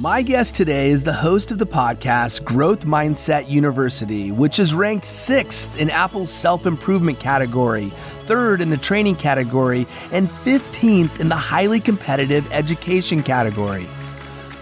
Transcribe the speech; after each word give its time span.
My 0.00 0.20
guest 0.20 0.54
today 0.54 0.90
is 0.90 1.04
the 1.04 1.12
host 1.14 1.50
of 1.50 1.56
the 1.56 1.66
podcast 1.66 2.44
Growth 2.44 2.84
Mindset 2.84 3.48
University, 3.48 4.30
which 4.30 4.58
is 4.58 4.74
ranked 4.74 5.06
sixth 5.06 5.74
in 5.78 5.88
Apple's 5.88 6.30
self 6.30 6.66
improvement 6.66 7.18
category, 7.18 7.88
third 8.20 8.60
in 8.60 8.68
the 8.68 8.76
training 8.76 9.16
category, 9.16 9.86
and 10.12 10.28
15th 10.28 11.18
in 11.18 11.30
the 11.30 11.34
highly 11.34 11.80
competitive 11.80 12.46
education 12.52 13.22
category. 13.22 13.88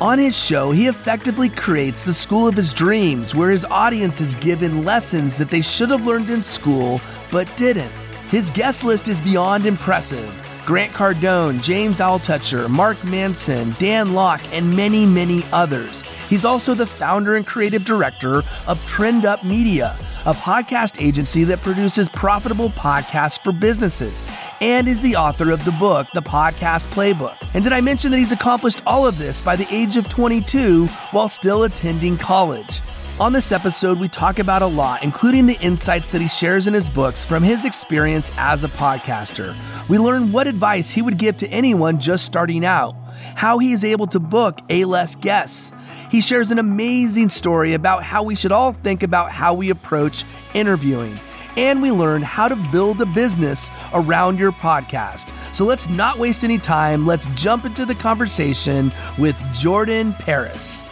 On 0.00 0.20
his 0.20 0.39
show, 0.39 0.70
he 0.70 0.86
effectively 0.86 1.48
creates 1.48 2.03
the 2.03 2.14
school 2.14 2.46
of 2.46 2.55
his 2.55 2.73
dreams, 2.73 3.35
where 3.35 3.51
his 3.51 3.64
audience 3.64 4.21
is 4.21 4.37
given 4.37 4.85
lessons 4.85 5.37
that 5.37 5.51
they 5.51 5.62
should 5.62 5.91
have 5.91 6.07
learned 6.07 6.30
in 6.30 6.43
school 6.43 7.01
but 7.32 7.48
didn't. 7.57 7.91
His 8.29 8.51
guest 8.51 8.85
list 8.85 9.09
is 9.09 9.21
beyond 9.21 9.66
impressive. 9.66 10.43
Grant 10.65 10.93
Cardone, 10.95 11.62
James 11.62 12.01
Altucher, 12.01 12.71
Mark 12.71 13.03
Manson, 13.05 13.75
Dan 13.79 14.14
Lok, 14.14 14.41
and 14.51 14.75
many, 14.75 15.05
many 15.05 15.43
others. 15.53 16.00
He's 16.31 16.46
also 16.46 16.72
the 16.72 16.86
founder 16.86 17.36
and 17.36 17.46
creative 17.46 17.85
director 17.85 18.43
of 18.67 18.82
Trend 18.86 19.27
Up 19.27 19.45
Media, 19.45 19.95
a 20.25 20.32
podcast 20.32 21.05
agency 21.05 21.45
that 21.45 21.61
produces 21.61 22.08
profitable 22.08 22.71
podcasts 22.71 23.39
for 23.45 23.53
businesses, 23.53 24.25
and 24.63 24.89
is 24.89 25.03
the 25.03 25.17
author 25.17 25.50
of 25.50 25.63
the 25.67 25.72
book, 25.72 26.07
The 26.14 26.22
Podcast 26.22 26.86
Playbook. 26.94 27.36
And 27.53 27.63
did 27.63 27.75
I 27.75 27.83
mention 27.83 28.11
that 28.13 28.17
he's 28.17 28.33
accomplished 28.33 28.83
all 28.86 29.07
of 29.07 29.19
this 29.19 29.44
by 29.44 29.57
the 29.57 29.67
age 29.71 29.99
of 29.99 30.08
22 30.08 30.86
while 30.86 31.29
still 31.29 31.64
attending 31.64 32.17
college? 32.17 32.81
On 33.20 33.33
this 33.33 33.53
episode, 33.53 34.00
we 34.00 34.09
talk 34.09 34.41
about 34.41 34.62
a 34.62 34.67
lot, 34.67 35.05
including 35.05 35.47
the 35.47 35.56
insights 35.61 36.11
that 36.11 36.20
he 36.20 36.27
shares 36.27 36.67
in 36.67 36.75
his 36.75 36.91
books 36.91 37.25
from 37.25 37.45
his 37.45 37.64
experience 37.64 38.33
as 38.36 38.64
a 38.64 38.69
podcaster. 38.69 39.55
We 39.89 39.98
learn 39.98 40.33
what 40.33 40.48
advice 40.48 40.91
he 40.91 41.00
would 41.00 41.17
give 41.17 41.36
to 41.36 41.47
anyone 41.47 42.00
just 42.00 42.25
starting 42.25 42.64
out, 42.64 42.97
how 43.36 43.58
he 43.61 43.70
is 43.70 43.84
able 43.84 44.08
to 44.08 44.19
book 44.19 44.58
A 44.69 44.84
less 44.84 45.14
guests. 45.14 45.72
He 46.11 46.20
shares 46.20 46.50
an 46.50 46.58
amazing 46.58 47.28
story 47.28 47.75
about 47.75 48.03
how 48.03 48.25
we 48.25 48.34
should 48.34 48.50
all 48.50 48.72
think 48.72 49.05
about 49.05 49.31
how 49.31 49.55
we 49.55 49.70
approach 49.70 50.25
interviewing. 50.53 51.20
And 51.56 51.83
we 51.83 51.92
learn 51.92 52.20
how 52.20 52.48
to 52.48 52.56
build 52.56 53.00
a 53.00 53.06
business 53.06 53.70
around 53.92 54.41
your 54.41 54.50
podcast. 54.50 55.33
So 55.55 55.64
let's 55.64 55.88
not 55.88 56.19
waste 56.19 56.42
any 56.42 56.58
time. 56.58 57.06
Let's 57.06 57.28
jump 57.36 57.64
into 57.64 57.86
the 57.86 57.94
conversation 57.94 58.92
with 59.19 59.36
Jordan 59.53 60.14
Paris. 60.14 60.83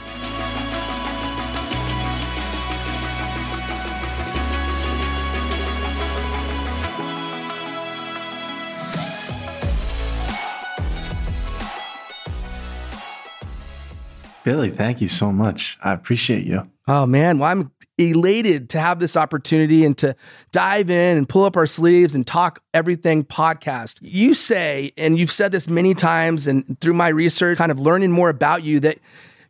Billy, 14.45 14.71
thank 14.71 15.01
you 15.01 15.09
so 15.09 15.33
much. 15.33 15.79
I 15.83 15.93
appreciate 15.93 16.47
you. 16.47 16.69
Oh 16.89 17.07
man, 17.07 17.39
well 17.39 17.51
I'm 17.51 17.71
elated 17.99 18.71
to 18.71 18.81
have 18.81 18.99
this 18.99 19.17
opportunity 19.17 19.85
and 19.85 19.97
to 19.99 20.17
dive 20.51 20.91
in 20.91 21.17
and 21.17 21.29
pull 21.29 21.45
up 21.45 21.57
our 21.57 21.67
sleeves 21.67 22.15
and 22.15 22.27
talk 22.27 22.61
everything 22.75 23.25
podcast. 23.25 23.99
You 24.03 24.35
say, 24.35 24.93
and 24.97 25.19
you've 25.19 25.31
said 25.31 25.53
this 25.53 25.69
many 25.69 25.95
times, 25.95 26.47
and 26.47 26.81
through 26.81 26.95
my 26.95 27.09
research, 27.09 27.59
kind 27.59 27.71
of 27.71 27.79
learning 27.79 28.11
more 28.11 28.29
about 28.29 28.63
you, 28.63 28.81
that 28.81 28.99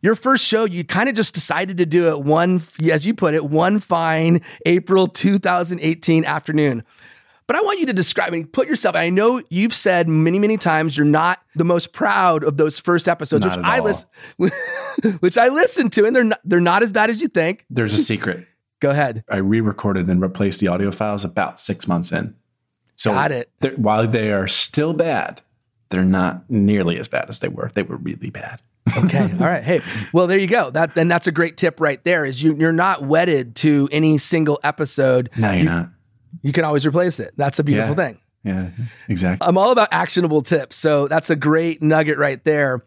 your 0.02 0.16
first 0.16 0.44
show, 0.44 0.64
you 0.64 0.84
kind 0.84 1.08
of 1.08 1.14
just 1.14 1.32
decided 1.32 1.78
to 1.78 1.86
do 1.86 2.08
it 2.08 2.22
one, 2.22 2.60
as 2.90 3.06
you 3.06 3.14
put 3.14 3.34
it, 3.34 3.44
one 3.44 3.78
fine 3.78 4.42
April 4.66 5.06
2018 5.06 6.24
afternoon. 6.24 6.82
But 7.46 7.56
I 7.56 7.60
want 7.62 7.80
you 7.80 7.86
to 7.86 7.92
describe 7.92 8.32
and 8.32 8.50
put 8.50 8.68
yourself. 8.68 8.96
I 8.96 9.10
know 9.10 9.42
you've 9.50 9.74
said 9.74 10.08
many, 10.08 10.38
many 10.38 10.56
times 10.56 10.96
you're 10.96 11.04
not 11.04 11.40
the 11.54 11.64
most 11.64 11.92
proud 11.92 12.44
of 12.44 12.56
those 12.56 12.78
first 12.78 13.08
episodes, 13.08 13.44
Not 13.44 13.58
which 13.58 13.66
I 13.66 13.80
listen, 13.80 14.08
which 15.20 15.38
I 15.38 15.48
listened 15.48 15.92
to, 15.94 16.06
and 16.06 16.14
they're 16.14 16.24
not, 16.24 16.40
they're 16.44 16.60
not 16.60 16.82
as 16.82 16.92
bad 16.92 17.10
as 17.10 17.20
you 17.20 17.28
think. 17.28 17.64
There's 17.68 17.94
a 17.94 17.98
secret. 18.04 18.46
Go 18.80 18.90
ahead. 18.90 19.24
I 19.28 19.36
re-recorded 19.36 20.08
and 20.08 20.20
replaced 20.20 20.60
the 20.60 20.68
audio 20.68 20.90
files 20.90 21.24
about 21.24 21.61
six 21.61 21.86
months 21.86 22.11
in. 22.12 22.34
So 22.96 23.12
Got 23.12 23.33
it. 23.33 23.50
While 23.78 24.06
they 24.06 24.33
are 24.33 24.48
still 24.48 24.92
bad, 24.92 25.40
they're 25.90 26.05
not 26.05 26.48
nearly 26.50 26.98
as 26.98 27.08
bad 27.08 27.28
as 27.28 27.40
they 27.40 27.48
were. 27.48 27.70
They 27.72 27.83
were 27.83 27.96
really 27.96 28.30
bad. 28.30 28.61
Okay. 28.96 29.22
All 29.40 29.46
right. 29.46 29.62
Hey, 29.62 29.83
well, 30.12 30.27
there 30.27 30.38
you 30.38 30.46
go. 30.46 30.70
That 30.70 30.94
then 30.94 31.08
that's 31.08 31.27
a 31.27 31.33
great 31.33 31.56
tip 31.56 31.80
right 31.80 32.02
there. 32.05 32.24
Is 32.24 32.42
you 32.42 32.55
you're 32.55 32.72
not 32.72 33.02
wedded 33.02 33.55
to 33.56 33.88
any 33.92 34.18
single 34.18 34.58
episode. 34.64 35.30
No, 35.36 35.52
you're 35.52 35.64
not. 35.64 35.90
You 36.42 36.52
can 36.52 36.64
always 36.64 36.86
replace 36.86 37.20
it. 37.20 37.34
That's 37.36 37.58
a 37.58 37.64
beautiful 37.64 37.90
Yeah. 37.90 38.06
thing. 38.06 38.18
Yeah, 38.44 38.70
exactly. 39.08 39.46
I'm 39.46 39.56
all 39.56 39.70
about 39.70 39.88
actionable 39.92 40.42
tips. 40.42 40.76
So 40.76 41.06
that's 41.06 41.30
a 41.30 41.36
great 41.36 41.80
nugget 41.82 42.18
right 42.18 42.42
there. 42.44 42.82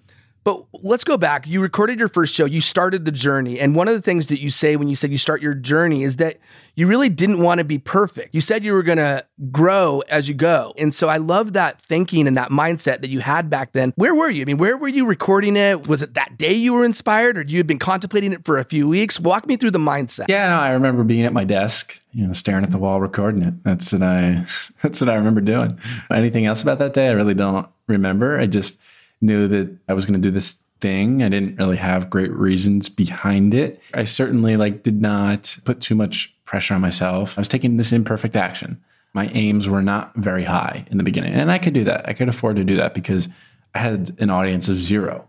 But 0.45 0.63
let's 0.73 1.03
go 1.03 1.17
back. 1.17 1.47
You 1.47 1.59
recorded 1.59 1.97
your 1.97 2.07
first 2.07 2.35
show, 2.35 2.45
you 2.45 2.61
started 2.61 3.03
the 3.03 3.11
journey. 3.11 3.59
And 3.59 3.75
one 3.75 3.87
of 3.87 3.95
the 3.95 4.01
things 4.01 4.27
that 4.27 4.39
you 4.39 4.51
say 4.51 4.75
when 4.75 4.87
you 4.87 4.95
said 4.95 5.09
you 5.09 5.17
start 5.17 5.41
your 5.41 5.55
journey 5.55 6.03
is 6.03 6.17
that 6.17 6.37
you 6.75 6.85
really 6.85 7.09
didn't 7.09 7.41
want 7.41 7.57
to 7.57 7.63
be 7.63 7.79
perfect. 7.79 8.35
You 8.35 8.41
said 8.41 8.63
you 8.63 8.73
were 8.73 8.83
going 8.83 8.99
to 8.99 9.25
grow 9.51 10.03
as 10.07 10.27
you 10.27 10.35
go. 10.35 10.75
And 10.77 10.93
so 10.93 11.09
I 11.09 11.17
love 11.17 11.53
that 11.53 11.81
thinking 11.81 12.27
and 12.27 12.37
that 12.37 12.51
mindset 12.51 13.01
that 13.01 13.09
you 13.09 13.21
had 13.21 13.49
back 13.49 13.71
then. 13.71 13.91
Where 13.95 14.13
were 14.13 14.29
you? 14.29 14.43
I 14.43 14.45
mean, 14.45 14.59
where 14.59 14.77
were 14.77 14.87
you 14.87 15.07
recording 15.07 15.57
it? 15.57 15.87
Was 15.87 16.03
it 16.03 16.13
that 16.13 16.37
day 16.37 16.53
you 16.53 16.73
were 16.73 16.85
inspired 16.85 17.39
or 17.39 17.41
you 17.41 17.57
had 17.57 17.65
been 17.65 17.79
contemplating 17.79 18.31
it 18.31 18.45
for 18.45 18.59
a 18.59 18.63
few 18.63 18.87
weeks? 18.87 19.19
Walk 19.19 19.47
me 19.47 19.57
through 19.57 19.71
the 19.71 19.79
mindset. 19.79 20.25
Yeah, 20.29 20.49
no, 20.49 20.59
I 20.59 20.69
remember 20.69 21.03
being 21.03 21.23
at 21.23 21.33
my 21.33 21.43
desk, 21.43 21.99
you 22.13 22.27
know, 22.27 22.33
staring 22.33 22.63
at 22.63 22.69
the 22.69 22.77
wall, 22.77 23.01
recording 23.01 23.41
it. 23.41 23.63
That's 23.63 23.91
what 23.91 24.03
I. 24.03 24.45
That's 24.83 25.01
what 25.01 25.09
I 25.09 25.15
remember 25.15 25.41
doing. 25.41 25.79
Anything 26.11 26.45
else 26.45 26.61
about 26.61 26.77
that 26.77 26.93
day? 26.93 27.07
I 27.07 27.13
really 27.13 27.33
don't 27.33 27.67
remember. 27.87 28.39
I 28.39 28.45
just 28.45 28.77
knew 29.21 29.47
that 29.47 29.75
I 29.87 29.93
was 29.93 30.05
going 30.05 30.21
to 30.21 30.27
do 30.27 30.31
this 30.31 30.63
thing. 30.81 31.23
I 31.23 31.29
didn't 31.29 31.57
really 31.57 31.77
have 31.77 32.09
great 32.09 32.31
reasons 32.31 32.89
behind 32.89 33.53
it. 33.53 33.81
I 33.93 34.03
certainly 34.03 34.57
like 34.57 34.83
did 34.83 35.01
not 35.01 35.57
put 35.63 35.81
too 35.81 35.95
much 35.95 36.35
pressure 36.45 36.73
on 36.73 36.81
myself. 36.81 37.37
I 37.37 37.41
was 37.41 37.47
taking 37.47 37.77
this 37.77 37.91
imperfect 37.91 38.35
action. 38.35 38.81
My 39.13 39.27
aims 39.33 39.69
were 39.69 39.81
not 39.81 40.13
very 40.15 40.43
high 40.43 40.85
in 40.91 40.97
the 40.97 41.03
beginning, 41.03 41.33
and 41.33 41.51
I 41.51 41.57
could 41.57 41.73
do 41.73 41.85
that. 41.85 42.07
I 42.07 42.13
could 42.13 42.27
afford 42.27 42.57
to 42.57 42.65
do 42.65 42.75
that 42.75 42.93
because 42.93 43.29
I 43.73 43.79
had 43.79 44.15
an 44.19 44.29
audience 44.29 44.67
of 44.67 44.77
zero. 44.77 45.27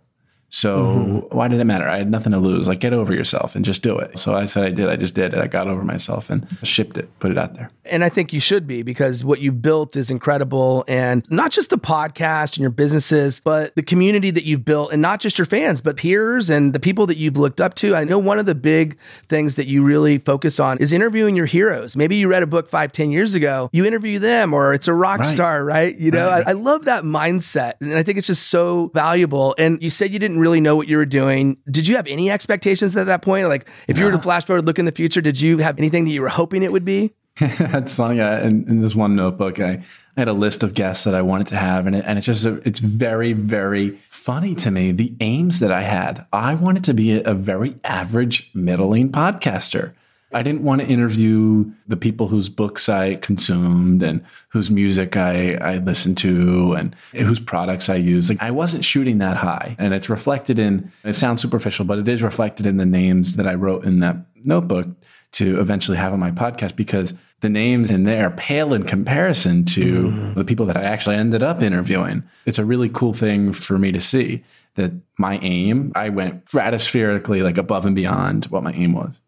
So 0.56 0.78
mm-hmm. 0.78 1.37
why 1.37 1.49
did 1.49 1.61
it 1.61 1.65
matter? 1.65 1.87
I 1.87 1.99
had 1.99 2.11
nothing 2.11 2.33
to 2.33 2.39
lose. 2.39 2.67
Like 2.67 2.81
get 2.81 2.94
over 2.94 3.12
yourself 3.12 3.55
and 3.56 3.62
just 3.62 3.83
do 3.83 3.99
it. 3.99 4.19
So 4.19 4.34
I 4.34 4.47
said 4.47 4.65
I 4.65 4.71
did. 4.71 4.89
I 4.89 4.97
just 4.97 5.15
did 5.15 5.34
it. 5.34 5.39
I 5.39 5.49
got 5.49 5.69
over 5.69 5.84
myself 5.84 6.31
and 6.31 6.47
shipped 6.62 6.97
it, 6.97 7.11
put 7.19 7.31
it 7.31 7.37
out 7.37 7.53
there. 7.53 7.69
And 7.84 8.03
I 8.03 8.09
think 8.09 8.33
you 8.33 8.41
should 8.41 8.66
be 8.66 8.81
because 8.83 9.22
what 9.22 9.41
you've 9.41 9.61
built 9.61 9.97
is 9.97 10.09
incredible. 10.11 10.83
And 10.89 11.31
not 11.31 11.50
just 11.50 11.69
the 11.69 11.77
podcast 11.77 12.56
and 12.56 12.62
your 12.62 12.71
businesses, 12.71 13.39
but 13.39 13.77
the 13.77 13.83
community 13.83 14.31
that 14.31 14.45
you've 14.45 14.65
built, 14.65 14.93
and 14.95 15.03
not 15.03 15.21
just 15.21 15.37
your 15.37 15.45
fans, 15.45 15.83
but 15.83 15.99
peers 15.99 16.49
and 16.49 16.72
the 16.72 16.81
people 16.81 17.06
that 17.09 17.19
you've 17.19 17.37
looked 17.37 17.61
up 17.61 17.75
to. 17.75 17.95
I 17.95 18.05
know 18.05 18.19
one 18.19 18.39
of 18.39 18.47
the 18.47 18.55
big 18.55 18.97
things 19.28 19.56
that 19.56 19.66
you 19.66 19.83
really 19.84 20.16
focus 20.16 20.59
on 20.59 20.78
is 20.78 20.91
interviewing 20.91 21.37
your 21.37 21.45
heroes. 21.45 21.99
Maybe 21.99 22.16
you 22.16 22.28
read 22.28 22.43
a 22.43 22.47
book 22.47 22.71
five, 22.71 22.93
ten 22.93 23.11
years 23.11 23.34
ago, 23.34 23.69
you 23.75 23.84
interview 23.84 24.19
them, 24.19 24.55
or 24.55 24.72
it's 24.72 24.89
a 24.89 24.95
rock 24.95 25.21
Right. 25.21 25.27
star, 25.27 25.62
right? 25.62 25.95
You 25.99 26.12
know, 26.12 26.28
Right. 26.28 26.47
I, 26.47 26.50
I 26.50 26.55
love 26.55 26.87
that 26.87 27.05
mindset. 27.05 27.75
And 27.83 27.95
I 27.95 28.03
think 28.03 28.16
it's 28.16 28.27
just 28.27 28.47
so 28.49 28.91
valuable. 28.95 29.55
And 29.59 29.83
you 29.83 29.91
said 29.91 30.15
you 30.15 30.19
didn't 30.19 30.39
really 30.39 30.46
know 30.55 30.77
what 30.77 30.89
you 30.89 30.97
were 30.97 31.07
doing. 31.07 31.59
Did 31.71 31.89
you 31.89 31.97
have 31.97 32.07
any 32.07 32.31
expectations 32.31 32.97
at 32.97 33.07
that 33.07 33.23
point? 33.23 33.49
Like, 33.49 33.69
if 33.89 33.99
you 33.99 34.05
were 34.05 34.12
to 34.12 34.19
flash 34.19 34.45
forward, 34.45 34.65
look 34.67 34.79
in 34.79 34.84
the 34.84 34.93
future, 34.93 35.21
did 35.21 35.41
you 35.41 35.59
have 35.59 35.79
anything 35.79 36.05
that 36.05 36.11
you 36.11 36.23
were 36.23 36.29
hoping 36.29 36.62
it 36.62 36.73
would 36.73 36.84
be? 36.84 37.15
That's 37.39 37.97
funny. 37.97 38.17
Yeah, 38.17 38.43
in, 38.47 38.67
in 38.67 38.81
this 38.81 38.95
one 38.95 39.15
notebook, 39.15 39.61
I, 39.61 39.83
I 40.17 40.21
had 40.21 40.29
a 40.29 40.33
list 40.33 40.62
of 40.62 40.73
guests 40.73 41.05
that 41.05 41.15
I 41.15 41.21
wanted 41.21 41.49
to 41.49 41.57
have, 41.57 41.87
and 41.87 41.95
it, 41.95 42.05
and 42.07 42.17
it's 42.17 42.27
just 42.27 42.47
a, 42.47 42.55
it's 42.67 42.79
very 42.79 43.34
very 43.34 43.99
funny 44.09 44.55
to 44.55 44.71
me 44.71 44.91
the 44.91 45.15
aims 45.21 45.61
that 45.61 45.71
I 45.71 45.83
had. 45.83 46.27
I 46.33 46.55
wanted 46.55 46.83
to 46.84 46.95
be 46.95 47.13
a, 47.13 47.23
a 47.25 47.34
very 47.34 47.77
average, 47.84 48.51
middling 48.55 49.13
podcaster. 49.13 49.93
I 50.33 50.43
didn't 50.43 50.63
want 50.63 50.81
to 50.81 50.87
interview 50.87 51.71
the 51.87 51.97
people 51.97 52.29
whose 52.29 52.49
books 52.49 52.89
I 52.89 53.15
consumed 53.17 54.03
and 54.03 54.25
whose 54.49 54.71
music 54.71 55.17
I, 55.17 55.55
I 55.55 55.79
listened 55.79 56.19
to 56.19 56.75
and 56.75 56.97
whose 57.13 57.39
products 57.39 57.89
I 57.89 57.95
use. 57.97 58.29
Like 58.29 58.43
I 58.43 58.51
wasn't 58.51 58.85
shooting 58.85 59.19
that 59.19 59.37
high. 59.37 59.77
And 59.79 59.95
it's 59.95 60.09
reflected 60.09 60.59
in 60.59 60.91
it 61.05 61.15
sounds 61.15 61.41
superficial, 61.41 61.84
but 61.84 61.99
it 61.99 62.09
is 62.09 62.23
reflected 62.23 62.67
in 62.67 62.77
the 62.77 62.87
names 62.87 63.37
that 63.37 63.47
I 63.47 63.55
wrote 63.55 63.84
in 63.84 64.01
that 64.01 64.17
notebook 64.45 64.89
to 65.33 65.61
eventually 65.61 65.97
have 65.97 66.13
on 66.13 66.21
my 66.21 66.31
podcast 66.31 66.77
because 66.77 67.15
the 67.41 67.49
names 67.49 67.91
in 67.91 68.05
there 68.05 68.31
pale 68.31 68.72
in 68.72 68.83
comparison 68.83 69.65
to 69.65 70.05
mm. 70.05 70.34
the 70.34 70.45
people 70.45 70.67
that 70.67 70.77
I 70.77 70.83
actually 70.83 71.17
ended 71.17 71.43
up 71.43 71.63
interviewing. 71.63 72.25
It's 72.47 72.59
a 72.59 72.65
really 72.65 72.89
cool 72.89 73.13
thing 73.13 73.53
for 73.53 73.79
me 73.79 73.93
to 73.93 74.01
see 74.01 74.45
that 74.75 74.93
my 75.19 75.39
aim, 75.39 75.93
I 75.95 76.09
went 76.09 76.45
stratospherically 76.47 77.43
like 77.43 77.59
above 77.59 77.87
and 77.87 77.95
beyond 77.95 78.47
what 78.47 78.63
my 78.63 78.72
aim 78.72 78.93
was. 78.93 79.21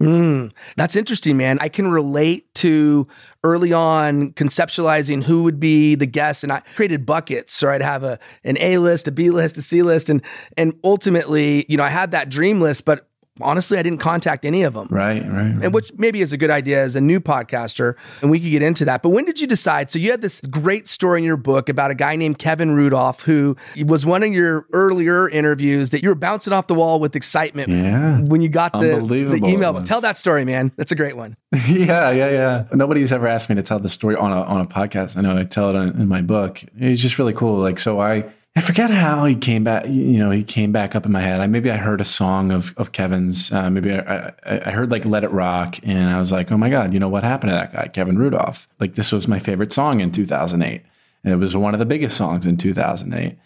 Mm, 0.00 0.52
that's 0.76 0.94
interesting, 0.94 1.36
man. 1.36 1.58
I 1.60 1.68
can 1.68 1.90
relate 1.90 2.54
to 2.56 3.08
early 3.42 3.72
on 3.72 4.30
conceptualizing 4.32 5.24
who 5.24 5.42
would 5.42 5.58
be 5.58 5.96
the 5.96 6.06
guests, 6.06 6.44
and 6.44 6.52
I 6.52 6.60
created 6.76 7.04
buckets. 7.04 7.52
So 7.52 7.68
I'd 7.68 7.82
have 7.82 8.04
a 8.04 8.18
an 8.44 8.56
A 8.60 8.78
list, 8.78 9.08
a 9.08 9.10
B 9.10 9.30
list, 9.30 9.58
a 9.58 9.62
C 9.62 9.82
list, 9.82 10.08
and 10.08 10.22
and 10.56 10.78
ultimately, 10.84 11.66
you 11.68 11.76
know, 11.76 11.82
I 11.82 11.88
had 11.88 12.12
that 12.12 12.28
dream 12.30 12.60
list, 12.60 12.84
but 12.84 13.07
honestly, 13.40 13.78
I 13.78 13.82
didn't 13.82 14.00
contact 14.00 14.44
any 14.44 14.62
of 14.62 14.74
them. 14.74 14.88
Right, 14.90 15.22
right, 15.22 15.32
right. 15.32 15.64
And 15.64 15.74
which 15.74 15.92
maybe 15.96 16.20
is 16.20 16.32
a 16.32 16.36
good 16.36 16.50
idea 16.50 16.82
as 16.82 16.94
a 16.94 17.00
new 17.00 17.20
podcaster, 17.20 17.94
and 18.22 18.30
we 18.30 18.40
could 18.40 18.50
get 18.50 18.62
into 18.62 18.84
that. 18.86 19.02
But 19.02 19.10
when 19.10 19.24
did 19.24 19.40
you 19.40 19.46
decide? 19.46 19.90
So 19.90 19.98
you 19.98 20.10
had 20.10 20.20
this 20.20 20.40
great 20.42 20.88
story 20.88 21.20
in 21.20 21.24
your 21.24 21.36
book 21.36 21.68
about 21.68 21.90
a 21.90 21.94
guy 21.94 22.16
named 22.16 22.38
Kevin 22.38 22.74
Rudolph, 22.74 23.22
who 23.22 23.56
was 23.86 24.04
one 24.06 24.22
of 24.22 24.32
your 24.32 24.66
earlier 24.72 25.28
interviews 25.28 25.90
that 25.90 26.02
you 26.02 26.08
were 26.08 26.14
bouncing 26.14 26.52
off 26.52 26.66
the 26.66 26.74
wall 26.74 27.00
with 27.00 27.16
excitement 27.16 27.70
yeah. 27.70 28.20
when 28.20 28.40
you 28.40 28.48
got 28.48 28.72
the, 28.72 29.00
the 29.00 29.40
email. 29.46 29.80
Tell 29.82 30.00
that 30.00 30.16
story, 30.16 30.44
man. 30.44 30.72
That's 30.76 30.92
a 30.92 30.96
great 30.96 31.16
one. 31.16 31.36
yeah, 31.68 32.10
yeah, 32.10 32.30
yeah. 32.30 32.64
Nobody's 32.72 33.12
ever 33.12 33.26
asked 33.26 33.48
me 33.48 33.54
to 33.56 33.62
tell 33.62 33.78
the 33.78 33.88
story 33.88 34.16
on 34.16 34.32
a 34.32 34.42
on 34.42 34.60
a 34.60 34.66
podcast. 34.66 35.16
I 35.16 35.22
know 35.22 35.36
I 35.36 35.44
tell 35.44 35.70
it 35.70 35.80
in, 35.80 36.02
in 36.02 36.08
my 36.08 36.20
book. 36.22 36.62
It's 36.76 37.00
just 37.00 37.18
really 37.18 37.32
cool. 37.32 37.58
Like, 37.58 37.78
so 37.78 38.00
I 38.00 38.30
I 38.56 38.60
forget 38.60 38.90
how 38.90 39.24
he 39.24 39.36
came 39.36 39.62
back. 39.62 39.86
You 39.86 40.18
know, 40.18 40.30
he 40.30 40.42
came 40.42 40.72
back 40.72 40.96
up 40.96 41.06
in 41.06 41.12
my 41.12 41.20
head. 41.20 41.40
I 41.40 41.46
maybe 41.46 41.70
I 41.70 41.76
heard 41.76 42.00
a 42.00 42.04
song 42.04 42.50
of 42.50 42.74
of 42.76 42.92
Kevin's. 42.92 43.52
Uh, 43.52 43.70
maybe 43.70 43.92
I, 43.92 44.32
I, 44.44 44.60
I, 44.66 44.70
heard 44.72 44.90
like 44.90 45.04
"Let 45.04 45.22
It 45.22 45.30
Rock," 45.30 45.78
and 45.84 46.10
I 46.10 46.18
was 46.18 46.32
like, 46.32 46.50
"Oh 46.50 46.56
my 46.56 46.68
god, 46.68 46.92
you 46.92 46.98
know 46.98 47.08
what 47.08 47.22
happened 47.22 47.50
to 47.50 47.54
that 47.54 47.72
guy, 47.72 47.88
Kevin 47.88 48.18
Rudolph?" 48.18 48.68
Like 48.80 48.96
this 48.96 49.12
was 49.12 49.28
my 49.28 49.38
favorite 49.38 49.72
song 49.72 50.00
in 50.00 50.10
2008, 50.10 50.82
and 51.22 51.32
it 51.32 51.36
was 51.36 51.56
one 51.56 51.74
of 51.74 51.78
the 51.78 51.86
biggest 51.86 52.16
songs 52.16 52.46
in 52.46 52.56
2008. 52.56 53.38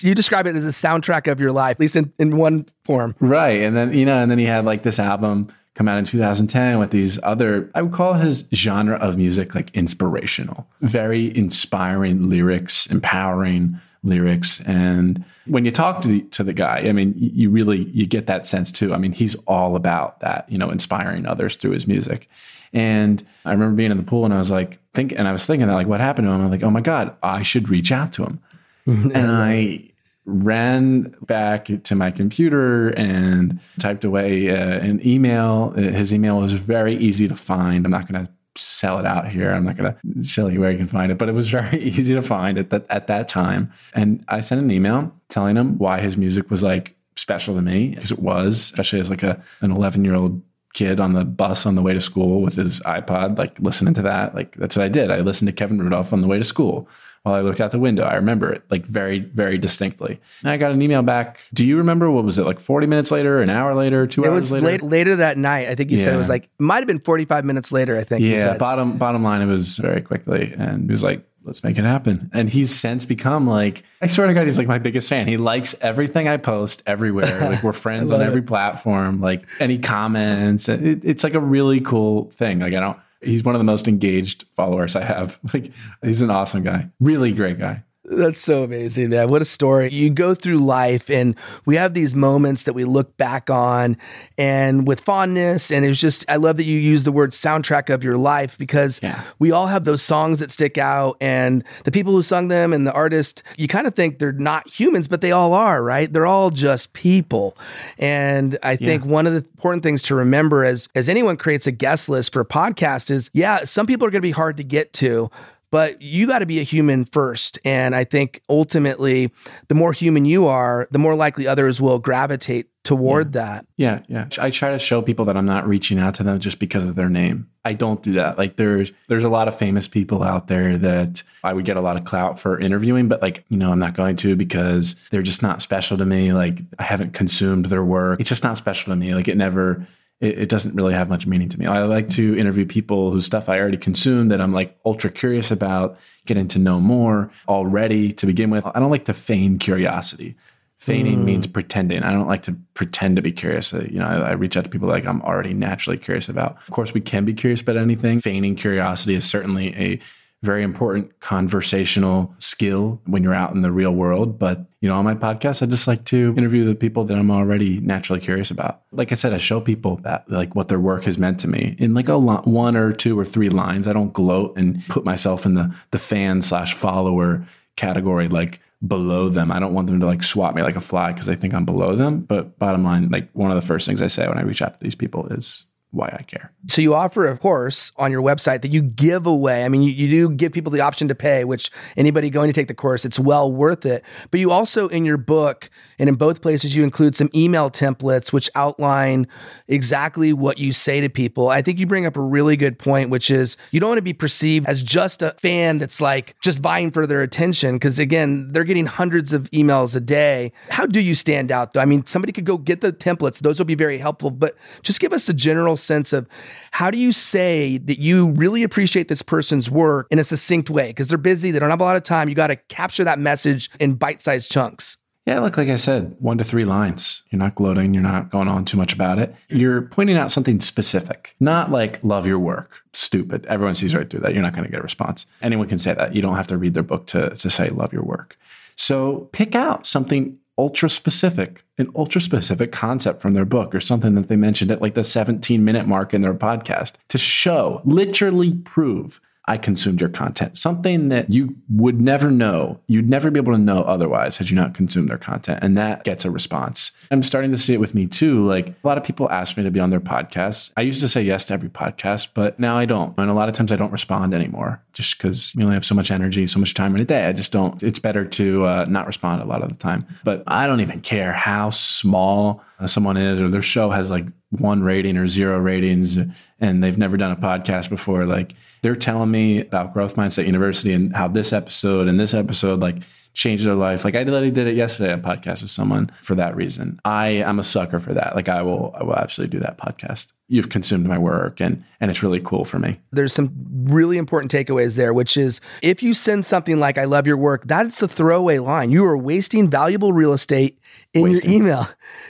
You 0.00 0.14
describe 0.14 0.46
it 0.46 0.54
as 0.54 0.64
a 0.64 0.68
soundtrack 0.68 1.32
of 1.32 1.40
your 1.40 1.52
life, 1.52 1.76
at 1.76 1.80
least 1.80 1.96
in, 1.96 2.12
in 2.18 2.36
one 2.36 2.66
form, 2.84 3.14
right? 3.20 3.62
And 3.62 3.74
then 3.74 3.94
you 3.94 4.04
know, 4.04 4.18
and 4.18 4.30
then 4.30 4.38
he 4.38 4.44
had 4.44 4.66
like 4.66 4.82
this 4.82 4.98
album 4.98 5.48
come 5.78 5.86
out 5.86 5.96
in 5.96 6.04
2010 6.04 6.80
with 6.80 6.90
these 6.90 7.20
other, 7.22 7.70
I 7.72 7.82
would 7.82 7.92
call 7.92 8.14
his 8.14 8.48
genre 8.52 8.96
of 8.96 9.16
music 9.16 9.54
like 9.54 9.70
inspirational, 9.74 10.66
very 10.80 11.34
inspiring 11.36 12.28
lyrics, 12.28 12.86
empowering 12.88 13.80
lyrics. 14.08 14.60
And 14.62 15.24
when 15.46 15.64
you 15.64 15.70
talk 15.70 16.02
to 16.02 16.08
the, 16.08 16.20
to 16.22 16.42
the 16.42 16.52
guy, 16.52 16.80
I 16.86 16.92
mean, 16.92 17.14
you 17.16 17.50
really, 17.50 17.84
you 17.84 18.06
get 18.06 18.26
that 18.26 18.46
sense 18.46 18.72
too. 18.72 18.94
I 18.94 18.98
mean, 18.98 19.12
he's 19.12 19.34
all 19.46 19.76
about 19.76 20.20
that, 20.20 20.50
you 20.50 20.58
know, 20.58 20.70
inspiring 20.70 21.26
others 21.26 21.56
through 21.56 21.72
his 21.72 21.86
music. 21.86 22.28
And 22.72 23.24
I 23.44 23.52
remember 23.52 23.76
being 23.76 23.90
in 23.90 23.96
the 23.96 24.02
pool 24.02 24.24
and 24.24 24.34
I 24.34 24.38
was 24.38 24.50
like, 24.50 24.78
think, 24.94 25.12
and 25.12 25.26
I 25.26 25.32
was 25.32 25.46
thinking 25.46 25.68
that 25.68 25.74
like, 25.74 25.86
what 25.86 26.00
happened 26.00 26.26
to 26.26 26.32
him? 26.32 26.40
I'm 26.42 26.50
like, 26.50 26.62
oh 26.62 26.70
my 26.70 26.80
God, 26.80 27.16
I 27.22 27.42
should 27.42 27.68
reach 27.68 27.92
out 27.92 28.12
to 28.14 28.24
him. 28.24 28.40
and 28.86 29.30
I 29.30 29.90
ran 30.24 31.14
back 31.22 31.68
to 31.84 31.94
my 31.94 32.10
computer 32.10 32.90
and 32.90 33.58
typed 33.80 34.04
away 34.04 34.50
uh, 34.50 34.78
an 34.78 35.06
email. 35.06 35.70
His 35.70 36.12
email 36.12 36.38
was 36.38 36.52
very 36.52 36.96
easy 36.96 37.26
to 37.28 37.36
find. 37.36 37.84
I'm 37.84 37.90
not 37.90 38.10
going 38.10 38.26
to 38.26 38.32
sell 38.58 38.98
it 38.98 39.06
out 39.06 39.28
here. 39.28 39.52
I'm 39.52 39.64
not 39.64 39.76
going 39.76 39.94
to 39.94 40.34
tell 40.34 40.50
you 40.50 40.60
where 40.60 40.70
you 40.70 40.78
can 40.78 40.88
find 40.88 41.12
it, 41.12 41.18
but 41.18 41.28
it 41.28 41.34
was 41.34 41.50
very 41.50 41.80
easy 41.80 42.14
to 42.14 42.22
find 42.22 42.58
at 42.58 42.70
that, 42.70 42.86
at 42.90 43.06
that 43.06 43.28
time. 43.28 43.72
And 43.94 44.24
I 44.28 44.40
sent 44.40 44.60
an 44.60 44.70
email 44.70 45.12
telling 45.28 45.56
him 45.56 45.78
why 45.78 46.00
his 46.00 46.16
music 46.16 46.50
was 46.50 46.62
like 46.62 46.96
special 47.16 47.54
to 47.54 47.62
me, 47.62 47.90
because 47.90 48.10
it 48.10 48.20
was, 48.20 48.56
especially 48.56 49.00
as 49.00 49.10
like 49.10 49.22
a, 49.22 49.42
an 49.60 49.70
11 49.70 50.04
year 50.04 50.14
old 50.14 50.42
kid 50.74 51.00
on 51.00 51.14
the 51.14 51.24
bus 51.24 51.66
on 51.66 51.74
the 51.74 51.82
way 51.82 51.92
to 51.92 52.00
school 52.00 52.42
with 52.42 52.56
his 52.56 52.80
iPod, 52.80 53.38
like 53.38 53.58
listening 53.58 53.94
to 53.94 54.02
that. 54.02 54.34
Like 54.34 54.54
that's 54.56 54.76
what 54.76 54.84
I 54.84 54.88
did. 54.88 55.10
I 55.10 55.20
listened 55.20 55.48
to 55.48 55.52
Kevin 55.52 55.80
Rudolph 55.80 56.12
on 56.12 56.20
the 56.20 56.28
way 56.28 56.38
to 56.38 56.44
school 56.44 56.88
while 57.28 57.38
I 57.38 57.42
looked 57.42 57.60
out 57.60 57.70
the 57.70 57.78
window. 57.78 58.04
I 58.04 58.14
remember 58.14 58.52
it 58.52 58.62
like 58.70 58.84
very, 58.86 59.20
very 59.20 59.58
distinctly. 59.58 60.20
And 60.42 60.50
I 60.50 60.56
got 60.56 60.72
an 60.72 60.80
email 60.82 61.02
back. 61.02 61.40
Do 61.52 61.64
you 61.64 61.76
remember 61.76 62.10
what 62.10 62.24
was 62.24 62.38
it 62.38 62.44
like 62.44 62.60
40 62.60 62.86
minutes 62.86 63.10
later, 63.10 63.40
an 63.40 63.50
hour 63.50 63.74
later, 63.74 64.06
two 64.06 64.24
it 64.24 64.28
hours 64.28 64.50
later? 64.50 64.66
Late, 64.66 64.82
later 64.82 65.16
that 65.16 65.36
night. 65.38 65.68
I 65.68 65.74
think 65.74 65.90
you 65.90 65.98
yeah. 65.98 66.04
said 66.04 66.14
it 66.14 66.18
was 66.18 66.28
like, 66.28 66.44
it 66.44 66.50
might 66.58 66.78
have 66.78 66.86
been 66.86 67.00
45 67.00 67.44
minutes 67.44 67.72
later, 67.72 67.96
I 67.96 68.04
think. 68.04 68.22
Yeah. 68.22 68.56
Bottom, 68.56 68.98
bottom 68.98 69.22
line, 69.22 69.42
it 69.42 69.46
was 69.46 69.78
very 69.78 70.00
quickly. 70.00 70.54
And 70.56 70.84
he 70.84 70.90
was 70.90 71.02
like, 71.02 71.24
let's 71.44 71.64
make 71.64 71.78
it 71.78 71.84
happen. 71.84 72.30
And 72.32 72.48
he's 72.48 72.74
since 72.74 73.04
become 73.04 73.46
like, 73.46 73.82
I 74.00 74.06
swear 74.06 74.26
to 74.26 74.34
God, 74.34 74.46
he's 74.46 74.58
like 74.58 74.68
my 74.68 74.78
biggest 74.78 75.08
fan. 75.08 75.26
He 75.26 75.36
likes 75.36 75.74
everything 75.80 76.28
I 76.28 76.36
post 76.36 76.82
everywhere. 76.86 77.38
Like 77.48 77.62
we're 77.62 77.72
friends 77.72 78.10
on 78.10 78.20
every 78.20 78.40
it. 78.40 78.46
platform. 78.46 79.20
Like 79.20 79.46
any 79.58 79.78
comments. 79.78 80.68
It, 80.68 81.02
it's 81.04 81.24
like 81.24 81.32
a 81.32 81.40
really 81.40 81.80
cool 81.80 82.30
thing. 82.32 82.58
Like 82.58 82.74
I 82.74 82.80
don't, 82.80 82.98
he's 83.20 83.42
one 83.42 83.54
of 83.54 83.58
the 83.58 83.64
most 83.64 83.88
engaged 83.88 84.44
followers 84.54 84.96
I 84.96 85.04
have. 85.04 85.38
Like 85.52 85.72
he's 86.02 86.22
an 86.22 86.30
awesome 86.30 86.62
guy. 86.62 86.90
Really 87.00 87.32
great 87.32 87.58
guy. 87.58 87.84
That's 88.10 88.40
so 88.40 88.62
amazing, 88.62 89.10
man. 89.10 89.28
What 89.28 89.42
a 89.42 89.44
story. 89.44 89.92
You 89.92 90.08
go 90.08 90.34
through 90.34 90.58
life 90.58 91.10
and 91.10 91.36
we 91.66 91.76
have 91.76 91.92
these 91.92 92.16
moments 92.16 92.62
that 92.62 92.72
we 92.72 92.84
look 92.84 93.14
back 93.18 93.50
on 93.50 93.98
and 94.38 94.88
with 94.88 95.00
fondness. 95.00 95.70
And 95.70 95.84
it's 95.84 96.00
just, 96.00 96.24
I 96.26 96.36
love 96.36 96.56
that 96.56 96.64
you 96.64 96.78
use 96.78 97.02
the 97.02 97.12
word 97.12 97.32
soundtrack 97.32 97.92
of 97.92 98.02
your 98.02 98.16
life 98.16 98.56
because 98.56 98.98
yeah. 99.02 99.24
we 99.38 99.52
all 99.52 99.66
have 99.66 99.84
those 99.84 100.00
songs 100.00 100.38
that 100.38 100.50
stick 100.50 100.78
out 100.78 101.18
and 101.20 101.62
the 101.84 101.90
people 101.90 102.14
who 102.14 102.22
sung 102.22 102.48
them 102.48 102.72
and 102.72 102.86
the 102.86 102.92
artist, 102.94 103.42
you 103.58 103.68
kind 103.68 103.86
of 103.86 103.94
think 103.94 104.18
they're 104.18 104.32
not 104.32 104.66
humans, 104.66 105.06
but 105.06 105.20
they 105.20 105.32
all 105.32 105.52
are, 105.52 105.82
right? 105.82 106.10
They're 106.10 106.26
all 106.26 106.50
just 106.50 106.94
people. 106.94 107.58
And 107.98 108.58
I 108.62 108.76
think 108.76 109.04
yeah. 109.04 109.10
one 109.10 109.26
of 109.26 109.34
the 109.34 109.40
important 109.40 109.82
things 109.82 110.02
to 110.04 110.14
remember 110.14 110.64
as, 110.64 110.88
as 110.94 111.10
anyone 111.10 111.36
creates 111.36 111.66
a 111.66 111.72
guest 111.72 112.08
list 112.08 112.32
for 112.32 112.40
a 112.40 112.46
podcast 112.46 113.10
is, 113.10 113.28
yeah, 113.34 113.64
some 113.64 113.86
people 113.86 114.06
are 114.06 114.10
going 114.10 114.22
to 114.22 114.26
be 114.26 114.30
hard 114.30 114.56
to 114.56 114.64
get 114.64 114.94
to 114.94 115.30
but 115.70 116.00
you 116.00 116.26
got 116.26 116.40
to 116.40 116.46
be 116.46 116.60
a 116.60 116.64
human 116.64 117.04
first. 117.04 117.58
And 117.64 117.94
I 117.94 118.04
think 118.04 118.42
ultimately, 118.48 119.30
the 119.68 119.74
more 119.74 119.92
human 119.92 120.24
you 120.24 120.46
are, 120.46 120.88
the 120.90 120.98
more 120.98 121.14
likely 121.14 121.46
others 121.46 121.80
will 121.80 121.98
gravitate 121.98 122.68
toward 122.84 123.34
yeah. 123.34 123.42
that. 123.42 123.66
Yeah, 123.76 124.00
yeah. 124.08 124.28
I 124.38 124.50
try 124.50 124.70
to 124.70 124.78
show 124.78 125.02
people 125.02 125.26
that 125.26 125.36
I'm 125.36 125.44
not 125.44 125.68
reaching 125.68 125.98
out 125.98 126.14
to 126.14 126.22
them 126.22 126.38
just 126.38 126.58
because 126.58 126.88
of 126.88 126.94
their 126.94 127.10
name. 127.10 127.50
I 127.64 127.74
don't 127.74 128.02
do 128.02 128.14
that. 128.14 128.38
Like 128.38 128.56
there's 128.56 128.92
there's 129.08 129.24
a 129.24 129.28
lot 129.28 129.46
of 129.46 129.58
famous 129.58 129.86
people 129.86 130.22
out 130.22 130.48
there 130.48 130.78
that 130.78 131.22
I 131.44 131.52
would 131.52 131.66
get 131.66 131.76
a 131.76 131.82
lot 131.82 131.98
of 131.98 132.04
clout 132.04 132.38
for 132.38 132.58
interviewing, 132.58 133.08
but 133.08 133.20
like, 133.20 133.44
you 133.50 133.58
know, 133.58 133.70
I'm 133.70 133.78
not 133.78 133.92
going 133.92 134.16
to 134.16 134.36
because 134.36 134.96
they're 135.10 135.20
just 135.20 135.42
not 135.42 135.60
special 135.60 135.98
to 135.98 136.06
me. 136.06 136.32
Like 136.32 136.60
I 136.78 136.84
haven't 136.84 137.12
consumed 137.12 137.66
their 137.66 137.84
work. 137.84 138.20
It's 138.20 138.30
just 138.30 138.42
not 138.42 138.56
special 138.56 138.90
to 138.92 138.96
me. 138.96 139.14
Like 139.14 139.28
it 139.28 139.36
never 139.36 139.86
it, 140.20 140.38
it, 140.40 140.48
doesn't 140.48 140.74
really 140.74 140.94
have 140.94 141.08
much 141.08 141.26
meaning 141.26 141.48
to 141.48 141.58
me. 141.58 141.66
I 141.66 141.84
like 141.84 142.08
to 142.10 142.36
interview 142.36 142.66
people 142.66 143.10
whose 143.10 143.26
stuff 143.26 143.48
I 143.48 143.58
already 143.58 143.76
consume 143.76 144.28
that 144.28 144.40
I'm 144.40 144.52
like 144.52 144.76
ultra 144.84 145.10
curious 145.10 145.50
about, 145.50 145.98
getting 146.26 146.48
to 146.48 146.58
know 146.58 146.80
more 146.80 147.30
already 147.48 148.12
to 148.14 148.26
begin 148.26 148.50
with. 148.50 148.66
I 148.66 148.80
don't 148.80 148.90
like 148.90 149.04
to 149.06 149.14
feign 149.14 149.58
curiosity. 149.58 150.36
Feigning 150.78 151.20
mm. 151.20 151.24
means 151.24 151.46
pretending. 151.46 152.02
I 152.02 152.12
don't 152.12 152.28
like 152.28 152.44
to 152.44 152.56
pretend 152.74 153.16
to 153.16 153.22
be 153.22 153.32
curious. 153.32 153.74
Uh, 153.74 153.86
you 153.90 153.98
know, 153.98 154.06
I, 154.06 154.30
I 154.30 154.32
reach 154.32 154.56
out 154.56 154.64
to 154.64 154.70
people 154.70 154.88
like 154.88 155.06
I'm 155.06 155.22
already 155.22 155.54
naturally 155.54 155.98
curious 155.98 156.28
about. 156.28 156.56
Of 156.66 156.70
course, 156.72 156.94
we 156.94 157.00
can 157.00 157.24
be 157.24 157.34
curious 157.34 157.60
about 157.60 157.76
anything. 157.76 158.20
Feigning 158.20 158.54
curiosity 158.54 159.14
is 159.14 159.24
certainly 159.24 159.74
a 159.76 160.00
very 160.42 160.62
important 160.62 161.18
conversational 161.20 162.32
skill 162.38 163.00
when 163.06 163.22
you're 163.22 163.34
out 163.34 163.54
in 163.54 163.62
the 163.62 163.72
real 163.72 163.92
world. 163.92 164.38
But, 164.38 164.64
you 164.80 164.88
know, 164.88 164.96
on 164.96 165.04
my 165.04 165.14
podcast, 165.14 165.62
I 165.62 165.66
just 165.66 165.88
like 165.88 166.04
to 166.06 166.34
interview 166.36 166.64
the 166.64 166.74
people 166.74 167.04
that 167.04 167.18
I'm 167.18 167.30
already 167.30 167.80
naturally 167.80 168.20
curious 168.20 168.50
about. 168.50 168.82
Like 168.92 169.10
I 169.10 169.16
said, 169.16 169.32
I 169.32 169.38
show 169.38 169.60
people 169.60 169.96
that, 170.04 170.30
like, 170.30 170.54
what 170.54 170.68
their 170.68 170.78
work 170.78 171.04
has 171.04 171.18
meant 171.18 171.40
to 171.40 171.48
me 171.48 171.74
in 171.78 171.92
like 171.92 172.08
a 172.08 172.14
lo- 172.14 172.42
one 172.44 172.76
or 172.76 172.92
two 172.92 173.18
or 173.18 173.24
three 173.24 173.48
lines. 173.48 173.88
I 173.88 173.92
don't 173.92 174.12
gloat 174.12 174.56
and 174.56 174.86
put 174.86 175.04
myself 175.04 175.44
in 175.44 175.54
the, 175.54 175.74
the 175.90 175.98
fan 175.98 176.42
slash 176.42 176.74
follower 176.74 177.46
category, 177.76 178.28
like, 178.28 178.60
below 178.86 179.28
them. 179.28 179.50
I 179.50 179.58
don't 179.58 179.74
want 179.74 179.88
them 179.88 179.98
to 179.98 180.06
like 180.06 180.22
swat 180.22 180.54
me 180.54 180.62
like 180.62 180.76
a 180.76 180.80
fly 180.80 181.12
because 181.12 181.26
they 181.26 181.34
think 181.34 181.52
I'm 181.52 181.64
below 181.64 181.96
them. 181.96 182.20
But 182.20 182.60
bottom 182.60 182.84
line, 182.84 183.08
like 183.08 183.28
one 183.32 183.50
of 183.50 183.60
the 183.60 183.66
first 183.66 183.88
things 183.88 184.00
I 184.00 184.06
say 184.06 184.28
when 184.28 184.38
I 184.38 184.42
reach 184.42 184.62
out 184.62 184.78
to 184.78 184.84
these 184.84 184.94
people 184.94 185.26
is 185.32 185.64
why 185.90 186.14
I 186.18 186.22
care. 186.22 186.52
So 186.68 186.82
you 186.82 186.94
offer 186.94 187.26
a 187.26 187.38
course 187.38 187.92
on 187.96 188.12
your 188.12 188.22
website 188.22 188.62
that 188.62 188.70
you 188.70 188.82
give 188.82 189.26
away. 189.26 189.64
I 189.64 189.68
mean, 189.68 189.82
you, 189.82 189.90
you 189.90 190.08
do 190.08 190.30
give 190.30 190.52
people 190.52 190.70
the 190.70 190.82
option 190.82 191.08
to 191.08 191.14
pay, 191.14 191.44
which 191.44 191.70
anybody 191.96 192.30
going 192.30 192.48
to 192.48 192.52
take 192.52 192.68
the 192.68 192.74
course, 192.74 193.04
it's 193.04 193.18
well 193.18 193.50
worth 193.50 193.86
it. 193.86 194.04
But 194.30 194.40
you 194.40 194.50
also 194.50 194.88
in 194.88 195.04
your 195.04 195.16
book 195.16 195.70
and 195.98 196.08
in 196.08 196.14
both 196.14 196.40
places 196.40 196.74
you 196.74 196.84
include 196.84 197.16
some 197.16 197.30
email 197.34 197.70
templates 197.70 198.32
which 198.32 198.50
outline 198.54 199.26
exactly 199.66 200.32
what 200.32 200.58
you 200.58 200.72
say 200.72 201.00
to 201.00 201.08
people. 201.08 201.48
I 201.48 201.62
think 201.62 201.78
you 201.78 201.86
bring 201.86 202.06
up 202.06 202.16
a 202.16 202.20
really 202.20 202.56
good 202.56 202.78
point, 202.78 203.10
which 203.10 203.30
is 203.30 203.56
you 203.70 203.80
don't 203.80 203.90
want 203.90 203.98
to 203.98 204.02
be 204.02 204.12
perceived 204.12 204.66
as 204.68 204.82
just 204.82 205.22
a 205.22 205.34
fan 205.38 205.78
that's 205.78 206.00
like 206.00 206.36
just 206.42 206.60
vying 206.60 206.90
for 206.90 207.06
their 207.06 207.22
attention. 207.22 207.76
Because 207.76 207.98
again, 207.98 208.52
they're 208.52 208.64
getting 208.64 208.86
hundreds 208.86 209.32
of 209.32 209.50
emails 209.50 209.94
a 209.94 210.00
day. 210.00 210.52
How 210.70 210.86
do 210.86 211.00
you 211.00 211.14
stand 211.14 211.50
out 211.52 211.72
though? 211.72 211.80
I 211.80 211.84
mean, 211.84 212.06
somebody 212.06 212.32
could 212.32 212.44
go 212.44 212.56
get 212.56 212.80
the 212.80 212.92
templates, 212.92 213.38
those 213.38 213.58
will 213.58 213.66
be 213.66 213.74
very 213.74 213.98
helpful, 213.98 214.30
but 214.30 214.56
just 214.82 215.00
give 215.00 215.12
us 215.12 215.28
a 215.28 215.34
general 215.34 215.76
sense 215.76 216.12
of 216.12 216.28
how 216.70 216.90
do 216.90 216.98
you 216.98 217.12
say 217.12 217.78
that 217.78 217.98
you 217.98 218.28
really 218.30 218.62
appreciate 218.62 219.08
this 219.08 219.22
person's 219.22 219.70
work 219.70 220.06
in 220.10 220.18
a 220.18 220.24
succinct 220.24 220.70
way? 220.70 220.88
Because 220.88 221.08
they're 221.08 221.18
busy, 221.18 221.50
they 221.50 221.58
don't 221.58 221.70
have 221.70 221.80
a 221.80 221.84
lot 221.84 221.96
of 221.96 222.02
time. 222.02 222.28
You 222.28 222.34
got 222.34 222.48
to 222.48 222.56
capture 222.56 223.04
that 223.04 223.18
message 223.18 223.70
in 223.80 223.94
bite 223.94 224.22
sized 224.22 224.50
chunks. 224.50 224.96
Yeah, 225.26 225.40
look, 225.40 225.58
like 225.58 225.68
I 225.68 225.76
said, 225.76 226.16
one 226.20 226.38
to 226.38 226.44
three 226.44 226.64
lines. 226.64 227.22
You're 227.30 227.38
not 227.38 227.54
gloating. 227.54 227.92
You're 227.92 228.02
not 228.02 228.30
going 228.30 228.48
on 228.48 228.64
too 228.64 228.78
much 228.78 228.94
about 228.94 229.18
it. 229.18 229.34
You're 229.50 229.82
pointing 229.82 230.16
out 230.16 230.32
something 230.32 230.60
specific, 230.60 231.36
not 231.38 231.70
like 231.70 232.02
love 232.02 232.26
your 232.26 232.38
work. 232.38 232.80
Stupid. 232.94 233.44
Everyone 233.44 233.74
sees 233.74 233.94
right 233.94 234.08
through 234.08 234.20
that. 234.20 234.32
You're 234.32 234.42
not 234.42 234.54
going 234.54 234.64
to 234.64 234.70
get 234.70 234.80
a 234.80 234.82
response. 234.82 235.26
Anyone 235.42 235.68
can 235.68 235.76
say 235.76 235.92
that. 235.92 236.14
You 236.14 236.22
don't 236.22 236.36
have 236.36 236.46
to 236.46 236.56
read 236.56 236.72
their 236.72 236.82
book 236.82 237.06
to, 237.08 237.30
to 237.30 237.50
say 237.50 237.68
love 237.68 237.92
your 237.92 238.04
work. 238.04 238.38
So 238.76 239.28
pick 239.32 239.54
out 239.54 239.86
something 239.86 240.38
ultra 240.58 240.90
specific, 240.90 241.62
an 241.78 241.88
ultra 241.94 242.20
specific 242.20 242.72
concept 242.72 243.22
from 243.22 243.32
their 243.32 243.44
book 243.44 243.74
or 243.74 243.80
something 243.80 244.14
that 244.16 244.28
they 244.28 244.36
mentioned 244.36 244.70
at 244.70 244.82
like 244.82 244.94
the 244.94 245.04
17 245.04 245.64
minute 245.64 245.86
mark 245.86 246.12
in 246.12 246.22
their 246.22 246.34
podcast 246.34 246.94
to 247.08 247.16
show, 247.16 247.80
literally 247.84 248.52
prove 248.52 249.20
I 249.48 249.56
consumed 249.56 250.00
your 250.00 250.10
content. 250.10 250.58
Something 250.58 251.08
that 251.08 251.32
you 251.32 251.56
would 251.70 252.00
never 252.00 252.30
know, 252.30 252.80
you'd 252.86 253.08
never 253.08 253.30
be 253.30 253.40
able 253.40 253.52
to 253.52 253.58
know 253.58 253.82
otherwise 253.82 254.36
had 254.36 254.50
you 254.50 254.56
not 254.56 254.74
consumed 254.74 255.08
their 255.08 255.16
content. 255.16 255.60
And 255.62 255.76
that 255.78 256.04
gets 256.04 256.26
a 256.26 256.30
response. 256.30 256.92
I'm 257.10 257.22
starting 257.22 257.50
to 257.52 257.58
see 257.58 257.72
it 257.72 257.80
with 257.80 257.94
me 257.94 258.06
too. 258.06 258.46
Like 258.46 258.68
a 258.68 258.86
lot 258.86 258.98
of 258.98 259.04
people 259.04 259.30
ask 259.30 259.56
me 259.56 259.62
to 259.62 259.70
be 259.70 259.80
on 259.80 259.88
their 259.88 260.00
podcasts. 260.00 260.70
I 260.76 260.82
used 260.82 261.00
to 261.00 261.08
say 261.08 261.22
yes 261.22 261.46
to 261.46 261.54
every 261.54 261.70
podcast, 261.70 262.28
but 262.34 262.60
now 262.60 262.76
I 262.76 262.84
don't. 262.84 263.16
And 263.16 263.30
a 263.30 263.34
lot 263.34 263.48
of 263.48 263.54
times 263.54 263.72
I 263.72 263.76
don't 263.76 263.90
respond 263.90 264.34
anymore 264.34 264.82
just 264.92 265.16
because 265.16 265.54
we 265.56 265.64
only 265.64 265.74
have 265.74 265.86
so 265.86 265.94
much 265.94 266.10
energy, 266.10 266.46
so 266.46 266.60
much 266.60 266.74
time 266.74 266.94
in 266.94 267.00
a 267.00 267.06
day. 267.06 267.24
I 267.24 267.32
just 267.32 267.50
don't, 267.50 267.82
it's 267.82 267.98
better 267.98 268.26
to 268.26 268.66
uh, 268.66 268.84
not 268.86 269.06
respond 269.06 269.40
a 269.40 269.46
lot 269.46 269.62
of 269.62 269.70
the 269.70 269.76
time. 269.76 270.06
But 270.24 270.42
I 270.46 270.66
don't 270.66 270.80
even 270.80 271.00
care 271.00 271.32
how 271.32 271.70
small 271.70 272.62
someone 272.84 273.16
is 273.16 273.40
or 273.40 273.48
their 273.48 273.62
show 273.62 273.90
has 273.90 274.10
like 274.10 274.26
one 274.50 274.82
rating 274.82 275.16
or 275.16 275.26
zero 275.26 275.58
ratings 275.58 276.18
and 276.60 276.82
they've 276.82 276.98
never 276.98 277.16
done 277.16 277.32
a 277.32 277.36
podcast 277.36 277.88
before. 277.88 278.26
Like, 278.26 278.54
they're 278.82 278.96
telling 278.96 279.30
me 279.30 279.60
about 279.60 279.92
Growth 279.92 280.16
Mindset 280.16 280.46
University 280.46 280.92
and 280.92 281.14
how 281.14 281.28
this 281.28 281.52
episode 281.52 282.08
and 282.08 282.18
this 282.18 282.34
episode 282.34 282.80
like 282.80 282.96
changed 283.38 283.64
their 283.64 283.74
life. 283.76 284.04
Like 284.04 284.16
I 284.16 284.24
literally 284.24 284.50
did 284.50 284.66
it 284.66 284.74
yesterday, 284.74 285.12
on 285.12 285.22
podcast 285.22 285.62
with 285.62 285.70
someone 285.70 286.10
for 286.22 286.34
that 286.34 286.56
reason. 286.56 286.98
I 287.04 287.28
am 287.28 287.60
a 287.60 287.62
sucker 287.62 288.00
for 288.00 288.12
that. 288.12 288.34
Like 288.34 288.48
I 288.48 288.62
will, 288.62 288.92
I 288.98 289.04
will 289.04 289.14
absolutely 289.14 289.56
do 289.58 289.62
that 289.62 289.78
podcast. 289.78 290.32
You've 290.48 290.70
consumed 290.70 291.06
my 291.06 291.18
work 291.18 291.60
and 291.60 291.84
and 292.00 292.10
it's 292.10 292.20
really 292.20 292.40
cool 292.40 292.64
for 292.64 292.80
me. 292.80 292.98
There's 293.12 293.32
some 293.32 293.52
really 293.84 294.18
important 294.18 294.50
takeaways 294.50 294.96
there, 294.96 295.14
which 295.14 295.36
is 295.36 295.60
if 295.82 296.02
you 296.02 296.14
send 296.14 296.46
something 296.46 296.80
like 296.80 296.98
I 296.98 297.04
love 297.04 297.28
your 297.28 297.36
work, 297.36 297.66
that's 297.66 298.02
a 298.02 298.08
throwaway 298.08 298.58
line. 298.58 298.90
You 298.90 299.04
are 299.04 299.16
wasting 299.16 299.70
valuable 299.70 300.12
real 300.12 300.32
estate 300.32 300.80
in 301.14 301.22
wasting. 301.22 301.50
your 301.52 301.60
email. 301.60 301.88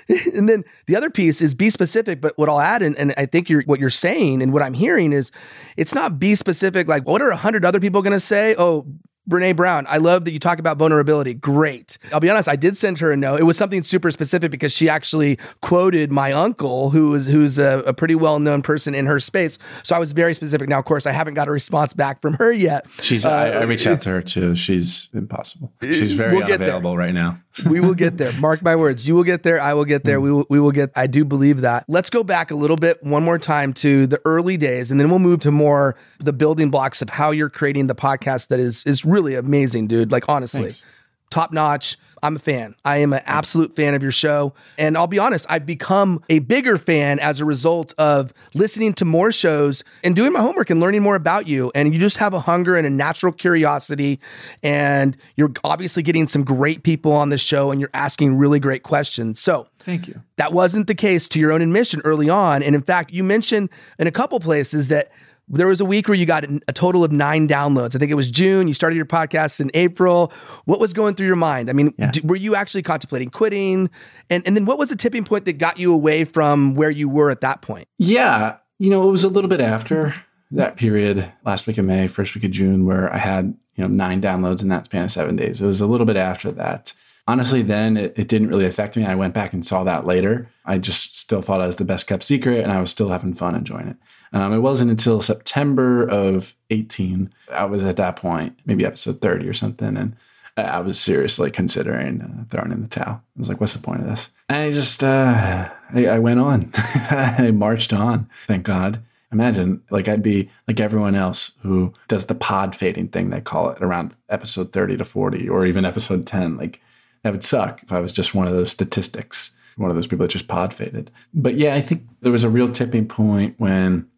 and 0.34 0.46
then 0.46 0.62
the 0.86 0.96
other 0.96 1.08
piece 1.08 1.40
is 1.40 1.54
be 1.54 1.70
specific. 1.70 2.20
But 2.20 2.36
what 2.36 2.50
I'll 2.50 2.60
add, 2.60 2.82
and, 2.82 2.96
and 2.96 3.14
I 3.16 3.24
think 3.24 3.48
you're 3.48 3.62
what 3.62 3.80
you're 3.80 3.88
saying 3.88 4.42
and 4.42 4.52
what 4.52 4.62
I'm 4.62 4.74
hearing 4.74 5.12
is 5.12 5.30
it's 5.78 5.94
not 5.94 6.18
be 6.18 6.34
specific 6.34 6.86
like 6.86 7.06
what 7.06 7.22
are 7.22 7.30
a 7.30 7.36
hundred 7.36 7.64
other 7.64 7.80
people 7.80 8.02
gonna 8.02 8.20
say? 8.20 8.54
Oh, 8.58 8.86
Brene 9.28 9.54
Brown, 9.54 9.86
I 9.88 9.98
love 9.98 10.24
that 10.24 10.32
you 10.32 10.38
talk 10.38 10.58
about 10.58 10.78
vulnerability. 10.78 11.34
Great. 11.34 11.98
I'll 12.12 12.20
be 12.20 12.30
honest, 12.30 12.48
I 12.48 12.56
did 12.56 12.76
send 12.76 12.98
her 13.00 13.12
a 13.12 13.16
note. 13.16 13.40
It 13.40 13.42
was 13.44 13.56
something 13.56 13.82
super 13.82 14.10
specific 14.10 14.50
because 14.50 14.72
she 14.72 14.88
actually 14.88 15.38
quoted 15.60 16.10
my 16.10 16.32
uncle, 16.32 16.90
who 16.90 17.14
is 17.14 17.26
who's 17.26 17.58
a, 17.58 17.80
a 17.80 17.92
pretty 17.92 18.14
well 18.14 18.38
known 18.38 18.62
person 18.62 18.94
in 18.94 19.06
her 19.06 19.20
space. 19.20 19.58
So 19.82 19.94
I 19.94 19.98
was 19.98 20.12
very 20.12 20.34
specific. 20.34 20.68
Now, 20.68 20.78
of 20.78 20.86
course, 20.86 21.04
I 21.06 21.12
haven't 21.12 21.34
got 21.34 21.46
a 21.46 21.50
response 21.50 21.92
back 21.92 22.22
from 22.22 22.34
her 22.34 22.50
yet. 22.52 22.86
She's. 23.02 23.24
Uh, 23.24 23.30
I, 23.30 23.48
I 23.48 23.62
reached 23.64 23.86
out 23.86 24.00
to 24.02 24.10
her 24.10 24.22
too. 24.22 24.54
She's 24.54 25.10
impossible. 25.12 25.72
She's 25.82 26.12
very 26.12 26.36
we'll 26.36 26.44
unavailable 26.44 26.96
right 26.96 27.14
now. 27.14 27.38
We 27.64 27.80
will 27.80 27.94
get 27.94 28.16
there. 28.16 28.32
Mark 28.40 28.62
my 28.62 28.74
words. 28.74 29.06
You 29.06 29.14
will 29.14 29.24
get 29.24 29.42
there. 29.42 29.60
I 29.60 29.74
will 29.74 29.84
get 29.84 30.04
there. 30.04 30.20
We 30.20 30.32
will. 30.32 30.46
We 30.48 30.58
will 30.58 30.72
get. 30.72 30.90
I 30.96 31.06
do 31.06 31.24
believe 31.24 31.60
that. 31.60 31.84
Let's 31.86 32.10
go 32.10 32.24
back 32.24 32.50
a 32.50 32.54
little 32.54 32.76
bit 32.76 33.02
one 33.02 33.22
more 33.22 33.38
time 33.38 33.72
to 33.74 34.06
the 34.06 34.20
early 34.24 34.56
days, 34.56 34.90
and 34.90 34.98
then 34.98 35.10
we'll 35.10 35.18
move 35.18 35.40
to 35.40 35.52
more 35.52 35.96
the 36.18 36.32
building 36.32 36.70
blocks 36.70 37.02
of 37.02 37.10
how 37.10 37.30
you're 37.30 37.50
creating 37.50 37.86
the 37.86 37.94
podcast 37.94 38.48
that 38.48 38.58
is 38.58 38.82
is 38.84 39.04
really 39.04 39.28
really 39.28 39.34
amazing, 39.38 39.86
dude. 39.86 40.12
Like 40.12 40.28
honestly, 40.28 40.62
Thanks. 40.62 40.82
Top 41.30 41.52
notch. 41.52 41.96
I'm 42.22 42.36
a 42.36 42.38
fan. 42.38 42.74
I 42.84 42.98
am 42.98 43.12
an 43.12 43.22
absolute 43.26 43.76
fan 43.76 43.94
of 43.94 44.02
your 44.02 44.12
show. 44.12 44.54
And 44.76 44.96
I'll 44.96 45.06
be 45.06 45.18
honest, 45.18 45.46
I've 45.48 45.66
become 45.66 46.22
a 46.28 46.40
bigger 46.40 46.76
fan 46.76 47.20
as 47.20 47.40
a 47.40 47.44
result 47.44 47.94
of 47.96 48.32
listening 48.54 48.94
to 48.94 49.04
more 49.04 49.30
shows 49.32 49.84
and 50.02 50.16
doing 50.16 50.32
my 50.32 50.40
homework 50.40 50.70
and 50.70 50.80
learning 50.80 51.02
more 51.02 51.14
about 51.14 51.46
you. 51.46 51.70
And 51.74 51.92
you 51.94 52.00
just 52.00 52.16
have 52.16 52.34
a 52.34 52.40
hunger 52.40 52.76
and 52.76 52.86
a 52.86 52.90
natural 52.90 53.32
curiosity. 53.32 54.20
And 54.62 55.16
you're 55.36 55.52
obviously 55.64 56.02
getting 56.02 56.26
some 56.28 56.44
great 56.44 56.82
people 56.82 57.12
on 57.12 57.28
the 57.28 57.38
show 57.38 57.70
and 57.70 57.80
you're 57.80 57.90
asking 57.94 58.36
really 58.36 58.58
great 58.60 58.82
questions. 58.82 59.40
So, 59.40 59.68
Thank 59.84 60.06
you. 60.06 60.20
That 60.36 60.52
wasn't 60.52 60.86
the 60.86 60.94
case 60.94 61.26
to 61.28 61.38
your 61.38 61.50
own 61.50 61.62
admission 61.62 62.02
early 62.04 62.28
on. 62.28 62.62
And 62.62 62.74
in 62.74 62.82
fact, 62.82 63.10
you 63.10 63.24
mentioned 63.24 63.70
in 63.98 64.06
a 64.06 64.10
couple 64.10 64.38
places 64.38 64.88
that 64.88 65.10
there 65.50 65.66
was 65.66 65.80
a 65.80 65.84
week 65.84 66.08
where 66.08 66.14
you 66.14 66.26
got 66.26 66.44
a 66.66 66.72
total 66.72 67.04
of 67.04 67.12
nine 67.12 67.48
downloads. 67.48 67.94
I 67.94 67.98
think 67.98 68.10
it 68.10 68.14
was 68.14 68.30
June. 68.30 68.68
You 68.68 68.74
started 68.74 68.96
your 68.96 69.06
podcast 69.06 69.60
in 69.60 69.70
April. 69.74 70.32
What 70.64 70.80
was 70.80 70.92
going 70.92 71.14
through 71.14 71.26
your 71.26 71.36
mind? 71.36 71.70
I 71.70 71.72
mean, 71.72 71.94
yeah. 71.98 72.10
d- 72.10 72.20
were 72.24 72.36
you 72.36 72.54
actually 72.54 72.82
contemplating 72.82 73.30
quitting? 73.30 73.90
And 74.30 74.46
and 74.46 74.56
then 74.56 74.66
what 74.66 74.78
was 74.78 74.88
the 74.88 74.96
tipping 74.96 75.24
point 75.24 75.44
that 75.46 75.54
got 75.54 75.78
you 75.78 75.92
away 75.92 76.24
from 76.24 76.74
where 76.74 76.90
you 76.90 77.08
were 77.08 77.30
at 77.30 77.40
that 77.40 77.62
point? 77.62 77.88
Yeah, 77.98 78.56
you 78.78 78.90
know, 78.90 79.06
it 79.08 79.10
was 79.10 79.24
a 79.24 79.28
little 79.28 79.48
bit 79.48 79.60
after 79.60 80.14
that 80.50 80.76
period, 80.76 81.30
last 81.44 81.66
week 81.66 81.78
of 81.78 81.84
May, 81.84 82.06
first 82.06 82.34
week 82.34 82.44
of 82.44 82.50
June, 82.50 82.86
where 82.86 83.12
I 83.12 83.18
had 83.18 83.56
you 83.74 83.82
know 83.82 83.88
nine 83.88 84.20
downloads 84.20 84.62
in 84.62 84.68
that 84.68 84.86
span 84.86 85.04
of 85.04 85.10
seven 85.10 85.36
days. 85.36 85.60
It 85.60 85.66
was 85.66 85.80
a 85.80 85.86
little 85.86 86.06
bit 86.06 86.16
after 86.16 86.50
that. 86.52 86.92
Honestly, 87.26 87.60
then 87.60 87.98
it, 87.98 88.14
it 88.16 88.28
didn't 88.28 88.48
really 88.48 88.64
affect 88.64 88.96
me. 88.96 89.04
I 89.04 89.14
went 89.14 89.34
back 89.34 89.52
and 89.52 89.64
saw 89.64 89.84
that 89.84 90.06
later. 90.06 90.48
I 90.64 90.78
just 90.78 91.18
still 91.18 91.42
thought 91.42 91.60
I 91.60 91.66
was 91.66 91.76
the 91.76 91.84
best 91.84 92.06
kept 92.06 92.22
secret, 92.22 92.62
and 92.62 92.72
I 92.72 92.80
was 92.80 92.90
still 92.90 93.10
having 93.10 93.34
fun 93.34 93.54
enjoying 93.54 93.88
it. 93.88 93.96
Um, 94.32 94.52
it 94.52 94.60
wasn't 94.60 94.90
until 94.90 95.20
September 95.20 96.06
of 96.06 96.54
18, 96.70 97.32
I 97.52 97.64
was 97.64 97.84
at 97.84 97.96
that 97.96 98.16
point, 98.16 98.58
maybe 98.66 98.84
episode 98.84 99.20
30 99.20 99.48
or 99.48 99.54
something. 99.54 99.96
And 99.96 100.16
I 100.56 100.80
was 100.80 100.98
seriously 100.98 101.50
considering 101.50 102.20
uh, 102.20 102.44
throwing 102.50 102.72
in 102.72 102.82
the 102.82 102.88
towel. 102.88 103.22
I 103.22 103.38
was 103.38 103.48
like, 103.48 103.60
what's 103.60 103.74
the 103.74 103.78
point 103.78 104.00
of 104.00 104.06
this? 104.06 104.30
And 104.48 104.58
I 104.58 104.70
just, 104.70 105.02
uh, 105.04 105.70
I, 105.94 106.06
I 106.06 106.18
went 106.18 106.40
on. 106.40 106.70
I 106.74 107.50
marched 107.52 107.92
on, 107.92 108.28
thank 108.46 108.64
God. 108.64 109.00
Imagine, 109.30 109.82
like, 109.90 110.08
I'd 110.08 110.22
be 110.22 110.50
like 110.66 110.80
everyone 110.80 111.14
else 111.14 111.52
who 111.62 111.92
does 112.08 112.26
the 112.26 112.34
pod 112.34 112.74
fading 112.74 113.08
thing, 113.08 113.28
they 113.28 113.42
call 113.42 113.68
it, 113.70 113.82
around 113.82 114.14
episode 114.30 114.72
30 114.72 114.96
to 114.96 115.04
40 115.04 115.48
or 115.48 115.66
even 115.66 115.84
episode 115.84 116.26
10. 116.26 116.56
Like, 116.56 116.80
that 117.22 117.32
would 117.32 117.44
suck 117.44 117.82
if 117.82 117.92
I 117.92 118.00
was 118.00 118.12
just 118.12 118.34
one 118.34 118.46
of 118.46 118.54
those 118.54 118.70
statistics, 118.70 119.52
one 119.76 119.90
of 119.90 119.96
those 119.96 120.06
people 120.06 120.24
that 120.24 120.32
just 120.32 120.48
pod 120.48 120.72
faded. 120.72 121.10
But 121.34 121.56
yeah, 121.56 121.74
I 121.74 121.82
think 121.82 122.04
there 122.22 122.32
was 122.32 122.44
a 122.44 122.50
real 122.50 122.70
tipping 122.70 123.06
point 123.06 123.54
when 123.58 124.08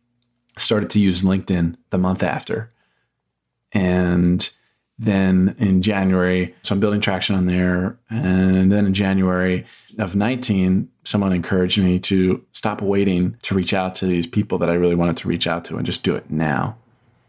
started 0.59 0.91
to 0.91 1.01
use 1.01 1.23
LinkedIn 1.23 1.77
the 1.91 1.99
month 1.99 2.23
after. 2.23 2.71
And 3.73 4.49
then 4.99 5.57
in 5.59 5.81
January, 5.81 6.55
so 6.63 6.75
I'm 6.75 6.81
building 6.81 7.01
traction 7.01 7.35
on 7.35 7.47
there. 7.47 7.99
And 8.11 8.71
then 8.71 8.87
in 8.87 8.93
January 8.93 9.65
of 9.99 10.15
19, 10.15 10.89
someone 11.05 11.33
encouraged 11.33 11.79
me 11.79 11.99
to 12.01 12.45
stop 12.53 12.83
waiting 12.83 13.37
to 13.43 13.55
reach 13.55 13.73
out 13.73 13.95
to 13.97 14.07
these 14.07 14.27
people 14.27 14.59
that 14.59 14.69
I 14.69 14.75
really 14.75 14.95
wanted 14.95 15.17
to 15.19 15.29
reach 15.29 15.47
out 15.47 15.65
to 15.67 15.77
and 15.77 15.87
just 15.87 16.03
do 16.03 16.15
it 16.15 16.31
now. 16.31 16.77